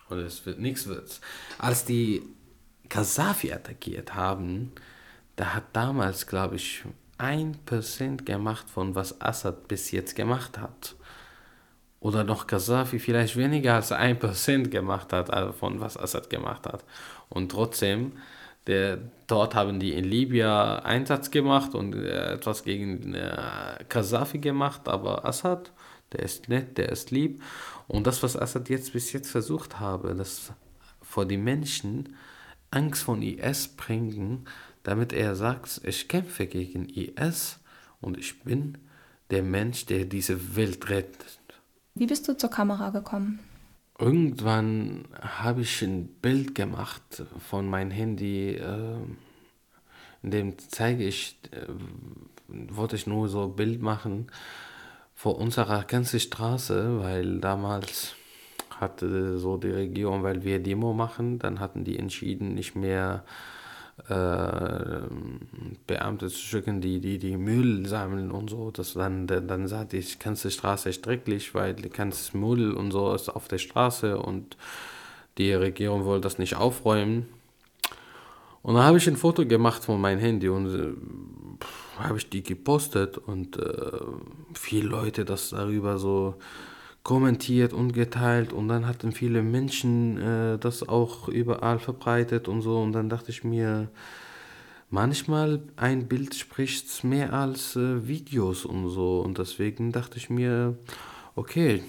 Und 0.09 0.19
es 0.19 0.45
wird 0.45 0.59
nichts 0.59 0.87
wird's. 0.87 1.21
Als 1.59 1.85
die 1.85 2.23
Gaddafi 2.89 3.53
attackiert 3.53 4.15
haben, 4.15 4.71
da 5.35 5.53
hat 5.53 5.65
damals, 5.73 6.25
glaube 6.25 6.55
ich, 6.55 6.83
ein 7.17 7.57
Prozent 7.65 8.25
gemacht 8.25 8.69
von 8.69 8.95
was 8.95 9.21
Assad 9.21 9.67
bis 9.67 9.91
jetzt 9.91 10.15
gemacht 10.15 10.57
hat. 10.57 10.95
Oder 11.99 12.23
noch 12.23 12.47
Gaddafi 12.47 12.97
vielleicht 12.97 13.35
weniger 13.35 13.75
als 13.75 13.91
ein 13.91 14.17
Prozent 14.17 14.71
gemacht 14.71 15.13
hat, 15.13 15.29
also 15.29 15.51
von 15.51 15.79
was 15.79 15.97
Assad 15.97 16.29
gemacht 16.29 16.65
hat. 16.65 16.83
Und 17.27 17.51
trotzdem, 17.51 18.13
der, 18.69 18.99
dort 19.25 19.55
haben 19.55 19.79
die 19.79 19.93
in 19.93 20.05
Libyen 20.05 20.45
Einsatz 20.45 21.31
gemacht 21.31 21.73
und 21.73 21.95
äh, 21.95 22.33
etwas 22.33 22.63
gegen 22.63 23.15
äh, 23.15 23.83
Gaddafi 23.89 24.37
gemacht, 24.37 24.87
aber 24.87 25.25
Assad, 25.25 25.71
der 26.11 26.21
ist 26.21 26.49
nett, 26.49 26.77
der 26.77 26.89
ist 26.89 27.09
lieb. 27.09 27.41
Und 27.87 28.05
das, 28.05 28.21
was 28.21 28.37
Assad 28.37 28.69
jetzt 28.69 28.93
bis 28.93 29.11
jetzt 29.11 29.31
versucht 29.31 29.79
habe, 29.79 30.13
das 30.13 30.53
vor 31.01 31.25
die 31.25 31.37
Menschen 31.37 32.15
Angst 32.69 33.01
von 33.01 33.23
IS 33.23 33.69
bringen, 33.69 34.45
damit 34.83 35.13
er 35.13 35.35
sagt, 35.35 35.81
ich 35.83 36.07
kämpfe 36.07 36.45
gegen 36.45 36.87
IS 36.89 37.59
und 38.01 38.19
ich 38.19 38.43
bin 38.43 38.77
der 39.31 39.41
Mensch, 39.41 39.87
der 39.87 40.05
diese 40.05 40.55
Welt 40.55 40.89
rettet. 40.89 41.39
Wie 41.95 42.05
bist 42.05 42.27
du 42.27 42.37
zur 42.37 42.51
Kamera 42.51 42.91
gekommen? 42.91 43.39
Irgendwann 43.99 45.09
habe 45.19 45.61
ich 45.61 45.81
ein 45.81 46.07
Bild 46.07 46.55
gemacht 46.55 47.23
von 47.49 47.67
meinem 47.67 47.91
Handy, 47.91 48.51
äh, 48.55 48.95
in 50.23 50.31
dem 50.31 50.57
zeige 50.57 51.03
ich, 51.03 51.37
äh, 51.51 51.67
wollte 52.47 52.95
ich 52.95 53.07
nur 53.07 53.27
so 53.27 53.43
ein 53.43 53.55
Bild 53.57 53.81
machen 53.81 54.27
vor 55.15 55.37
unserer 55.37 55.83
ganzen 55.83 56.21
Straße, 56.21 57.01
weil 57.01 57.41
damals 57.41 58.15
hatte 58.69 59.37
so 59.37 59.57
die 59.57 59.71
Regierung, 59.71 60.23
weil 60.23 60.43
wir 60.43 60.63
Demo 60.63 60.93
machen, 60.93 61.37
dann 61.37 61.59
hatten 61.59 61.83
die 61.83 61.99
entschieden, 61.99 62.53
nicht 62.53 62.75
mehr 62.75 63.25
Beamte 65.87 66.27
zu 66.27 66.37
schicken, 66.37 66.81
die, 66.81 66.99
die 66.99 67.17
die 67.17 67.37
Müll 67.37 67.85
sammeln 67.87 68.31
und 68.31 68.49
so. 68.49 68.71
Das 68.71 68.93
dann, 68.93 69.27
dann 69.27 69.67
sagte 69.67 69.97
ich, 69.97 70.19
kannst 70.19 70.45
die 70.45 70.51
Straße 70.51 70.93
stricklich, 70.93 71.53
weil 71.53 71.75
du 71.75 71.89
kannst 71.89 72.33
Müll 72.33 72.73
und 72.73 72.91
so 72.91 73.13
ist 73.13 73.29
auf 73.29 73.47
der 73.47 73.57
Straße 73.57 74.17
und 74.17 74.57
die 75.37 75.53
Regierung 75.53 76.05
wollte 76.05 76.21
das 76.21 76.39
nicht 76.39 76.55
aufräumen. 76.55 77.27
Und 78.61 78.75
dann 78.75 78.83
habe 78.83 78.97
ich 78.97 79.07
ein 79.07 79.15
Foto 79.15 79.45
gemacht 79.45 79.83
von 79.83 80.01
meinem 80.01 80.19
Handy 80.19 80.49
und 80.49 80.67
äh, 80.67 82.03
habe 82.03 82.17
ich 82.17 82.29
die 82.29 82.43
gepostet 82.43 83.17
und 83.17 83.57
äh, 83.57 83.99
viele 84.53 84.89
Leute 84.89 85.25
das 85.25 85.51
darüber 85.51 85.97
so 85.97 86.35
kommentiert 87.09 87.73
und 87.73 87.93
geteilt 87.93 88.53
und 88.53 88.67
dann 88.67 88.85
hatten 88.85 89.13
viele 89.13 89.41
Menschen 89.41 90.19
äh, 90.19 90.59
das 90.59 90.87
auch 90.87 91.27
überall 91.27 91.79
verbreitet 91.79 92.47
und 92.47 92.61
so 92.61 92.79
und 92.79 92.91
dann 92.91 93.09
dachte 93.09 93.31
ich 93.31 93.43
mir, 93.43 93.89
manchmal 94.91 95.63
ein 95.75 96.07
Bild 96.07 96.35
spricht 96.35 97.03
mehr 97.03 97.33
als 97.33 97.75
äh, 97.75 98.07
Videos 98.07 98.63
und 98.63 98.89
so 98.89 99.21
und 99.21 99.39
deswegen 99.39 99.91
dachte 99.91 100.19
ich 100.19 100.29
mir, 100.29 100.77
okay, 101.35 101.81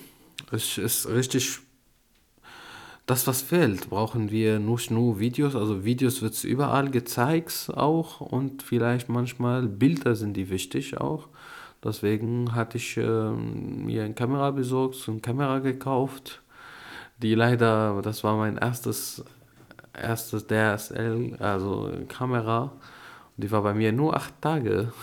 es 0.53 0.79
ist 0.79 1.07
richtig 1.07 1.59
das, 3.05 3.27
was 3.27 3.43
fehlt, 3.43 3.91
brauchen 3.91 4.31
wir 4.31 4.59
nicht 4.59 4.91
nur 4.91 5.21
Videos, 5.21 5.55
also 5.55 5.85
Videos 5.85 6.23
wird 6.23 6.33
es 6.33 6.45
überall 6.45 6.91
gezeigt 6.91 7.71
auch 7.75 8.23
und 8.23 8.63
vielleicht 8.63 9.11
manchmal 9.11 9.69
Bilder 9.69 10.17
sind 10.17 10.35
die 10.35 10.49
wichtig 10.49 10.97
auch. 10.97 11.29
Deswegen 11.83 12.55
hatte 12.55 12.77
ich 12.77 12.97
äh, 12.97 13.31
mir 13.31 14.05
eine 14.05 14.15
Kamera 14.15 14.51
besorgt, 14.51 14.97
so 14.97 15.13
eine 15.13 15.21
Kamera 15.21 15.61
gekauft, 15.61 16.43
die 17.19 17.35
leider, 17.35 18.03
das 18.03 18.23
war 18.23 18.37
mein 18.37 18.59
erstes, 18.59 19.25
erstes 19.95 20.47
DSL, 20.47 21.37
also 21.39 21.91
Kamera, 22.09 22.73
die 23.37 23.51
war 23.51 23.63
bei 23.63 23.75
mir 23.75 23.93
nur 23.93 24.17
acht 24.17 24.41
Tage. 24.41 24.93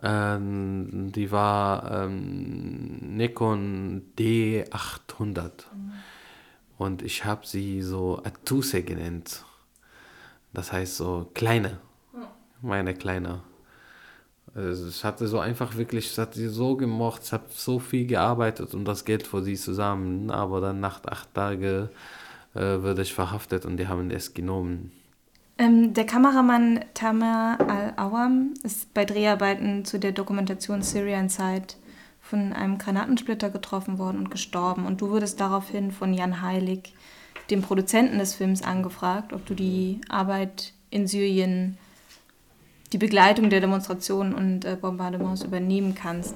Ähm, 0.00 1.10
die 1.10 1.32
war 1.32 2.04
ähm, 2.04 3.16
Nikon 3.16 4.12
D800. 4.16 5.50
Mhm. 5.74 5.92
Und 6.78 7.02
ich 7.02 7.24
habe 7.24 7.44
sie 7.44 7.82
so 7.82 8.22
Atuse 8.22 8.84
genannt. 8.84 9.44
Das 10.52 10.72
heißt 10.72 10.96
so 10.96 11.28
kleine. 11.34 11.80
Meine 12.62 12.94
kleine. 12.94 13.42
Ich 14.58 15.04
hatte 15.04 15.28
so 15.28 15.38
einfach 15.38 15.76
wirklich, 15.76 16.10
es 16.10 16.18
hat 16.18 16.34
sie 16.34 16.48
so 16.48 16.76
gemocht, 16.76 17.22
ich 17.24 17.32
habe 17.32 17.44
so 17.48 17.78
viel 17.78 18.06
gearbeitet 18.06 18.74
und 18.74 18.84
das 18.84 19.04
Geld 19.04 19.26
für 19.26 19.42
sie 19.42 19.56
zusammen. 19.56 20.30
Aber 20.30 20.60
dann 20.60 20.80
nach 20.80 21.04
acht 21.04 21.32
Tagen 21.34 21.88
äh, 22.54 22.60
wurde 22.82 23.02
ich 23.02 23.14
verhaftet 23.14 23.64
und 23.64 23.76
die 23.76 23.86
haben 23.86 24.10
es 24.10 24.34
genommen. 24.34 24.92
Ähm, 25.58 25.92
der 25.92 26.06
Kameramann 26.06 26.84
Tamer 26.94 27.58
Al-Awam 27.60 28.54
ist 28.62 28.94
bei 28.94 29.04
Dreharbeiten 29.04 29.84
zu 29.84 29.98
der 29.98 30.12
Dokumentation 30.12 30.82
Syrian 30.82 31.28
Side 31.28 31.74
von 32.20 32.52
einem 32.52 32.78
Granatensplitter 32.78 33.50
getroffen 33.50 33.98
worden 33.98 34.18
und 34.18 34.30
gestorben. 34.30 34.86
Und 34.86 35.00
du 35.00 35.10
wurdest 35.10 35.40
daraufhin 35.40 35.90
von 35.90 36.14
Jan 36.14 36.42
Heilig, 36.42 36.94
dem 37.50 37.62
Produzenten 37.62 38.18
des 38.18 38.34
Films, 38.34 38.62
angefragt, 38.62 39.32
ob 39.32 39.46
du 39.46 39.54
die 39.54 40.00
Arbeit 40.08 40.74
in 40.90 41.06
Syrien, 41.06 41.78
die 42.92 42.98
Begleitung 42.98 43.50
der 43.50 43.60
Demonstrationen 43.60 44.34
und 44.34 44.64
äh, 44.64 44.76
Bombardements 44.80 45.42
übernehmen 45.42 45.94
kannst. 45.94 46.34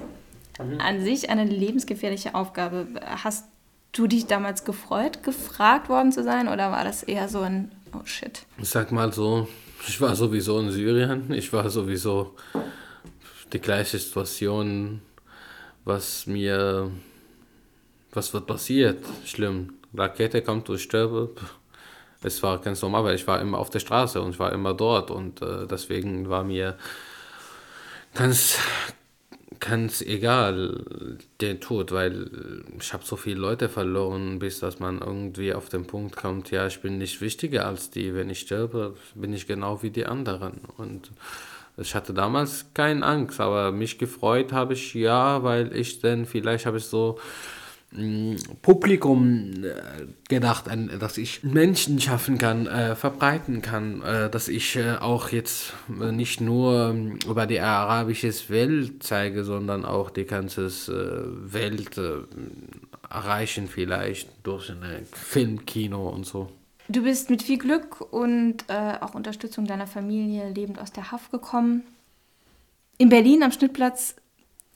Mhm. 0.62 0.80
An 0.80 1.02
sich 1.02 1.30
eine 1.30 1.44
lebensgefährliche 1.44 2.34
Aufgabe. 2.34 2.86
Hast 3.04 3.46
du 3.92 4.06
dich 4.06 4.26
damals 4.26 4.64
gefreut, 4.64 5.22
gefragt 5.22 5.88
worden 5.88 6.12
zu 6.12 6.22
sein, 6.22 6.48
oder 6.48 6.70
war 6.70 6.84
das 6.84 7.02
eher 7.02 7.28
so 7.28 7.40
ein 7.40 7.70
Oh 7.94 8.04
shit? 8.04 8.46
Ich 8.56 8.70
sag 8.70 8.90
mal 8.90 9.12
so, 9.12 9.48
ich 9.86 10.00
war 10.00 10.16
sowieso 10.16 10.58
in 10.60 10.70
Syrien, 10.70 11.30
ich 11.30 11.52
war 11.52 11.68
sowieso 11.68 12.34
die 13.52 13.58
gleiche 13.58 13.98
Situation 13.98 15.02
was 15.84 16.26
mir, 16.26 16.90
was 18.12 18.32
wird 18.32 18.46
passiert? 18.46 19.04
Schlimm. 19.24 19.74
Rakete 19.94 20.42
kommt 20.42 20.70
und 20.70 20.78
sterbe. 20.78 21.30
Es 22.22 22.42
war 22.42 22.58
ganz 22.58 22.82
normal, 22.82 23.04
weil 23.04 23.14
ich 23.14 23.26
war 23.26 23.40
immer 23.40 23.58
auf 23.58 23.70
der 23.70 23.80
Straße 23.80 24.20
und 24.20 24.30
ich 24.30 24.38
war 24.38 24.52
immer 24.52 24.74
dort 24.74 25.10
und 25.10 25.42
äh, 25.42 25.66
deswegen 25.66 26.28
war 26.28 26.44
mir 26.44 26.76
ganz, 28.14 28.58
ganz 29.60 30.02
egal 30.02 31.18
der 31.40 31.60
Tod, 31.60 31.92
weil 31.92 32.62
ich 32.78 32.92
habe 32.92 33.04
so 33.04 33.16
viele 33.16 33.40
Leute 33.40 33.68
verloren, 33.68 34.38
bis 34.38 34.60
dass 34.60 34.80
man 34.80 35.00
irgendwie 35.00 35.54
auf 35.54 35.68
den 35.68 35.86
Punkt 35.86 36.16
kommt, 36.16 36.50
ja, 36.50 36.66
ich 36.66 36.80
bin 36.80 36.98
nicht 36.98 37.20
wichtiger 37.20 37.66
als 37.66 37.90
die. 37.90 38.14
Wenn 38.14 38.30
ich 38.30 38.40
sterbe, 38.40 38.96
bin 39.14 39.32
ich 39.32 39.46
genau 39.46 39.82
wie 39.82 39.90
die 39.90 40.06
anderen 40.06 40.60
und 40.76 41.10
ich 41.78 41.94
hatte 41.94 42.12
damals 42.12 42.66
keine 42.74 43.04
Angst, 43.04 43.40
aber 43.40 43.72
mich 43.72 43.98
gefreut 43.98 44.52
habe 44.52 44.74
ich 44.74 44.92
ja, 44.94 45.42
weil 45.42 45.74
ich 45.74 46.00
dann 46.00 46.26
vielleicht 46.26 46.66
habe 46.66 46.76
ich 46.76 46.84
so 46.84 47.18
Publikum 48.62 49.64
äh, 49.64 50.06
gedacht, 50.28 50.64
dass 50.98 51.18
ich 51.18 51.42
Menschen 51.42 52.00
schaffen 52.00 52.38
kann, 52.38 52.66
äh, 52.66 52.96
verbreiten 52.96 53.60
kann, 53.60 54.00
äh, 54.02 54.30
dass 54.30 54.48
ich 54.48 54.76
äh, 54.76 54.96
auch 54.96 55.28
jetzt 55.28 55.74
äh, 56.00 56.10
nicht 56.10 56.40
nur 56.40 56.90
ähm, 56.90 57.18
über 57.28 57.46
die 57.46 57.60
arabische 57.60 58.32
Welt 58.48 59.02
zeige, 59.02 59.44
sondern 59.44 59.84
auch 59.84 60.08
die 60.10 60.24
ganze 60.24 60.66
äh, 60.66 61.52
Welt 61.52 62.00
erreichen 63.10 63.68
vielleicht 63.68 64.28
durch 64.42 64.70
ein 64.70 65.06
Filmkino 65.12 66.08
und 66.08 66.24
so. 66.24 66.48
Du 66.88 67.02
bist 67.02 67.28
mit 67.28 67.42
viel 67.42 67.58
Glück 67.58 68.00
und 68.12 68.64
auch 68.68 69.14
Unterstützung 69.14 69.66
deiner 69.66 69.86
Familie 69.86 70.50
lebend 70.50 70.78
aus 70.78 70.92
der 70.92 71.12
Haft 71.12 71.30
gekommen. 71.30 71.82
In 72.98 73.08
Berlin 73.08 73.42
am 73.42 73.52
Schnittplatz 73.52 74.16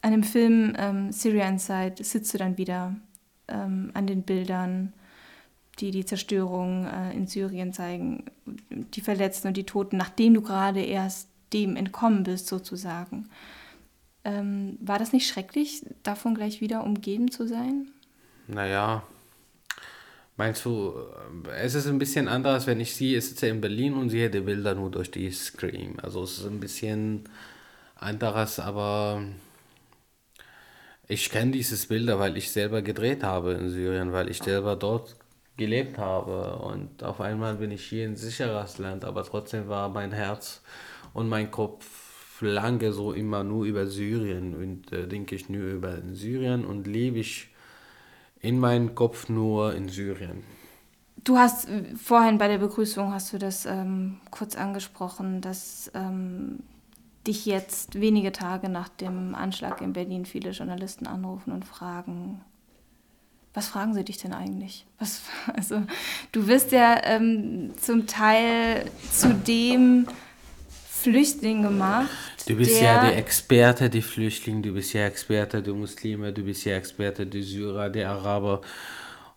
an 0.03 0.13
dem 0.13 0.23
Film 0.23 0.75
ähm, 0.79 1.11
Syrian 1.13 1.59
Side 1.59 1.97
sitzt 2.01 2.33
du 2.33 2.39
dann 2.39 2.59
wieder 2.59 2.95
ähm, 3.49 3.91
an 3.95 4.07
den 4.07 4.23
Bildern, 4.23 4.93
die 5.79 5.91
die 5.91 6.05
Zerstörung 6.05 6.87
äh, 6.87 7.13
in 7.13 7.27
Syrien 7.27 7.73
zeigen, 7.73 8.25
die 8.71 9.01
Verletzten 9.01 9.49
und 9.49 9.57
die 9.57 9.65
Toten, 9.65 9.97
nachdem 9.97 10.35
du 10.35 10.43
gerade 10.43 10.83
erst 10.83 11.29
dem 11.53 11.77
entkommen 11.77 12.25
bist, 12.25 12.49
sozusagen. 12.49 13.29
Ähm, 14.25 14.79
war 14.81 14.99
das 14.99 15.13
nicht 15.13 15.29
schrecklich, 15.29 15.85
davon 16.03 16.35
gleich 16.35 16.61
wieder 16.61 16.83
umgeben 16.83 17.31
zu 17.31 17.47
sein? 17.47 17.89
Naja, 18.49 19.05
Meinst 20.37 20.67
du, 20.67 20.93
äh, 21.47 21.63
es 21.63 21.75
ist 21.75 21.87
ein 21.87 21.99
bisschen 21.99 22.29
anders, 22.29 22.67
wenn 22.67 22.81
ich 22.81 22.95
sie, 22.95 23.17
ich 23.17 23.27
sitze 23.27 23.49
in 23.49 23.61
Berlin 23.61 23.95
und 23.95 24.11
sehe 24.11 24.31
die 24.31 24.41
Bilder 24.41 24.75
nur 24.75 24.91
durch 24.91 25.11
die 25.11 25.31
Screen. 25.31 25.99
Also 26.01 26.23
es 26.23 26.39
ist 26.39 26.47
ein 26.47 26.61
bisschen 26.61 27.25
anderes, 27.97 28.61
aber 28.61 29.23
ich 31.09 31.31
kenne 31.31 31.53
dieses 31.53 31.87
Bilder, 31.87 32.19
weil 32.19 32.37
ich 32.37 32.51
selber 32.51 32.83
gedreht 32.83 33.23
habe 33.23 33.53
in 33.53 33.69
Syrien, 33.69 34.13
weil 34.13 34.31
ich 34.31 34.39
selber 34.39 34.77
dort 34.77 35.17
gelebt 35.57 35.99
habe. 35.99 36.57
Und 36.57 37.03
auf 37.03 37.21
einmal 37.21 37.57
bin 37.57 37.71
ich 37.71 37.85
hier 37.85 38.07
in 38.07 38.17
sicheres 38.17 38.79
Land, 38.79 39.05
aber 39.05 39.25
trotzdem 39.25 39.69
war 39.69 39.89
mein 39.89 40.13
Herz 40.13 40.63
und 41.15 41.29
mein 41.29 41.51
Kopf 41.51 42.43
lange 42.43 42.93
so 42.93 43.13
immer 43.13 43.45
nur 43.45 43.65
über 43.65 43.87
Syrien 43.87 44.55
und 44.55 44.93
äh, 44.93 45.07
denke 45.07 45.35
ich 45.35 45.49
nur 45.49 45.63
über 45.63 45.99
Syrien 46.13 46.67
und 46.67 46.87
lebe 46.87 47.19
ich 47.19 47.49
in 48.41 48.59
meinem 48.59 48.95
Kopf 48.95 49.29
nur 49.29 49.75
in 49.75 49.89
Syrien. 49.89 50.45
Du 51.25 51.39
hast 51.39 51.69
äh, 51.69 51.83
vorhin 51.97 52.37
bei 52.37 52.49
der 52.49 52.59
Begrüßung 52.59 53.13
hast 53.13 53.33
du 53.33 53.39
das 53.39 53.65
ähm, 53.65 54.19
kurz 54.31 54.55
angesprochen, 54.55 55.41
dass 55.41 55.91
ähm, 55.95 56.59
dich 57.27 57.47
jetzt 57.47 58.01
wenige 58.01 58.33
Tage 58.33 58.69
nach 58.69 58.89
dem 58.89 59.35
Anschlag 59.35 59.81
in 59.81 59.93
Berlin 59.93 60.27
viele 60.27 60.51
Journalisten 60.51 61.07
anrufen 61.07 61.53
und 61.53 61.65
fragen, 61.65 62.41
was 63.55 63.69
fragen 63.69 63.95
sie 63.95 64.05
dich 64.05 64.19
denn 64.19 64.33
eigentlich? 64.33 64.87
Was, 64.99 65.23
also, 65.57 65.83
du 66.33 66.47
wirst 66.47 66.73
ja 66.73 67.01
ähm, 67.05 67.73
zum 67.81 68.07
Teil 68.07 68.85
zu 69.11 69.35
dem 69.35 70.07
Flüchtling 70.89 71.63
gemacht. 71.63 72.09
Du 72.47 72.57
bist 72.57 72.81
ja 72.81 73.01
der 73.01 73.17
Experte, 73.17 73.89
die 73.89 74.03
Flüchtlinge, 74.03 74.63
du 74.63 74.73
bist 74.73 74.93
ja 74.93 75.07
Experte, 75.07 75.63
die 75.63 75.73
Muslime, 75.73 76.33
du 76.33 76.43
bist 76.43 76.65
ja 76.65 76.77
Experte, 76.77 77.27
die 77.27 77.43
Syrer, 77.43 77.91
die 77.91 78.05
Araber. 78.05 78.61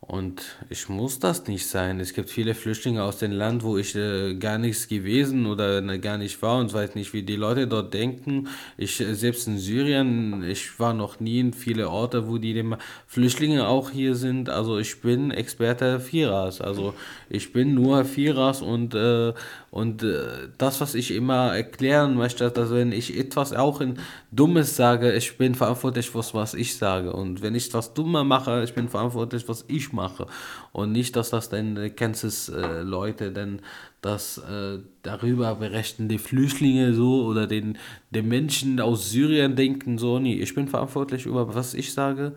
Und 0.01 0.57
ich 0.69 0.87
muss 0.87 1.19
das 1.19 1.45
nicht 1.47 1.67
sein. 1.67 1.99
Es 1.99 2.13
gibt 2.13 2.29
viele 2.29 2.55
Flüchtlinge 2.55 3.03
aus 3.03 3.17
dem 3.17 3.31
Land, 3.31 3.63
wo 3.63 3.77
ich 3.77 3.95
äh, 3.95 4.33
gar 4.35 4.57
nichts 4.57 4.87
gewesen 4.87 5.45
oder 5.45 5.83
äh, 5.83 5.99
gar 5.99 6.17
nicht 6.17 6.41
war 6.41 6.57
und 6.57 6.73
weiß 6.73 6.95
nicht, 6.95 7.13
wie 7.13 7.21
die 7.21 7.35
Leute 7.35 7.67
dort 7.67 7.93
denken. 7.93 8.47
Ich 8.77 9.01
äh, 9.01 9.13
selbst 9.13 9.47
in 9.47 9.59
Syrien, 9.59 10.43
ich 10.43 10.79
war 10.79 10.93
noch 10.93 11.19
nie 11.19 11.41
in 11.41 11.53
viele 11.53 11.89
Orte, 11.89 12.27
wo 12.27 12.37
die 12.37 12.63
Flüchtlinge 13.07 13.67
auch 13.67 13.91
hier 13.91 14.15
sind. 14.15 14.49
Also 14.49 14.79
ich 14.79 15.01
bin 15.01 15.31
Experte 15.31 15.99
Firas. 15.99 16.61
Also 16.61 16.93
ich 17.29 17.51
bin 17.51 17.75
nur 17.75 18.05
Firas 18.05 18.61
und 18.61 18.95
äh, 18.95 19.33
und 19.71 20.01
äh, 20.01 20.49
das, 20.57 20.81
was 20.81 20.95
ich 20.95 21.11
immer 21.11 21.55
erklären 21.55 22.15
möchte, 22.15 22.49
dass 22.49 22.71
wenn 22.71 22.91
ich 22.91 23.15
etwas 23.17 23.53
auch 23.53 23.81
in 23.81 23.99
Dummes 24.31 24.75
sage, 24.75 25.13
ich 25.13 25.37
bin 25.37 25.53
verantwortlich 25.53 26.09
für 26.09 26.23
was 26.33 26.53
ich 26.55 26.75
sage. 26.75 27.13
Und 27.13 27.43
wenn 27.43 27.53
ich 27.53 27.67
etwas 27.67 27.93
Dummer 27.93 28.23
mache, 28.23 28.63
ich 28.63 28.73
bin 28.73 28.89
verantwortlich, 28.89 29.47
was 29.47 29.65
ich 29.67 29.88
mache. 29.93 30.27
Und 30.71 30.91
nicht, 30.91 31.15
dass 31.15 31.29
das 31.29 31.49
dann, 31.49 31.77
äh, 31.77 31.89
kennst 31.89 32.23
es 32.23 32.49
äh, 32.49 32.81
Leute, 32.81 33.31
denn 33.31 33.61
das 34.01 34.37
äh, 34.37 34.79
darüber 35.01 35.55
berechnen 35.55 36.07
die 36.07 36.17
Flüchtlinge 36.17 36.93
so 36.93 37.25
oder 37.25 37.47
den, 37.47 37.77
den 38.11 38.27
Menschen 38.27 38.79
aus 38.79 39.11
Syrien 39.11 39.55
denken 39.55 39.97
so, 39.97 40.19
nee, 40.19 40.35
ich 40.41 40.55
bin 40.55 40.67
verantwortlich 40.67 41.25
über 41.25 41.53
was 41.53 41.73
ich 41.73 41.93
sage. 41.93 42.35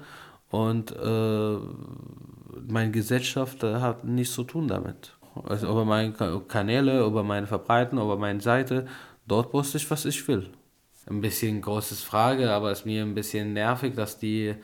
Und 0.50 0.92
äh, 0.92 1.56
meine 2.68 2.90
Gesellschaft 2.90 3.62
hat 3.62 4.04
nichts 4.04 4.34
zu 4.34 4.44
tun 4.44 4.68
damit. 4.68 5.14
also 5.44 5.68
über 5.70 5.84
meine 5.84 6.12
Kanäle, 6.46 7.04
über 7.04 7.22
meine 7.22 7.46
Verbreiten, 7.46 7.98
über 7.98 8.16
meine 8.16 8.40
Seite. 8.40 8.86
Dort 9.26 9.50
poste 9.50 9.78
ich, 9.78 9.90
was 9.90 10.04
ich 10.04 10.26
will. 10.28 10.50
Ein 11.06 11.20
bisschen 11.20 11.60
großes 11.60 12.02
Frage, 12.02 12.50
aber 12.50 12.70
es 12.70 12.80
ist 12.80 12.86
mir 12.86 13.02
ein 13.02 13.14
bisschen 13.14 13.52
nervig, 13.52 13.94
dass 13.94 14.18
die 14.18 14.54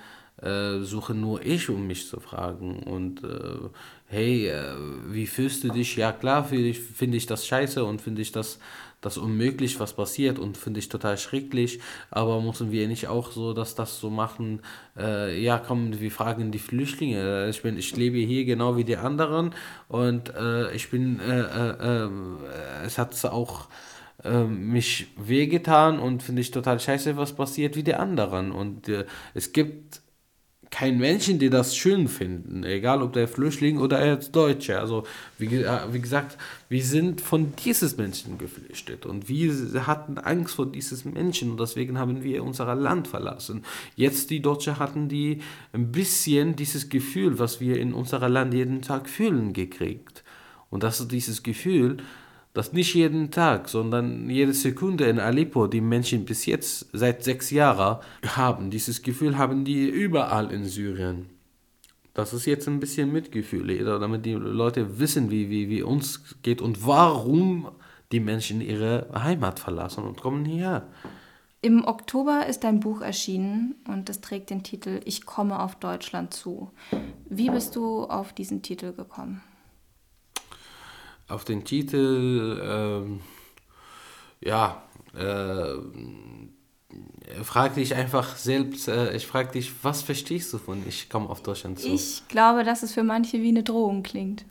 äh, 0.42 0.80
suchen 0.82 1.20
nur 1.20 1.44
ich, 1.44 1.68
um 1.68 1.86
mich 1.86 2.06
zu 2.06 2.20
fragen. 2.20 2.84
Und 2.84 3.24
äh, 3.24 3.68
hey, 4.06 4.46
äh, 4.48 4.74
wie 5.08 5.26
fühlst 5.26 5.64
du 5.64 5.68
dich? 5.68 5.96
Ja 5.96 6.12
klar, 6.12 6.44
finde 6.44 6.68
ich, 6.68 6.78
find 6.78 7.14
ich 7.14 7.26
das 7.26 7.46
scheiße 7.46 7.84
und 7.84 8.00
finde 8.00 8.22
ich 8.22 8.30
das, 8.30 8.60
das 9.00 9.18
unmöglich, 9.18 9.80
was 9.80 9.94
passiert 9.94 10.38
und 10.38 10.56
finde 10.56 10.78
ich 10.78 10.88
total 10.88 11.18
schrecklich. 11.18 11.80
Aber 12.10 12.40
müssen 12.40 12.70
wir 12.70 12.86
nicht 12.86 13.08
auch 13.08 13.32
so, 13.32 13.52
dass 13.52 13.74
das 13.74 13.98
so 13.98 14.10
machen? 14.10 14.60
Äh, 14.96 15.42
ja, 15.42 15.58
komm, 15.58 15.98
wir 15.98 16.10
fragen 16.12 16.52
die 16.52 16.60
Flüchtlinge. 16.60 17.48
Ich 17.48 17.62
bin, 17.62 17.76
ich 17.76 17.96
lebe 17.96 18.18
hier 18.18 18.44
genau 18.44 18.76
wie 18.76 18.84
die 18.84 18.96
anderen 18.96 19.54
und 19.88 20.32
äh, 20.36 20.72
ich 20.72 20.88
bin, 20.90 21.18
äh, 21.20 22.08
es 22.84 22.98
hat 22.98 23.24
auch 23.24 23.68
mich 24.48 25.06
wehgetan 25.16 26.00
und 26.00 26.24
finde 26.24 26.42
ich 26.42 26.50
total 26.50 26.80
scheiße, 26.80 27.16
was 27.16 27.36
passiert 27.36 27.76
wie 27.76 27.84
die 27.84 27.94
anderen. 27.94 28.50
Und 28.50 28.90
es 29.32 29.52
gibt 29.52 30.00
kein 30.70 30.98
Menschen, 30.98 31.38
die 31.38 31.50
das 31.50 31.76
schön 31.76 32.08
finden, 32.08 32.62
egal 32.64 33.02
ob 33.02 33.12
der 33.12 33.26
Flüchtling 33.26 33.78
oder 33.78 33.98
er 33.98 34.18
ist 34.18 34.32
Deutscher. 34.32 34.80
Also 34.80 35.04
wie, 35.38 35.50
wie 35.50 36.00
gesagt, 36.00 36.36
wir 36.68 36.82
sind 36.84 37.20
von 37.20 37.54
dieses 37.64 37.96
Menschen 37.96 38.38
geflüchtet 38.38 39.06
und 39.06 39.28
wir 39.28 39.86
hatten 39.86 40.18
Angst 40.18 40.56
vor 40.56 40.66
dieses 40.66 41.04
Menschen 41.04 41.52
und 41.52 41.60
deswegen 41.60 41.98
haben 41.98 42.22
wir 42.22 42.44
unser 42.44 42.74
Land 42.74 43.08
verlassen. 43.08 43.64
Jetzt 43.96 44.30
die 44.30 44.40
Deutschen 44.40 44.78
hatten 44.78 45.08
die 45.08 45.40
ein 45.72 45.90
bisschen 45.90 46.56
dieses 46.56 46.88
Gefühl, 46.88 47.38
was 47.38 47.60
wir 47.60 47.78
in 47.78 47.94
unserem 47.94 48.32
Land 48.32 48.54
jeden 48.54 48.82
Tag 48.82 49.08
fühlen, 49.08 49.52
gekriegt. 49.52 50.22
Und 50.70 50.82
das 50.82 51.00
ist 51.00 51.12
dieses 51.12 51.42
Gefühl, 51.42 51.98
dass 52.54 52.72
nicht 52.72 52.94
jeden 52.94 53.30
Tag, 53.30 53.68
sondern 53.68 54.28
jede 54.28 54.52
Sekunde 54.52 55.06
in 55.06 55.20
Aleppo 55.20 55.66
die 55.66 55.80
Menschen 55.80 56.24
bis 56.24 56.46
jetzt 56.46 56.88
seit 56.92 57.22
sechs 57.22 57.50
Jahren 57.50 57.98
haben. 58.26 58.70
Dieses 58.70 59.02
Gefühl 59.02 59.38
haben 59.38 59.64
die 59.64 59.88
überall 59.88 60.50
in 60.52 60.64
Syrien. 60.64 61.26
Das 62.14 62.32
ist 62.32 62.46
jetzt 62.46 62.66
ein 62.66 62.80
bisschen 62.80 63.12
Mitgefühl, 63.12 63.84
damit 63.84 64.26
die 64.26 64.32
Leute 64.32 64.98
wissen, 64.98 65.30
wie, 65.30 65.50
wie, 65.50 65.68
wie 65.68 65.82
uns 65.82 66.36
geht 66.42 66.60
und 66.60 66.84
warum 66.84 67.70
die 68.10 68.20
Menschen 68.20 68.60
ihre 68.60 69.08
Heimat 69.14 69.60
verlassen 69.60 70.02
und 70.04 70.20
kommen 70.20 70.44
hierher. 70.44 70.88
Im 71.60 71.84
Oktober 71.84 72.46
ist 72.46 72.64
dein 72.64 72.80
Buch 72.80 73.02
erschienen 73.02 73.74
und 73.86 74.08
es 74.08 74.20
trägt 74.20 74.50
den 74.50 74.62
Titel 74.62 75.00
Ich 75.04 75.26
komme 75.26 75.60
auf 75.60 75.74
Deutschland 75.76 76.32
zu. 76.32 76.70
Wie 77.28 77.50
bist 77.50 77.76
du 77.76 78.04
auf 78.04 78.32
diesen 78.32 78.62
Titel 78.62 78.92
gekommen? 78.92 79.42
Auf 81.28 81.44
den 81.44 81.64
Titel, 81.64 82.60
ähm, 82.62 83.20
ja, 84.40 84.82
äh, 85.14 85.74
frag 87.42 87.74
dich 87.74 87.94
einfach 87.94 88.36
selbst, 88.36 88.88
äh, 88.88 89.14
ich 89.14 89.26
frage 89.26 89.52
dich, 89.52 89.72
was 89.82 90.02
verstehst 90.02 90.52
du 90.52 90.58
von 90.58 90.82
Ich 90.88 91.10
komme 91.10 91.28
auf 91.28 91.42
Deutschland 91.42 91.78
zu? 91.78 91.88
Ich 91.88 92.26
glaube, 92.28 92.64
dass 92.64 92.82
es 92.82 92.94
für 92.94 93.02
manche 93.02 93.42
wie 93.42 93.48
eine 93.48 93.62
Drohung 93.62 94.02
klingt. 94.02 94.44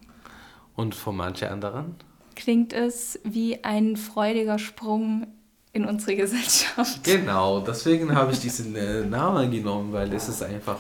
Und 0.76 0.94
für 0.94 1.12
manche 1.12 1.50
anderen? 1.50 1.96
Klingt 2.36 2.74
es 2.74 3.20
wie 3.24 3.64
ein 3.64 3.98
freudiger 3.98 4.60
Sprung 4.60 5.28
in 5.74 5.86
unsere 5.86 6.16
Gesellschaft. 6.16 7.04
Genau, 7.04 7.60
deswegen 7.60 8.14
habe 8.14 8.32
ich 8.32 8.40
diesen 8.40 8.76
äh, 8.76 9.04
Namen 9.04 9.52
genommen, 9.52 9.92
weil 9.94 10.14
es 10.14 10.30
ist 10.30 10.44
einfach, 10.44 10.78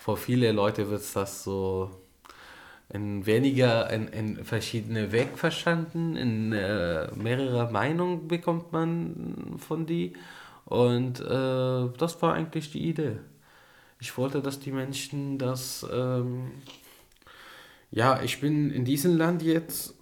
vor 0.00 0.16
viele 0.16 0.52
Leute 0.52 0.90
wird 0.90 1.02
das 1.14 1.44
so 1.44 1.90
in 2.90 3.26
weniger, 3.26 3.90
in, 3.90 4.08
in 4.08 4.44
verschiedene 4.44 5.12
Weg 5.12 5.36
verstanden, 5.36 6.16
in 6.16 6.52
äh, 6.52 7.10
mehrere 7.14 7.70
Meinungen 7.70 8.28
bekommt 8.28 8.72
man 8.72 9.56
von 9.58 9.86
die. 9.86 10.14
Und 10.64 11.20
äh, 11.20 11.88
das 11.98 12.20
war 12.22 12.34
eigentlich 12.34 12.70
die 12.70 12.88
Idee. 12.88 13.18
Ich 14.00 14.16
wollte, 14.16 14.40
dass 14.40 14.60
die 14.60 14.72
Menschen 14.72 15.38
das, 15.38 15.86
ähm, 15.92 16.52
ja, 17.90 18.22
ich 18.22 18.40
bin 18.40 18.70
in 18.70 18.84
diesem 18.84 19.16
Land 19.16 19.42
jetzt, 19.42 19.94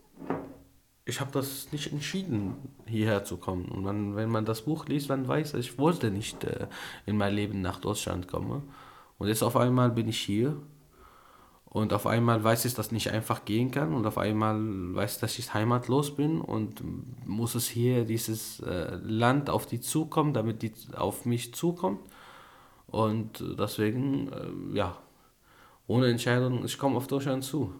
ich 1.05 1.21
habe 1.21 1.31
das 1.33 1.73
nicht 1.73 1.93
entschieden, 1.93 2.55
hierher 2.87 3.25
zu 3.25 3.37
kommen. 3.37 3.67
Und 3.67 3.83
man, 3.83 4.17
wenn 4.17 4.29
man 4.29 4.45
das 4.45 4.63
Buch 4.63 4.87
liest, 4.87 5.11
dann 5.11 5.27
weiß 5.27 5.55
ich, 5.55 5.79
wollte 5.79 6.11
nicht 6.11 6.45
äh, 6.45 6.67
in 7.05 7.17
mein 7.17 7.35
Leben 7.35 7.63
nach 7.63 7.81
Deutschland 7.81 8.29
kommen. 8.29 8.63
Und 9.19 9.29
jetzt 9.29 9.43
auf 9.43 9.57
einmal 9.57 9.91
bin 9.91 10.09
ich 10.09 10.19
hier 10.19 10.61
und 11.77 11.93
auf 11.93 12.07
einmal 12.07 12.43
weiß 12.43 12.65
ich, 12.65 12.73
dass 12.73 12.91
nicht 12.91 13.11
einfach 13.11 13.45
gehen 13.45 13.71
kann 13.71 13.93
und 13.93 14.07
auf 14.07 14.17
einmal 14.17 14.57
weiß 14.95 15.17
ich, 15.17 15.21
dass 15.21 15.39
ich 15.39 15.53
heimatlos 15.53 16.17
bin 16.17 16.41
und 16.41 16.83
muss 17.27 17.55
es 17.55 17.69
hier 17.69 18.07
dieses 18.07 18.61
äh, 18.61 18.97
Land 19.03 19.51
auf 19.51 19.67
die 19.67 19.83
zukommen, 19.83 20.33
damit 20.33 20.63
die 20.63 20.73
auf 20.97 21.27
mich 21.27 21.53
zukommt. 21.53 22.01
Und 22.87 23.45
deswegen, 23.59 24.33
äh, 24.33 24.79
ja, 24.79 24.97
ohne 25.87 26.09
Entscheidung, 26.09 26.65
ich 26.65 26.79
komme 26.79 26.97
auf 26.97 27.09
Deutschland 27.09 27.45
zu. 27.45 27.75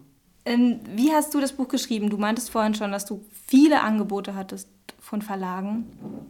Ähm, 0.45 0.79
wie 0.93 1.11
hast 1.11 1.33
du 1.33 1.41
das 1.41 1.53
Buch 1.53 1.67
geschrieben? 1.67 2.11
Du 2.11 2.19
meintest 2.19 2.51
vorhin 2.51 2.75
schon, 2.75 2.91
dass 2.91 3.05
du 3.07 3.25
viele 3.47 3.81
Angebote 3.81 4.35
hattest 4.35 4.69
von 4.99 5.23
Verlagen. 5.23 5.87
Mhm. 6.03 6.27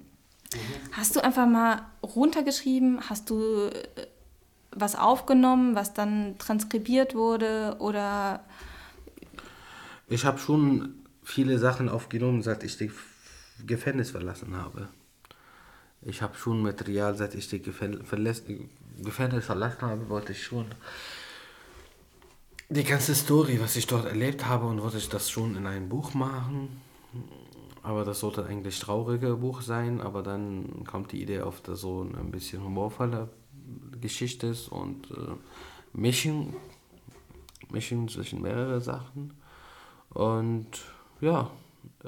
Hast 0.94 1.18
du 1.18 1.20
einfach 1.22 1.46
mal 1.46 1.82
runtergeschrieben? 2.02 3.10
Hast 3.10 3.30
du 3.30 3.66
äh, 3.66 4.08
was 4.80 4.96
aufgenommen, 4.96 5.76
was 5.76 5.94
dann 5.94 6.38
transkribiert 6.38 7.16
wurde 7.16 7.76
oder? 7.80 8.44
Ich 10.08 10.26
habe 10.26 10.40
schon 10.40 10.96
viele 11.24 11.60
Sachen 11.60 11.90
aufgenommen, 11.90 12.42
seit 12.42 12.64
ich 12.64 12.78
das 12.78 12.90
Gefängnis 13.66 14.12
verlassen 14.12 14.56
habe. 14.56 14.88
Ich 16.02 16.22
habe 16.22 16.38
schon 16.38 16.62
Material, 16.62 17.16
seit 17.16 17.36
ich 17.36 17.50
das 17.50 17.62
Gefängnis 17.62 18.08
verlassen 19.46 19.82
habe, 19.82 20.10
wollte 20.10 20.32
ich 20.32 20.44
schon 20.44 20.68
die 22.70 22.84
ganze 22.84 23.16
Story, 23.16 23.60
was 23.62 23.76
ich 23.76 23.88
dort 23.88 24.06
erlebt 24.06 24.46
habe 24.46 24.68
und 24.68 24.82
wollte 24.82 24.98
ich 24.98 25.10
das 25.10 25.30
schon 25.30 25.56
in 25.56 25.66
ein 25.66 25.90
Buch 25.90 26.14
machen. 26.14 26.82
Aber 27.84 28.04
das 28.04 28.20
sollte 28.20 28.46
eigentlich 28.46 28.80
trauriger 28.80 29.36
Buch 29.38 29.62
sein, 29.62 30.02
aber 30.02 30.22
dann 30.22 30.84
kommt 30.86 31.14
die 31.14 31.22
Idee 31.22 31.42
auf, 31.42 31.62
so 31.66 32.02
ein 32.02 32.32
bisschen 32.32 32.64
humorvoller 32.64 33.30
Geschichte 34.00 34.48
ist 34.48 34.70
und 34.70 35.10
äh, 35.12 35.36
Mischen, 35.94 36.54
Mischen 37.72 38.08
zwischen 38.08 38.42
mehrere 38.42 38.82
Sachen. 38.82 39.34
Und 40.10 40.68
ja, 41.22 41.50
äh, 42.04 42.08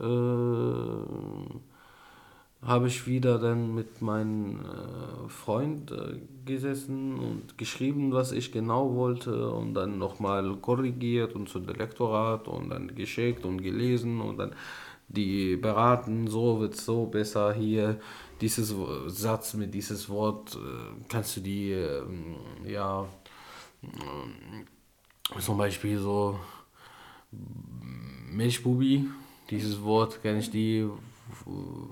habe 2.61 2.87
ich 2.87 3.07
wieder 3.07 3.39
dann 3.39 3.73
mit 3.73 4.01
meinem 4.01 4.59
äh, 4.59 5.29
Freund 5.29 5.91
äh, 5.91 6.19
gesessen 6.45 7.17
und 7.17 7.57
geschrieben, 7.57 8.11
was 8.11 8.33
ich 8.33 8.51
genau 8.51 8.95
wollte 8.95 9.51
und 9.51 9.73
dann 9.73 9.97
nochmal 9.97 10.55
korrigiert 10.57 11.35
und 11.35 11.47
zu 11.47 11.59
Lektorat 11.59 12.47
und 12.49 12.69
dann 12.69 12.95
geschickt 12.95 13.45
und 13.45 13.61
gelesen 13.61 14.19
und 14.19 14.37
dann 14.37 14.51
die 15.07 15.55
beraten, 15.55 16.27
so 16.27 16.59
wird 16.59 16.75
es 16.75 16.85
so 16.85 17.05
besser 17.05 17.53
hier 17.53 17.99
dieses 18.41 18.73
Satz 19.07 19.53
mit 19.53 19.73
dieses 19.73 20.09
Wort 20.09 20.55
äh, 20.55 21.03
kannst 21.07 21.37
du 21.37 21.41
die, 21.41 21.71
ähm, 21.71 22.35
ja, 22.65 23.07
äh, 23.83 25.39
zum 25.39 25.57
Beispiel 25.57 25.99
so 25.99 26.39
Milchbubi, 28.31 29.07
dieses 29.49 29.81
Wort 29.83 30.21
kenne 30.21 30.39
ich 30.39 30.51
die 30.51 30.87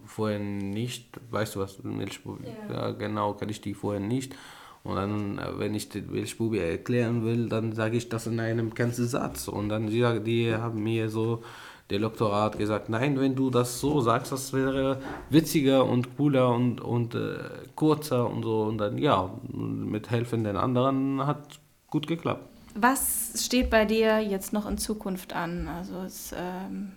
vorher 0.05 0.39
nicht, 0.39 1.19
weißt 1.29 1.55
du 1.55 1.59
was, 1.59 1.83
Milchbubi, 1.83 2.45
ja. 2.69 2.73
ja 2.73 2.91
genau, 2.91 3.33
kenne 3.33 3.51
ich 3.51 3.61
die 3.61 3.73
vorher 3.73 4.01
nicht. 4.01 4.35
Und 4.83 4.95
dann, 4.95 5.37
äh, 5.37 5.59
wenn 5.59 5.75
ich 5.75 5.89
die 5.89 6.01
Milchbubi 6.01 6.59
erklären 6.59 7.25
will, 7.25 7.49
dann 7.49 7.73
sage 7.73 7.97
ich 7.97 8.07
das 8.07 8.25
in 8.27 8.39
einem 8.39 8.73
ganzen 8.73 9.05
Satz. 9.05 9.47
Und 9.47 9.69
dann, 9.69 9.87
die, 9.87 10.23
die 10.23 10.55
haben 10.55 10.81
mir 10.81 11.09
so 11.09 11.43
der 11.89 11.99
Doktorat 11.99 12.57
gesagt, 12.57 12.89
nein, 12.89 13.19
wenn 13.19 13.35
du 13.35 13.49
das 13.49 13.79
so 13.79 14.01
sagst, 14.01 14.31
das 14.31 14.51
wäre 14.51 14.99
witziger 15.29 15.85
und 15.85 16.17
cooler 16.17 16.49
und, 16.49 16.81
und 16.81 17.15
äh, 17.15 17.37
kurzer 17.75 18.29
und 18.29 18.43
so. 18.43 18.63
Und 18.63 18.77
dann, 18.77 18.97
ja, 18.97 19.33
mit 19.53 20.09
Helfen 20.09 20.43
den 20.43 20.57
anderen 20.57 21.25
hat 21.25 21.59
gut 21.89 22.07
geklappt. 22.07 22.43
Was 22.75 23.33
steht 23.43 23.69
bei 23.69 23.85
dir 23.85 24.19
jetzt 24.19 24.53
noch 24.53 24.69
in 24.69 24.77
Zukunft 24.77 25.33
an? 25.33 25.67
Also 25.67 26.01
es, 26.01 26.35
ähm, 26.37 26.91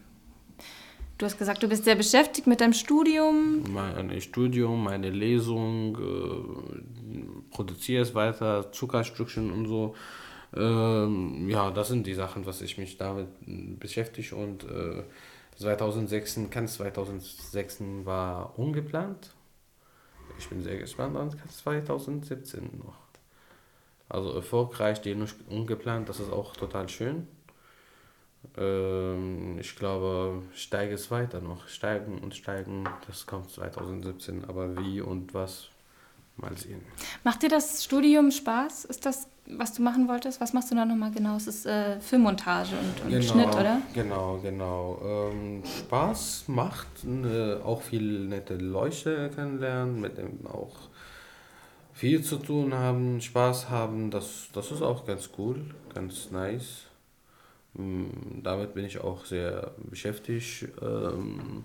du 1.19 1.27
hast 1.27 1.39
gesagt, 1.39 1.63
du 1.63 1.69
bist 1.69 1.85
sehr 1.85 1.95
beschäftigt 1.95 2.47
mit 2.47 2.61
deinem 2.61 2.73
Studium. 2.73 3.63
Mein 3.73 4.21
Studium, 4.21 4.83
meine 4.83 5.11
Lesung, 5.11 5.97
äh, 5.97 7.51
produziere 7.51 8.03
es 8.03 8.15
weiter, 8.15 8.73
Zuckerstückchen 8.73 9.53
und 9.53 9.67
so. 9.67 9.95
Ähm, 10.55 11.49
ja, 11.49 11.71
das 11.71 11.89
sind 11.89 12.07
die 12.07 12.15
Sachen, 12.15 12.47
was 12.47 12.61
ich 12.61 12.79
mich 12.79 12.97
damit 12.97 13.29
beschäftige 13.79 14.35
und 14.35 14.65
äh, 14.65 15.05
2006, 15.57 16.41
kann 16.51 16.67
2006 16.67 17.83
war 18.05 18.59
ungeplant. 18.59 19.35
Ich 20.39 20.49
bin 20.49 20.63
sehr 20.63 20.79
gespannt, 20.79 21.17
dann 21.17 21.31
kann 21.31 21.49
2017 21.49 22.79
noch. 22.79 22.99
Also 24.09 24.33
erfolgreich, 24.33 25.01
den 25.03 25.25
ungeplant, 25.49 26.09
das 26.09 26.19
ist 26.19 26.33
auch 26.33 26.57
total 26.57 26.89
schön. 26.89 27.29
Ähm, 28.57 29.59
ich 29.59 29.77
glaube, 29.77 30.43
steige 30.55 30.95
es 30.95 31.11
weiter 31.11 31.41
noch. 31.41 31.69
Steigen 31.69 32.19
und 32.19 32.35
steigen, 32.35 32.89
das 33.07 33.27
kommt 33.27 33.51
2017. 33.51 34.45
Aber 34.47 34.77
wie 34.79 35.01
und 35.01 35.35
was, 35.35 35.69
mal 36.37 36.57
sehen. 36.57 36.83
Macht 37.23 37.43
dir 37.43 37.49
das 37.49 37.85
Studium 37.85 38.31
Spaß? 38.31 38.87
Ist 38.87 39.07
das, 39.07 39.29
was 39.47 39.73
du 39.73 39.83
machen 39.83 40.09
wolltest? 40.09 40.41
Was 40.41 40.53
machst 40.53 40.71
du 40.71 40.75
da 40.75 40.85
nochmal 40.85 41.11
genau? 41.11 41.37
Es 41.37 41.47
ist 41.47 41.67
äh, 41.67 42.01
Filmmontage 42.01 42.77
und, 42.77 43.05
und 43.05 43.11
genau, 43.11 43.33
Schnitt, 43.33 43.55
oder? 43.55 43.83
Genau, 43.95 44.39
genau. 44.43 45.01
Ähm, 45.05 45.63
Spaß 45.65 46.45
macht, 46.49 47.05
äh, 47.05 47.55
auch 47.63 47.83
viel 47.83 48.27
nette 48.27 48.57
Leute 48.57 49.31
kennenlernen, 49.35 50.01
mit 50.01 50.19
dem 50.19 50.47
auch 50.47 50.89
viel 51.93 52.23
zu 52.23 52.37
tun 52.37 52.75
haben, 52.75 53.21
Spaß 53.21 53.69
haben. 53.71 54.11
Das, 54.11 54.49
das 54.53 54.71
ist 54.71 54.83
auch 54.83 55.07
ganz 55.07 55.31
cool, 55.37 55.65
ganz 55.95 56.31
nice. 56.31 56.85
Mm, 57.75 58.43
Damit 58.43 58.75
bin 58.75 58.85
ich 58.85 59.01
auch 59.01 59.25
sehr 59.25 59.73
beschäftigt. 59.79 60.69
Ähm, 60.81 61.65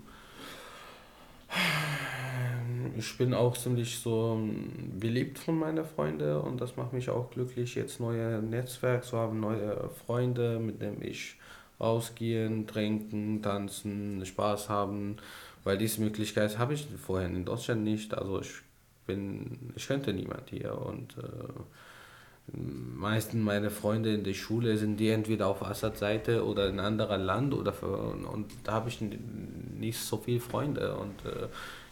ich 2.96 3.18
bin 3.18 3.34
auch 3.34 3.56
ziemlich 3.56 3.98
so 3.98 4.40
beliebt 4.98 5.38
von 5.38 5.58
meinen 5.58 5.84
Freunden 5.84 6.36
und 6.36 6.60
das 6.60 6.76
macht 6.76 6.92
mich 6.92 7.10
auch 7.10 7.30
glücklich, 7.30 7.74
jetzt 7.74 8.00
neue 8.00 8.42
Netzwerk 8.42 9.04
zu 9.04 9.16
haben, 9.16 9.40
neue 9.40 9.90
Freunde, 10.06 10.58
mit 10.58 10.80
denen 10.80 11.02
ich 11.02 11.36
rausgehen, 11.80 12.66
trinken, 12.66 13.42
tanzen, 13.42 14.24
Spaß 14.24 14.68
haben, 14.68 15.16
weil 15.64 15.76
diese 15.76 16.00
Möglichkeit 16.00 16.58
habe 16.58 16.74
ich 16.74 16.86
vorher 16.96 17.28
in 17.28 17.44
Deutschland 17.44 17.84
nicht. 17.84 18.14
Also 18.14 18.40
ich 18.40 18.52
bin, 19.06 19.72
ich 19.76 19.86
kannte 19.86 20.12
niemand 20.12 20.48
hier 20.50 20.76
und 20.78 21.16
äh, 21.18 21.60
meisten 22.52 23.42
meiner 23.42 23.70
Freunde 23.70 24.14
in 24.14 24.24
der 24.24 24.34
Schule 24.34 24.76
sind 24.76 24.98
die 24.98 25.10
entweder 25.10 25.48
auf 25.48 25.62
Assad-Seite 25.62 26.44
oder 26.44 26.68
in 26.68 26.78
einem 26.78 26.86
anderen 26.86 27.22
Land 27.22 27.54
oder 27.54 27.72
für, 27.72 27.86
und 27.86 28.46
da 28.64 28.72
habe 28.72 28.88
ich 28.88 29.00
nicht 29.00 29.98
so 29.98 30.18
viele 30.18 30.40
Freunde 30.40 30.96
und 30.96 31.24
äh, 31.24 31.48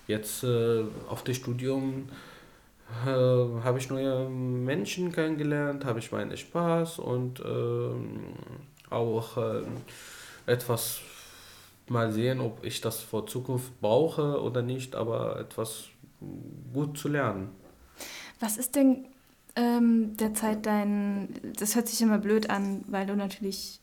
jetzt 0.06 0.44
äh, 0.44 0.84
auf 1.08 1.24
dem 1.24 1.34
Studium 1.34 2.08
äh, 3.04 3.08
habe 3.08 3.78
ich 3.78 3.90
neue 3.90 4.28
Menschen 4.28 5.10
kennengelernt, 5.12 5.84
habe 5.84 5.98
ich 5.98 6.12
meinen 6.12 6.36
Spaß 6.36 7.00
und 7.00 7.40
ähm, 7.40 8.34
auch 8.90 9.36
äh, 9.36 9.62
etwas 10.46 11.00
mal 11.88 12.12
sehen, 12.12 12.40
ob 12.40 12.64
ich 12.64 12.80
das 12.80 13.00
vor 13.00 13.26
Zukunft 13.26 13.80
brauche 13.80 14.40
oder 14.40 14.62
nicht, 14.62 14.94
aber 14.94 15.40
etwas 15.40 15.86
gut 16.72 16.96
zu 16.96 17.08
lernen. 17.08 17.50
Was 18.40 18.56
ist 18.56 18.74
denn 18.76 19.06
ähm, 19.56 20.16
derzeit 20.16 20.66
dein, 20.66 21.28
das 21.58 21.76
hört 21.76 21.88
sich 21.88 22.00
immer 22.02 22.18
blöd 22.18 22.50
an, 22.50 22.84
weil 22.88 23.06
du 23.06 23.14
natürlich 23.14 23.80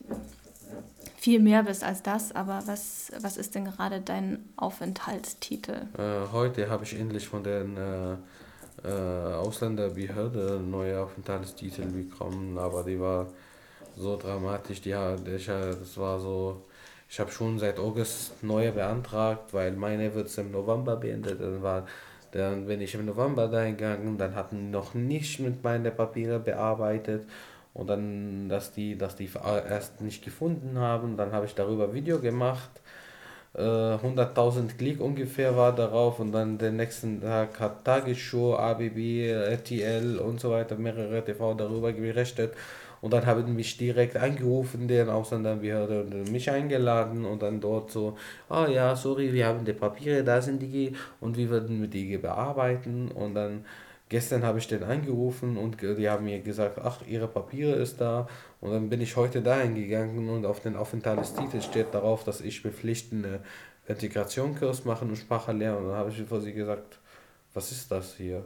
viel 1.17 1.39
mehr 1.39 1.63
bist 1.63 1.84
als 1.84 2.01
das, 2.01 2.32
aber 2.34 2.63
was, 2.65 3.11
was 3.22 3.38
ist 3.38 3.53
denn 3.55 3.65
gerade 3.65 4.01
dein 4.01 4.49
Aufenthaltstitel? 4.55 5.88
Äh, 5.97 6.32
heute 6.32 6.69
habe 6.69 6.84
ich 6.84 6.99
endlich 6.99 7.28
von 7.28 7.43
der 7.43 7.61
äh, 7.61 8.88
äh, 8.88 9.34
Ausländerbehörde 9.36 10.59
neue 10.59 10.99
Aufenthaltstitel 10.99 11.86
bekommen, 11.86 12.57
aber 12.57 12.84
die 12.84 12.99
war 12.99 13.28
so 13.95 14.17
dramatisch, 14.17 14.82
die, 14.82 14.95
ich, 15.36 15.45
das 15.45 15.97
war 15.97 16.19
so, 16.19 16.65
ich 17.07 17.19
habe 17.19 17.32
schon 17.32 17.59
seit 17.59 17.78
August 17.78 18.43
neue 18.43 18.72
beantragt, 18.72 19.53
weil 19.53 19.74
meine 19.74 20.13
wird 20.15 20.36
im 20.38 20.51
November 20.51 20.95
beendet, 20.95 21.39
dann 21.39 21.61
war 21.61 21.86
dann 22.32 22.65
bin 22.65 22.82
ich 22.82 22.95
im 22.95 23.05
November 23.05 23.47
da 23.47 23.65
gegangen, 23.65 24.17
dann 24.17 24.36
hatten 24.36 24.71
noch 24.71 24.93
nicht 24.93 25.39
mit 25.39 25.63
meinen 25.63 25.95
Papieren 25.95 26.43
bearbeitet 26.43 27.27
und 27.73 27.89
dann, 27.89 28.49
dass 28.49 28.71
die, 28.71 28.97
dass 28.97 29.15
die 29.15 29.29
erst 29.69 30.01
nicht 30.01 30.23
gefunden 30.23 30.77
haben, 30.77 31.17
dann 31.17 31.32
habe 31.32 31.45
ich 31.45 31.55
darüber 31.55 31.93
Video 31.93 32.19
gemacht. 32.19 32.69
Äh, 33.53 33.61
100.000 33.61 34.77
Klick 34.77 35.01
ungefähr 35.01 35.57
war 35.57 35.75
darauf 35.75 36.19
und 36.19 36.32
dann 36.32 36.57
den 36.57 36.77
nächsten 36.77 37.21
Tag 37.21 37.59
hat 37.59 37.84
Tagesschau, 37.84 38.55
ABB, 38.57 39.27
RTL 39.29 40.17
und 40.19 40.39
so 40.39 40.51
weiter, 40.51 40.75
mehrere 40.75 41.23
TV 41.23 41.53
darüber 41.53 41.91
berichtet 41.91 42.53
und 43.01 43.13
dann 43.13 43.25
haben 43.25 43.55
mich 43.55 43.77
direkt 43.77 44.15
angerufen, 44.15 44.87
deren 44.87 45.09
Ausländerbehörde, 45.09 46.03
und 46.03 46.31
mich 46.31 46.49
eingeladen 46.51 47.25
und 47.25 47.41
dann 47.41 47.59
dort 47.59 47.91
so, 47.91 48.15
ah 48.47 48.65
oh 48.65 48.67
ja, 48.67 48.95
sorry, 48.95 49.33
wir 49.33 49.47
haben 49.47 49.65
die 49.65 49.73
Papiere, 49.73 50.23
da 50.23 50.41
sind 50.41 50.61
die 50.61 50.93
und 51.19 51.35
wir 51.35 51.49
würden 51.49 51.81
mit 51.81 51.93
die 51.93 52.17
bearbeiten. 52.17 53.09
Und 53.09 53.33
dann 53.33 53.65
gestern 54.09 54.43
habe 54.43 54.59
ich 54.59 54.67
den 54.67 54.83
angerufen 54.83 55.57
und 55.57 55.81
die 55.81 56.09
haben 56.09 56.25
mir 56.25 56.41
gesagt, 56.41 56.79
ach, 56.83 57.01
ihre 57.07 57.27
Papiere 57.27 57.73
ist 57.73 57.99
da. 57.99 58.27
Und 58.59 58.71
dann 58.71 58.89
bin 58.89 59.01
ich 59.01 59.15
heute 59.15 59.41
dahin 59.41 59.73
gegangen 59.73 60.29
und 60.29 60.45
auf 60.45 60.59
den 60.59 60.75
Aufenthaltstitel 60.75 61.61
steht 61.61 61.93
darauf, 61.93 62.23
dass 62.23 62.41
ich 62.41 62.61
bepflichtende 62.61 63.39
Integrationskurs 63.87 64.85
machen 64.85 65.09
und 65.09 65.15
Sprache 65.15 65.53
lernen. 65.53 65.79
Und 65.79 65.87
dann 65.89 65.97
habe 65.97 66.11
ich 66.11 66.21
vor 66.21 66.39
sie 66.39 66.53
gesagt, 66.53 66.99
was 67.55 67.71
ist 67.71 67.91
das 67.91 68.15
hier? 68.15 68.43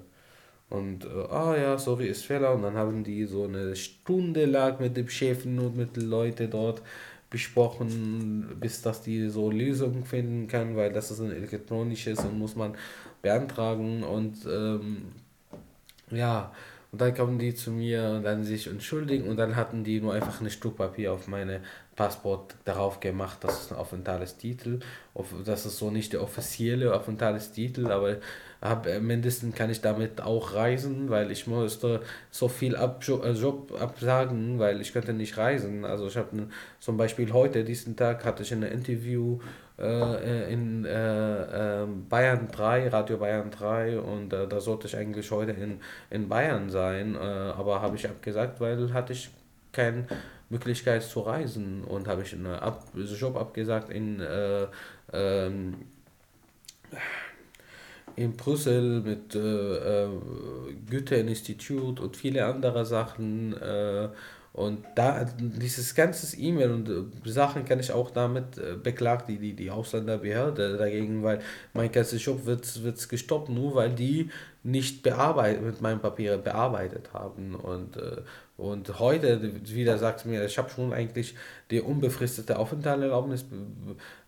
Und, 0.70 1.06
äh, 1.06 1.08
ah 1.30 1.56
ja, 1.58 1.78
sorry, 1.78 2.08
ist 2.08 2.26
Fehler. 2.26 2.54
Und 2.54 2.64
dann 2.64 2.76
haben 2.76 3.04
die 3.04 3.26
so 3.26 3.44
eine 3.44 3.76
Stunde 3.76 4.46
lang 4.46 4.80
mit 4.80 4.98
dem 4.98 5.08
Chefen 5.08 5.60
und 5.60 5.78
mit 5.78 5.96
den 5.96 6.10
Leuten 6.10 6.50
dort 6.50 6.82
besprochen, 7.30 8.56
bis 8.60 8.82
dass 8.82 9.02
die 9.02 9.30
so 9.30 9.52
Lösungen 9.52 10.06
finden 10.06 10.48
kann, 10.48 10.76
weil 10.76 10.94
das 10.94 11.12
ist 11.12 11.20
ein 11.20 11.32
elektronisches 11.32 12.20
und 12.20 12.40
muss 12.40 12.56
man 12.56 12.76
beantragen. 13.22 14.04
Und 14.04 14.46
ähm, 14.46 15.12
ja, 16.12 16.52
und 16.92 17.02
dann 17.02 17.14
kommen 17.14 17.40
die 17.40 17.54
zu 17.54 17.72
mir 17.72 18.14
und 18.16 18.24
dann 18.24 18.46
sich 18.46 18.68
entschuldigen 18.68 19.28
und 19.28 19.36
dann 19.36 19.58
hatten 19.58 19.84
die 19.84 20.00
nur 20.00 20.14
einfach 20.14 20.40
ein 20.40 20.50
Stück 20.50 20.78
Papier 20.78 21.12
auf 21.12 21.28
meine 21.28 21.60
Passport 21.98 22.56
darauf 22.64 23.02
gemacht, 23.02 23.40
das 23.42 23.64
ist 23.64 23.72
ein 23.74 23.78
Aufenthaltstitel. 23.78 24.80
Das 25.44 25.66
ist 25.66 25.78
so 25.78 25.92
nicht 25.92 26.14
der 26.14 26.22
offizielle 26.22 26.96
Aufenthaltstitel, 26.96 27.92
aber 27.92 28.18
hab, 28.70 28.88
äh, 28.88 29.00
mindestens 29.00 29.56
kann 29.56 29.70
ich 29.70 29.82
damit 29.82 30.22
auch 30.22 30.54
reisen, 30.54 31.10
weil 31.10 31.32
ich 31.32 31.48
musste 31.48 32.02
so 32.32 32.48
viel 32.48 32.76
äh, 32.76 33.32
Job 33.32 33.74
absagen, 33.80 34.60
weil 34.60 34.82
ich 34.82 34.94
könnte 34.94 35.14
nicht 35.14 35.38
reisen. 35.38 35.86
Also 35.86 36.08
ich 36.08 36.18
habe 36.18 36.48
zum 36.80 36.98
Beispiel 36.98 37.32
heute, 37.34 37.64
diesen 37.64 37.96
Tag, 37.96 38.26
hatte 38.26 38.44
ich 38.44 38.54
ein 38.54 38.64
Interview 38.64 39.40
äh, 39.78 40.54
in 40.54 40.86
äh, 40.86 41.84
äh, 41.84 41.88
Bayern 42.10 42.48
3, 42.52 42.88
Radio 42.90 43.18
Bayern 43.18 43.52
3 43.52 44.00
und 44.00 44.32
äh, 44.32 44.48
da 44.48 44.60
sollte 44.62 44.88
ich 44.88 44.96
eigentlich 44.96 45.30
heute 45.32 45.52
in, 45.52 45.80
in 46.10 46.30
Bayern 46.30 46.70
sein, 46.70 47.18
aber 47.18 47.82
habe 47.82 47.96
ich 47.96 48.08
abgesagt, 48.08 48.62
weil 48.62 48.94
hatte 48.94 49.14
ich 49.14 49.30
keine 49.72 50.08
Möglichkeit 50.50 51.04
zu 51.04 51.22
reisen 51.22 51.84
und 51.84 52.08
habe 52.08 52.22
ich 52.22 52.34
einen 52.34 52.46
Ab 52.46 52.86
Job 52.96 53.36
abgesagt 53.36 53.90
in 53.90 54.22
ähm, 55.12 55.76
in 58.16 58.34
Brüssel 58.38 59.02
mit 59.02 59.36
äh, 59.36 60.06
äh, 60.06 60.10
Goethe-Institut 60.90 62.00
und 62.00 62.16
viele 62.16 62.46
andere 62.46 62.86
Sachen. 62.86 63.54
Äh, 63.54 64.10
und 64.54 64.86
da 64.96 65.26
dieses 65.38 65.96
ganze 65.96 66.38
E-Mail 66.38 66.72
und 66.72 66.90
äh, 66.90 67.30
Sachen 67.30 67.66
kann 67.66 67.82
ich 67.82 67.92
auch 67.92 68.10
damit 68.10 68.58
äh, 68.58 68.76
beklagt, 68.82 69.28
die, 69.28 69.38
die, 69.38 69.54
die 69.54 69.70
Ausländerbehörde 69.70 70.78
dagegen, 70.78 71.24
weil 71.24 71.42
mein 71.74 71.92
ganzer 71.92 72.16
Job 72.16 72.46
wird, 72.46 72.82
wird 72.82 73.10
gestoppt, 73.10 73.50
nur 73.50 73.76
weil 73.76 73.94
die 73.94 74.30
nicht 74.64 75.04
bearbeitet, 75.04 75.62
mit 75.62 75.82
meinen 75.82 76.00
Papieren 76.00 76.42
bearbeitet 76.42 77.12
haben. 77.14 77.54
Und, 77.56 77.98
äh, 77.98 78.22
und 78.58 79.00
heute, 79.00 79.42
wieder 79.66 79.98
sagt 79.98 80.26
mir, 80.26 80.46
ich 80.46 80.58
habe 80.58 80.70
schon 80.70 80.94
eigentlich 80.94 81.36
die 81.70 81.82
unbefristete 81.82 82.58
Aufenthaltserlaubnis 82.58 83.46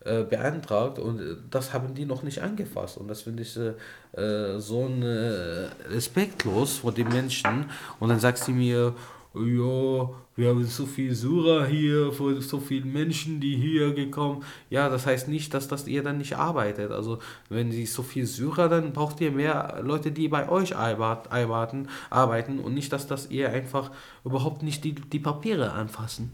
äh, 0.04 0.24
beantragt 0.24 1.00
und 1.00 1.20
äh, 1.22 1.36
das 1.50 1.72
haben 1.72 1.94
die 1.94 2.06
noch 2.06 2.24
nicht 2.24 2.42
angefasst. 2.42 2.98
Und 2.98 3.08
das 3.08 3.22
finde 3.22 3.44
ich 3.44 3.58
äh, 3.58 4.60
so 4.60 4.86
ein, 4.86 5.02
äh, 5.02 5.70
respektlos 5.90 6.80
vor 6.80 6.92
den 6.92 7.08
Menschen. 7.08 7.70
Und 8.02 8.10
dann 8.10 8.20
sagt 8.20 8.40
sie 8.40 8.52
mir, 8.52 8.96
ja, 9.34 10.10
wir 10.36 10.50
haben 10.50 10.64
so 10.66 10.86
viel 10.86 11.14
Sura 11.14 11.66
hier, 11.66 12.12
so 12.40 12.60
viele 12.60 12.86
Menschen, 12.86 13.40
die 13.40 13.56
hier 13.56 13.94
gekommen. 13.94 14.44
Ja, 14.70 14.90
das 14.90 15.06
heißt 15.06 15.28
nicht, 15.28 15.54
dass 15.54 15.68
das 15.68 15.88
ihr 15.88 16.04
dann 16.04 16.18
nicht 16.18 16.38
arbeitet. 16.38 16.92
Also 16.92 17.20
wenn 17.50 17.72
sie 17.72 17.86
so 17.86 18.04
viel 18.04 18.26
Syrer, 18.26 18.70
dann 18.70 18.94
braucht 18.94 19.22
ihr 19.22 19.32
mehr 19.32 19.80
Leute, 19.84 20.12
die 20.12 20.28
bei 20.28 20.50
euch 20.50 20.76
arbeiten, 20.76 21.88
arbeiten 22.10 22.60
und 22.60 22.74
nicht, 22.74 22.94
dass 22.94 23.08
das 23.08 23.30
ihr 23.30 23.50
einfach 23.50 23.92
überhaupt 24.24 24.64
nicht 24.64 24.84
die, 24.84 24.96
die 24.96 25.20
Papiere 25.20 25.72
anfassen. 25.72 26.34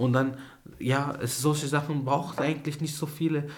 Und 0.00 0.14
dann, 0.14 0.38
ja, 0.78 1.14
es, 1.20 1.42
solche 1.42 1.66
Sachen 1.66 2.06
braucht 2.06 2.40
eigentlich 2.40 2.80
nicht 2.80 2.96
so 2.96 3.04
viele. 3.04 3.50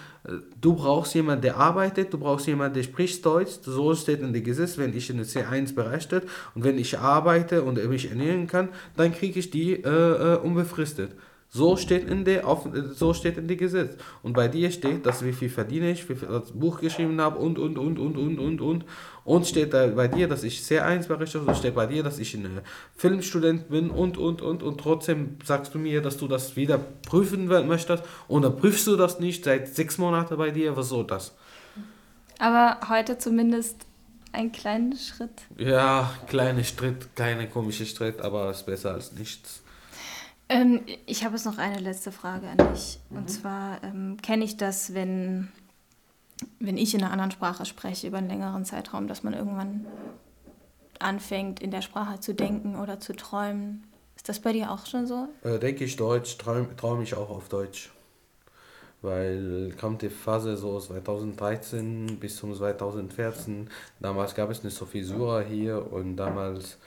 Du 0.59 0.75
brauchst 0.75 1.15
jemanden, 1.15 1.43
der 1.43 1.55
arbeitet, 1.55 2.11
du 2.11 2.17
brauchst 2.17 2.47
jemanden, 2.47 2.73
der 2.73 2.83
spricht 2.83 3.25
Deutsch. 3.25 3.59
So 3.61 3.95
steht 3.95 4.19
in 4.19 4.33
der 4.33 4.41
Gesetz, 4.41 4.77
wenn 4.77 4.93
ich 4.93 5.09
in 5.09 5.15
der 5.15 5.25
C1 5.25 5.73
berechnet 5.73 6.25
und 6.53 6.65
wenn 6.65 6.77
ich 6.77 6.99
arbeite 6.99 7.63
und 7.63 7.81
mich 7.87 8.09
ernähren 8.09 8.47
kann, 8.47 8.67
dann 8.97 9.13
kriege 9.13 9.39
ich 9.39 9.51
die 9.51 9.71
äh, 9.71 9.87
äh, 9.87 10.35
unbefristet. 10.35 11.11
So 11.55 11.77
steht 11.77 12.09
in 12.09 12.25
der 12.25 12.47
auf, 12.47 12.67
so 12.95 13.13
steht 13.13 13.37
in 13.37 13.47
die 13.47 13.57
Gesetz. 13.57 13.95
Und 14.23 14.33
bei 14.33 14.47
dir 14.47 14.71
steht, 14.71 15.05
dass 15.05 15.23
wie 15.23 15.33
viel 15.33 15.49
verdiene 15.49 15.91
ich, 15.91 16.09
wie 16.09 16.15
viel 16.15 16.27
das 16.27 16.51
Buch 16.51 16.81
geschrieben 16.81 17.21
habe 17.21 17.37
und 17.37 17.59
und 17.59 17.77
und 17.77 17.99
und 17.99 18.17
und 18.17 18.39
und 18.39 18.59
und. 18.59 18.85
Und 19.23 19.45
steht 19.45 19.71
da 19.71 19.85
bei 19.85 20.07
dir, 20.07 20.27
dass 20.27 20.43
ich 20.43 20.63
sehr 20.63 20.83
einsberechtigt 20.83 21.47
und 21.47 21.55
steht 21.55 21.75
bei 21.75 21.85
dir, 21.85 22.01
dass 22.01 22.17
ich 22.17 22.33
ein 22.33 22.61
Filmstudent 22.95 23.69
bin 23.69 23.91
und 23.91 24.17
und 24.17 24.41
und 24.41 24.63
und 24.63 24.79
trotzdem 24.79 25.37
sagst 25.45 25.75
du 25.75 25.77
mir, 25.77 26.01
dass 26.01 26.17
du 26.17 26.27
das 26.27 26.55
wieder 26.55 26.79
prüfen 27.07 27.45
möchtest 27.45 28.03
und 28.27 28.41
dann 28.41 28.57
prüfst 28.57 28.87
du 28.87 28.95
das 28.95 29.19
nicht 29.19 29.43
seit 29.43 29.67
sechs 29.67 29.99
Monaten 29.99 30.35
bei 30.37 30.49
dir. 30.49 30.75
Was 30.75 30.89
soll 30.89 31.05
das? 31.05 31.35
Aber 32.39 32.79
heute 32.89 33.19
zumindest 33.19 33.85
ein 34.31 34.51
kleiner 34.51 34.95
Schritt. 34.95 35.43
Ja, 35.55 36.15
kleiner 36.25 36.63
Schritt, 36.63 37.15
kleiner 37.15 37.45
komischer 37.45 37.85
Schritt, 37.85 38.21
aber 38.21 38.49
ist 38.49 38.65
besser 38.65 38.95
als 38.95 39.11
nichts. 39.11 39.62
Ähm, 40.49 40.81
ich 41.05 41.23
habe 41.23 41.35
jetzt 41.35 41.45
noch 41.45 41.57
eine 41.57 41.79
letzte 41.79 42.11
Frage 42.11 42.47
an 42.47 42.73
dich. 42.73 42.99
Mhm. 43.09 43.17
Und 43.17 43.29
zwar 43.29 43.83
ähm, 43.83 44.17
kenne 44.21 44.43
ich 44.43 44.57
das, 44.57 44.93
wenn, 44.93 45.51
wenn 46.59 46.77
ich 46.77 46.93
in 46.93 47.01
einer 47.01 47.11
anderen 47.11 47.31
Sprache 47.31 47.65
spreche 47.65 48.07
über 48.07 48.17
einen 48.17 48.29
längeren 48.29 48.65
Zeitraum, 48.65 49.07
dass 49.07 49.23
man 49.23 49.33
irgendwann 49.33 49.85
anfängt, 50.99 51.61
in 51.61 51.71
der 51.71 51.81
Sprache 51.81 52.19
zu 52.19 52.33
denken 52.33 52.75
oder 52.75 52.99
zu 52.99 53.13
träumen. 53.15 53.83
Ist 54.15 54.29
das 54.29 54.39
bei 54.39 54.53
dir 54.53 54.71
auch 54.71 54.85
schon 54.85 55.05
so? 55.05 55.27
Äh, 55.43 55.59
denke 55.59 55.83
ich 55.83 55.95
Deutsch, 55.95 56.37
träume 56.37 56.75
träum 56.75 57.01
ich 57.01 57.15
auch 57.15 57.29
auf 57.29 57.49
Deutsch. 57.49 57.91
Weil 59.01 59.73
kommt 59.79 60.01
die 60.01 60.09
Phase 60.09 60.55
so 60.55 60.79
2013 60.79 62.19
bis 62.19 62.37
zum 62.37 62.53
2014. 62.55 63.69
Damals 63.99 64.33
gab 64.33 64.49
es 64.49 64.63
nicht 64.63 64.77
so 64.77 64.85
viel 64.85 65.03
Sura 65.03 65.41
hier 65.41 65.91
und 65.91 66.15
damals 66.15 66.77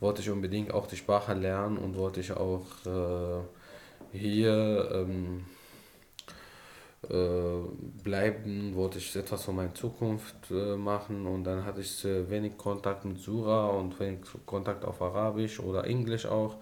wollte 0.00 0.22
ich 0.22 0.30
unbedingt 0.30 0.72
auch 0.72 0.86
die 0.86 0.96
Sprache 0.96 1.34
lernen 1.34 1.78
und 1.78 1.96
wollte 1.96 2.20
ich 2.20 2.32
auch 2.32 2.66
äh, 2.86 4.16
hier 4.16 4.90
ähm, 4.92 5.44
äh, 7.08 8.02
bleiben, 8.02 8.74
wollte 8.74 8.98
ich 8.98 9.14
etwas 9.16 9.44
von 9.44 9.56
meiner 9.56 9.74
Zukunft 9.74 10.50
äh, 10.50 10.76
machen 10.76 11.26
und 11.26 11.44
dann 11.44 11.64
hatte 11.64 11.80
ich 11.80 12.04
wenig 12.04 12.56
Kontakt 12.56 13.04
mit 13.04 13.18
Sura 13.18 13.68
und 13.68 13.98
wenig 14.00 14.20
Kontakt 14.46 14.84
auf 14.84 15.00
Arabisch 15.02 15.60
oder 15.60 15.84
Englisch 15.84 16.26
auch 16.26 16.56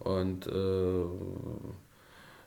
und 0.00 0.46
äh, 0.46 1.04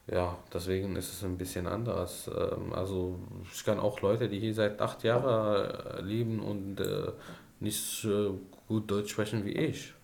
ja, 0.09 0.37
deswegen 0.53 0.95
ist 0.95 1.11
es 1.11 1.23
ein 1.23 1.37
bisschen 1.37 1.67
anders. 1.67 2.29
Ähm, 2.33 2.73
also 2.73 3.19
ich 3.51 3.63
kann 3.65 3.79
auch 3.79 4.01
Leute, 4.01 4.29
die 4.29 4.39
hier 4.39 4.53
seit 4.53 4.79
acht 4.81 5.03
Jahren 5.03 6.05
leben 6.05 6.39
und 6.39 6.79
äh, 6.79 7.11
nicht 7.59 7.81
so 8.01 8.39
gut 8.67 8.89
Deutsch 8.89 9.11
sprechen 9.11 9.45
wie 9.45 9.51
ich. 9.51 9.96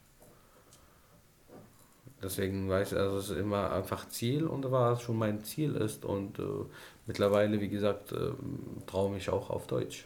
Deswegen 2.24 2.70
weiß 2.70 2.94
ich, 2.94 2.98
also 2.98 3.18
es 3.18 3.30
ist 3.30 3.38
immer 3.38 3.72
einfach 3.72 4.08
Ziel 4.08 4.46
und 4.46 4.70
was 4.72 5.02
schon 5.02 5.18
mein 5.18 5.44
Ziel 5.44 5.76
ist. 5.76 6.06
Und 6.06 6.40
äh, 6.40 6.44
mittlerweile, 7.06 7.60
wie 7.60 7.70
gesagt, 7.70 8.12
äh, 8.12 8.32
traue 8.88 9.18
ich 9.18 9.30
auch 9.30 9.50
auf 9.50 9.68
Deutsch. 9.68 10.06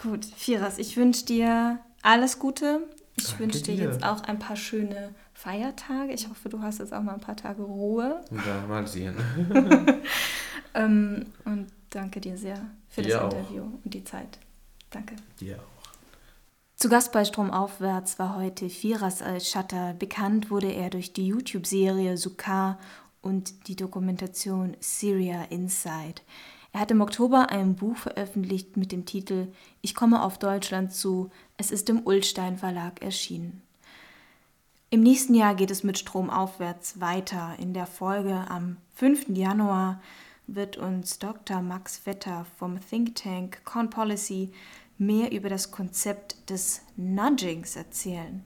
Gut, 0.00 0.24
Firas, 0.24 0.78
ich 0.78 0.96
wünsche 0.96 1.24
dir 1.26 1.78
alles 2.02 2.38
Gute. 2.38 2.80
Ich 3.16 3.38
wünsche 3.38 3.62
dir 3.62 3.74
jetzt 3.74 4.02
auch 4.02 4.22
ein 4.22 4.38
paar 4.38 4.56
schöne 4.56 5.14
Feiertage. 5.34 6.12
Ich 6.12 6.28
hoffe, 6.28 6.48
du 6.48 6.60
hast 6.62 6.78
jetzt 6.78 6.94
auch 6.94 7.02
mal 7.02 7.14
ein 7.14 7.20
paar 7.20 7.36
Tage 7.36 7.62
Ruhe. 7.62 8.22
Ja, 8.30 8.66
mal 8.66 8.86
sehen. 8.86 9.14
ähm, 10.74 11.26
und 11.44 11.66
danke 11.90 12.20
dir 12.20 12.36
sehr 12.38 12.58
für 12.88 13.02
dir 13.02 13.18
das 13.18 13.34
Interview 13.34 13.62
auch. 13.62 13.84
und 13.84 13.94
die 13.94 14.04
Zeit. 14.04 14.38
Danke. 14.90 15.16
Dir 15.40 15.58
auch. 15.58 15.81
Zu 16.82 16.88
Gast 16.88 17.12
bei 17.12 17.24
Stromaufwärts 17.24 18.18
war 18.18 18.34
heute 18.34 18.68
Firas 18.68 19.22
al-Shatter. 19.22 19.94
Bekannt 19.96 20.50
wurde 20.50 20.72
er 20.72 20.90
durch 20.90 21.12
die 21.12 21.28
YouTube-Serie 21.28 22.16
Sukar 22.16 22.76
und 23.20 23.68
die 23.68 23.76
Dokumentation 23.76 24.76
Syria 24.80 25.44
Inside. 25.44 26.22
Er 26.72 26.80
hat 26.80 26.90
im 26.90 27.00
Oktober 27.00 27.50
ein 27.50 27.76
Buch 27.76 27.96
veröffentlicht 27.96 28.76
mit 28.76 28.90
dem 28.90 29.06
Titel 29.06 29.52
Ich 29.80 29.94
komme 29.94 30.24
auf 30.24 30.38
Deutschland 30.38 30.92
zu. 30.92 31.30
Es 31.56 31.70
ist 31.70 31.88
im 31.88 32.04
Ullstein 32.04 32.58
Verlag 32.58 33.00
erschienen. 33.00 33.62
Im 34.90 35.04
nächsten 35.04 35.34
Jahr 35.36 35.54
geht 35.54 35.70
es 35.70 35.84
mit 35.84 36.00
Stromaufwärts 36.00 37.00
weiter. 37.00 37.54
In 37.60 37.74
der 37.74 37.86
Folge 37.86 38.44
am 38.48 38.76
5. 38.96 39.28
Januar 39.28 40.00
wird 40.48 40.78
uns 40.78 41.20
Dr. 41.20 41.62
Max 41.62 41.96
Vetter 41.98 42.44
vom 42.58 42.80
Think 42.80 43.14
Tank 43.14 43.64
Corn 43.64 43.88
Policy 43.88 44.52
mehr 44.98 45.32
über 45.32 45.48
das 45.48 45.70
Konzept 45.70 46.50
des 46.50 46.82
Nudgings 46.96 47.76
erzählen, 47.76 48.44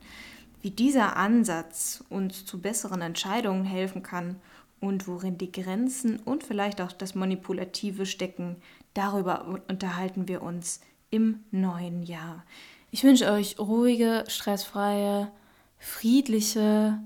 wie 0.62 0.70
dieser 0.70 1.16
Ansatz 1.16 2.03
uns 2.09 2.44
zu 2.44 2.61
besseren 2.61 3.03
Entscheidungen 3.03 3.64
helfen 3.64 4.03
kann 4.03 4.36
und 4.80 5.07
worin 5.07 5.38
die 5.38 5.53
Grenzen 5.53 6.18
und 6.18 6.44
vielleicht 6.44 6.80
auch 6.80 6.92
das 6.92 7.14
Manipulative 7.14 8.07
stecken. 8.07 8.57
Darüber 8.94 9.61
unterhalten 9.68 10.28
wir 10.28 10.42
uns 10.42 10.80
im 11.11 11.44
neuen 11.51 12.03
Jahr. 12.03 12.44
Ich 12.90 13.05
wünsche 13.05 13.30
euch 13.30 13.59
ruhige, 13.59 14.24
stressfreie, 14.28 15.30
friedliche 15.78 16.99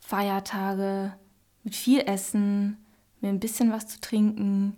Feiertage 0.00 1.14
mit 1.64 1.74
viel 1.74 2.00
Essen, 2.00 2.76
mit 3.20 3.30
ein 3.30 3.40
bisschen 3.40 3.72
was 3.72 3.88
zu 3.88 4.00
trinken 4.00 4.76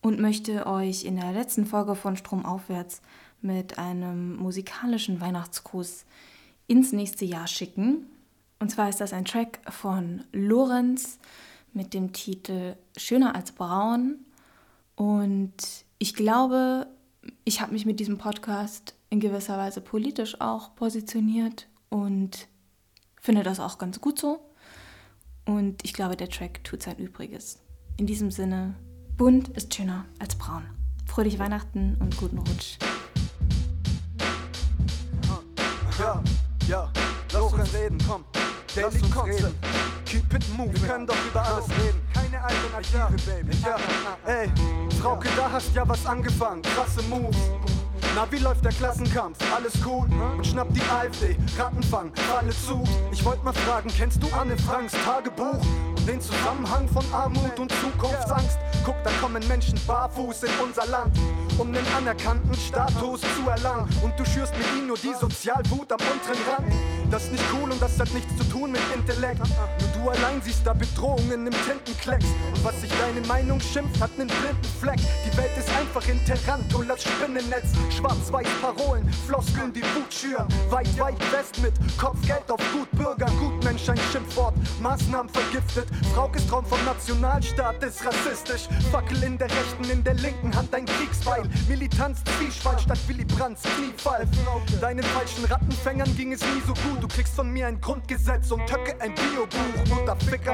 und 0.00 0.20
möchte 0.20 0.66
euch 0.66 1.04
in 1.04 1.16
der 1.16 1.32
letzten 1.32 1.66
Folge 1.66 1.94
von 1.94 2.16
Stromaufwärts 2.16 3.00
mit 3.42 3.78
einem 3.78 4.36
musikalischen 4.36 5.20
Weihnachtsgruß 5.20 6.04
ins 6.66 6.92
nächste 6.92 7.24
Jahr 7.24 7.46
schicken. 7.46 8.06
Und 8.58 8.70
zwar 8.70 8.88
ist 8.88 9.00
das 9.00 9.12
ein 9.12 9.24
Track 9.24 9.60
von 9.68 10.24
Lorenz 10.32 11.18
mit 11.72 11.94
dem 11.94 12.12
Titel 12.12 12.76
Schöner 12.96 13.34
als 13.34 13.52
Braun. 13.52 14.18
Und 14.94 15.52
ich 15.98 16.14
glaube, 16.14 16.86
ich 17.44 17.60
habe 17.60 17.72
mich 17.72 17.86
mit 17.86 18.00
diesem 18.00 18.18
Podcast 18.18 18.94
in 19.10 19.20
gewisser 19.20 19.58
Weise 19.58 19.80
politisch 19.80 20.40
auch 20.40 20.74
positioniert 20.74 21.68
und 21.88 22.48
finde 23.20 23.42
das 23.42 23.60
auch 23.60 23.78
ganz 23.78 24.00
gut 24.00 24.18
so. 24.18 24.40
Und 25.44 25.84
ich 25.84 25.92
glaube, 25.92 26.16
der 26.16 26.28
Track 26.28 26.62
tut 26.64 26.82
sein 26.82 26.98
Übriges. 26.98 27.58
In 27.96 28.06
diesem 28.06 28.30
Sinne, 28.30 28.74
bunt 29.16 29.48
ist 29.50 29.74
schöner 29.74 30.06
als 30.18 30.36
braun. 30.36 30.64
Fröhliche 31.06 31.38
Weihnachten 31.38 31.96
und 32.00 32.16
guten 32.16 32.38
Rutsch. 32.38 32.78
Ja, 35.98 36.22
ja, 36.68 36.88
lass 37.32 37.52
uns 37.52 37.74
reden, 37.74 37.98
komm. 38.08 38.24
Daily 38.74 38.86
lass 38.86 39.02
uns 39.02 39.14
Concept. 39.14 39.44
reden. 39.44 39.54
Keep 40.06 40.34
it 40.34 40.56
moving. 40.56 40.74
Wir 40.82 40.88
können 40.88 41.06
doch 41.06 41.16
über 41.26 41.42
alles 41.42 41.68
reden. 41.70 42.00
Keine 42.14 42.42
Alternative, 42.42 43.30
Baby. 43.30 43.56
Ja, 43.62 43.76
ey, 44.26 44.50
Frauke, 45.00 45.28
da 45.36 45.50
hast 45.50 45.74
ja 45.74 45.88
was 45.88 46.04
angefangen. 46.06 46.62
Krasse 46.62 47.02
Moves. 47.08 47.36
Na, 48.14 48.30
wie 48.30 48.38
läuft 48.38 48.62
der 48.62 48.72
Klassenkampf? 48.72 49.38
Alles 49.54 49.72
cool? 49.86 50.06
Und 50.36 50.46
schnapp 50.46 50.68
die 50.74 50.82
AfD, 50.82 51.34
Rattenfang, 51.58 52.12
Falle 52.14 52.50
zu. 52.50 52.84
Ich 53.10 53.24
wollte 53.24 53.42
mal 53.42 53.54
fragen, 53.54 53.90
kennst 53.96 54.22
du 54.22 54.26
Anne 54.38 54.56
Franks 54.58 54.92
Tagebuch? 55.04 55.58
Den 56.06 56.20
Zusammenhang 56.20 56.86
von 56.88 57.04
Armut 57.14 57.58
und 57.58 57.72
Zukunftsangst. 57.72 58.58
Guck, 58.84 58.96
da 59.02 59.10
kommen 59.20 59.46
Menschen 59.48 59.80
barfuß 59.86 60.42
in 60.42 60.50
unser 60.62 60.86
Land, 60.88 61.16
um 61.58 61.68
einen 61.68 61.86
anerkannten 61.96 62.54
Status 62.54 63.20
zu 63.20 63.48
erlangen. 63.48 63.88
Und 64.02 64.18
du 64.18 64.24
schürst 64.24 64.56
mit 64.56 64.66
ihnen 64.76 64.88
nur 64.88 64.96
die 64.96 65.14
Sozialwut 65.18 65.90
am 65.92 65.98
unteren 66.00 66.42
Rand. 66.50 66.91
Das 67.12 67.24
ist 67.24 67.32
nicht 67.32 67.44
cool 67.52 67.70
und 67.70 67.82
das 67.82 68.00
hat 68.00 68.10
nichts 68.14 68.34
zu 68.38 68.44
tun 68.44 68.72
mit 68.72 68.80
Intellekt. 68.94 69.38
Nur 69.38 69.88
du 69.92 70.08
allein 70.08 70.40
siehst 70.40 70.66
da 70.66 70.72
Bedrohungen 70.72 71.46
im 71.46 71.52
Tintenklecks. 71.52 72.24
Und 72.54 72.64
was 72.64 72.80
sich 72.80 72.90
deine 72.98 73.20
Meinung 73.26 73.60
schimpft, 73.60 74.00
hat 74.00 74.12
einen 74.18 74.28
blinden 74.28 74.72
Fleck. 74.80 74.98
Die 75.26 75.36
Welt 75.36 75.50
ist 75.58 75.68
einfach 75.76 76.08
in 76.08 76.18
Tarantulas 76.24 77.02
Spinnennetz. 77.02 77.68
Schwarz-weiß 77.94 78.46
Parolen, 78.62 79.06
Floskeln, 79.26 79.74
die 79.74 79.82
Wut 79.82 80.10
schüren. 80.10 80.48
Weit, 80.70 80.98
weit 80.98 81.20
west 81.32 81.60
mit 81.60 81.74
Kopfgeld 81.98 82.50
auf 82.50 82.60
Gutbürger, 82.72 83.26
Gutmensch 83.38 83.90
ein 83.90 84.00
Schimpfwort. 84.10 84.54
Maßnahmen 84.80 85.30
vergiftet, 85.30 85.88
Fraukes 86.14 86.46
Traum 86.46 86.64
vom 86.64 86.82
Nationalstaat 86.86 87.82
ist 87.82 88.06
rassistisch. 88.06 88.68
Fackel 88.90 89.22
in 89.22 89.36
der 89.36 89.50
rechten, 89.50 89.84
in 89.90 90.02
der 90.02 90.14
linken 90.14 90.56
Hand 90.56 90.74
ein 90.74 90.86
Kriegsbeil. 90.86 91.42
Militanz, 91.68 92.20
Zwiespalt 92.38 92.80
statt 92.80 92.98
Willy 93.06 93.26
Brandts 93.26 93.64
Kniefall. 93.76 94.26
Deinen 94.80 95.04
falschen 95.04 95.44
Rattenfängern 95.44 96.16
ging 96.16 96.32
es 96.32 96.40
nie 96.40 96.62
so 96.66 96.72
gut. 96.72 97.01
Du 97.02 97.08
kriegst 97.08 97.34
von 97.34 97.50
mir 97.50 97.66
ein 97.66 97.80
Grundgesetz 97.80 98.52
und 98.52 98.64
Töcke 98.64 98.94
ein 99.00 99.12
Biobuch. 99.16 99.88
Mutter 99.92 100.14
Ficker, 100.24 100.52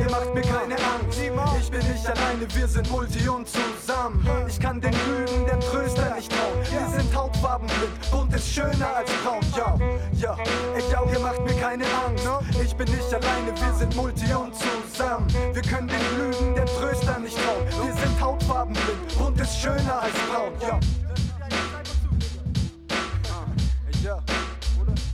ihr 0.00 0.10
macht 0.10 0.34
mir 0.34 0.42
keine 0.42 0.74
Angst. 0.74 1.20
Ich 1.60 1.70
bin 1.70 1.78
nicht 1.78 2.04
alleine, 2.04 2.44
wir 2.52 2.66
sind 2.66 2.90
Multi 2.90 3.28
und 3.28 3.46
zusammen. 3.46 4.28
Ich 4.48 4.58
kann 4.58 4.80
den 4.80 4.92
Lügen 4.92 5.46
der 5.46 5.60
Tröster 5.60 6.16
nicht 6.16 6.32
trauen. 6.32 6.58
Wir 6.68 6.98
sind 6.98 7.16
hautfarbenblind, 7.16 8.10
bunt 8.10 8.34
ist 8.34 8.52
schöner 8.52 8.96
als 8.96 9.12
braun. 9.22 9.40
Ja, 9.56 9.78
ja, 10.14 10.36
ich 10.76 10.90
ihr 10.90 11.20
macht 11.20 11.44
mir 11.44 11.54
keine 11.54 11.84
Angst. 11.84 12.28
Ich 12.64 12.74
bin 12.74 12.90
nicht 12.90 13.14
alleine, 13.14 13.52
wir 13.54 13.74
sind 13.78 13.94
Multi 13.94 14.34
und 14.34 14.54
zusammen. 14.56 15.28
Wir 15.52 15.62
können 15.62 15.86
den 15.86 16.18
Lügen 16.18 16.56
der 16.56 16.66
Tröster 16.66 17.20
nicht 17.20 17.38
trauen. 17.38 17.64
Wir 17.86 17.94
sind 17.94 18.20
hautfarbenblind, 18.20 19.18
bunt 19.18 19.40
ist 19.40 19.56
schöner 19.56 20.02
als 20.02 20.14
braun. 20.32 20.52
Ja, 20.60 20.80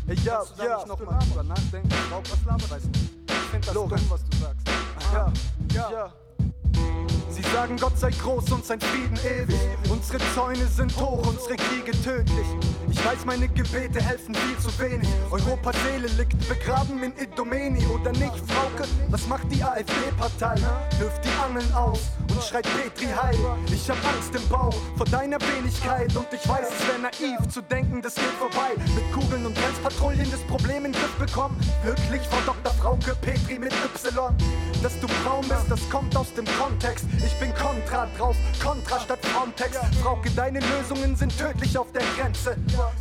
ja, 0.07 0.43
ja. 0.59 0.79
Ich 0.81 0.87
noch 0.87 1.01
mal 1.01 1.19
drüber 1.19 1.43
nachdenken. 1.43 1.91
Was 2.11 2.45
laber 2.45 2.77
Ich 2.77 3.35
find 3.51 3.67
das 3.67 3.75
dumm, 3.75 3.91
was 3.91 4.25
du 4.25 4.37
sagst. 4.39 4.69
Ja, 5.75 5.91
ja. 5.91 6.13
Sie 7.31 7.43
sagen, 7.55 7.79
Gott 7.79 7.99
sei 7.99 8.11
groß 8.11 8.53
und 8.53 8.65
sein 8.65 8.81
Frieden 8.81 9.19
ewig. 9.25 9.57
Unsere 9.91 10.19
Zäune 10.35 10.67
sind 10.67 10.95
hoch, 11.01 11.27
unsere 11.27 11.57
Kriege 11.57 11.93
tödlich. 12.03 12.47
Ich 12.91 13.05
weiß, 13.05 13.25
meine 13.25 13.49
Gebete 13.49 14.03
helfen 14.03 14.35
viel 14.35 14.59
zu 14.59 14.79
wenig. 14.79 15.09
Europas 15.31 15.75
Seele 15.83 16.09
liegt 16.09 16.47
begraben 16.47 17.03
in 17.03 17.17
Idomeni 17.17 17.87
oder 17.87 18.13
nicht, 18.13 18.37
Frauke? 18.49 18.87
Was 19.09 19.27
macht 19.29 19.51
die 19.51 19.63
AfD-Partei? 19.63 20.57
Wirft 20.99 21.25
die 21.25 21.43
Angeln 21.43 21.73
aus 21.73 22.01
schreit 22.43 22.65
Petri 22.65 23.07
heil. 23.07 23.39
Ich 23.73 23.89
hab 23.89 23.97
Angst 24.05 24.35
im 24.35 24.47
Bauch 24.49 24.75
vor 24.97 25.07
deiner 25.07 25.39
Wenigkeit 25.41 26.15
und 26.17 26.27
ich 26.33 26.49
weiß, 26.49 26.67
es 26.69 26.89
wäre 26.89 26.99
naiv 26.99 27.49
zu 27.49 27.63
denken, 27.63 28.03
das 28.03 28.15
geht 28.15 28.25
vorbei. 28.39 28.71
Mit 28.95 29.13
Kugeln 29.13 29.47
und 29.47 29.57
Grenzpatrouillen 29.57 30.31
das 30.31 30.41
Problem 30.43 30.85
in 30.85 30.93
Griff 30.93 31.15
bekommen. 31.19 31.59
Wirklich, 31.85 32.23
Frau 32.29 32.41
Dr. 32.47 32.73
Frauke 32.75 33.15
Petri 33.21 33.59
mit 33.59 33.73
Y. 33.73 34.37
Dass 34.83 34.99
du 34.99 35.07
braun 35.23 35.47
bist, 35.49 35.71
das 35.71 35.89
kommt 35.91 36.17
aus 36.17 36.33
dem 36.35 36.45
Kontext. 36.59 37.07
Ich 37.25 37.35
bin 37.39 37.55
Kontra 37.55 38.09
drauf, 38.19 38.37
Kontra 38.63 38.99
statt 38.99 39.25
Frontex. 39.27 39.79
Frauke, 40.03 40.31
deine 40.31 40.61
Lösungen 40.61 41.15
sind 41.15 41.37
tödlich 41.39 41.79
auf 41.79 41.93
der 41.93 42.03
Grenze. 42.17 42.57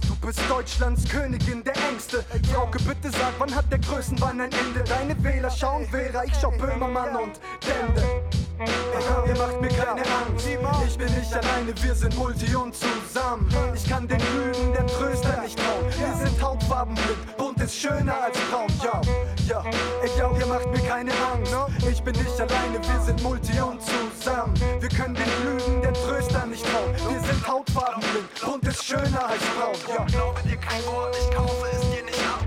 Du 0.07 0.15
bist 0.27 0.39
Deutschlands 0.47 1.09
Königin 1.09 1.63
der 1.63 1.75
Ängste. 1.89 2.23
Frauke, 2.53 2.77
bitte 2.83 3.09
sag, 3.09 3.33
wann 3.39 3.53
hat 3.55 3.71
der 3.71 3.79
Größenwahn 3.79 4.41
ein 4.41 4.51
Ende? 4.51 4.83
Deine 4.83 5.23
Wähler 5.23 5.49
schauen 5.49 5.87
Vera, 5.87 6.23
ich 6.23 6.33
schau 6.39 6.51
Böhmermann 6.51 7.15
und 7.15 7.39
Dende. 7.65 8.40
Komm, 8.65 9.29
ihr 9.29 9.37
macht 9.37 9.61
mir 9.61 9.69
keine 9.69 10.01
Angst. 10.01 10.47
Ich 10.87 10.97
bin 10.97 11.13
nicht 11.13 11.33
alleine, 11.33 11.73
wir 11.81 11.95
sind 11.95 12.15
Multi 12.17 12.55
und 12.55 12.75
zusammen. 12.75 13.49
Ich 13.73 13.89
kann 13.89 14.07
den 14.07 14.19
Lügen, 14.19 14.73
der 14.73 14.85
Tröster 14.87 15.41
nicht 15.41 15.57
trauen. 15.57 15.85
Wir 15.97 16.27
sind 16.27 16.41
hautfarbenblind, 16.41 17.37
bunt 17.37 17.61
ist 17.61 17.75
schöner 17.75 18.23
als 18.23 18.37
braun. 18.49 18.67
Ja, 18.83 19.01
ja, 19.47 19.63
ich 20.03 20.15
glaub, 20.15 20.39
ihr 20.39 20.45
macht 20.45 20.67
mir 20.67 20.81
keine 20.87 21.11
Angst. 21.33 21.53
Ich 21.89 22.01
bin 22.03 22.15
nicht 22.15 22.39
alleine, 22.39 22.79
wir 22.79 23.01
sind 23.01 23.21
Multi 23.23 23.59
und 23.59 23.81
zusammen. 23.81 24.53
Wir 24.79 24.89
können 24.89 25.15
den 25.15 25.31
Lügen, 25.45 25.81
der 25.81 25.93
Tröster 25.93 26.45
nicht 26.45 26.65
trauen. 26.65 26.93
Wir 26.93 27.19
sind 27.19 27.47
hautfarbenblind, 27.47 28.41
bunt 28.45 28.67
ist 28.67 28.83
schöner 28.85 29.25
als 29.27 29.41
braun. 29.57 29.75
Ja, 29.87 30.05
glaube 30.05 30.41
dir 30.43 30.57
kein 30.57 30.85
Wort, 30.85 31.15
ich 31.19 31.35
kaufe 31.35 31.67
es 31.73 31.81
dir 31.81 32.03
nicht 32.03 32.19
ab. 32.27 32.41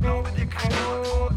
Glaube 0.00 0.30
dir 0.36 0.46
kein 0.46 0.70
Wort. 0.72 1.29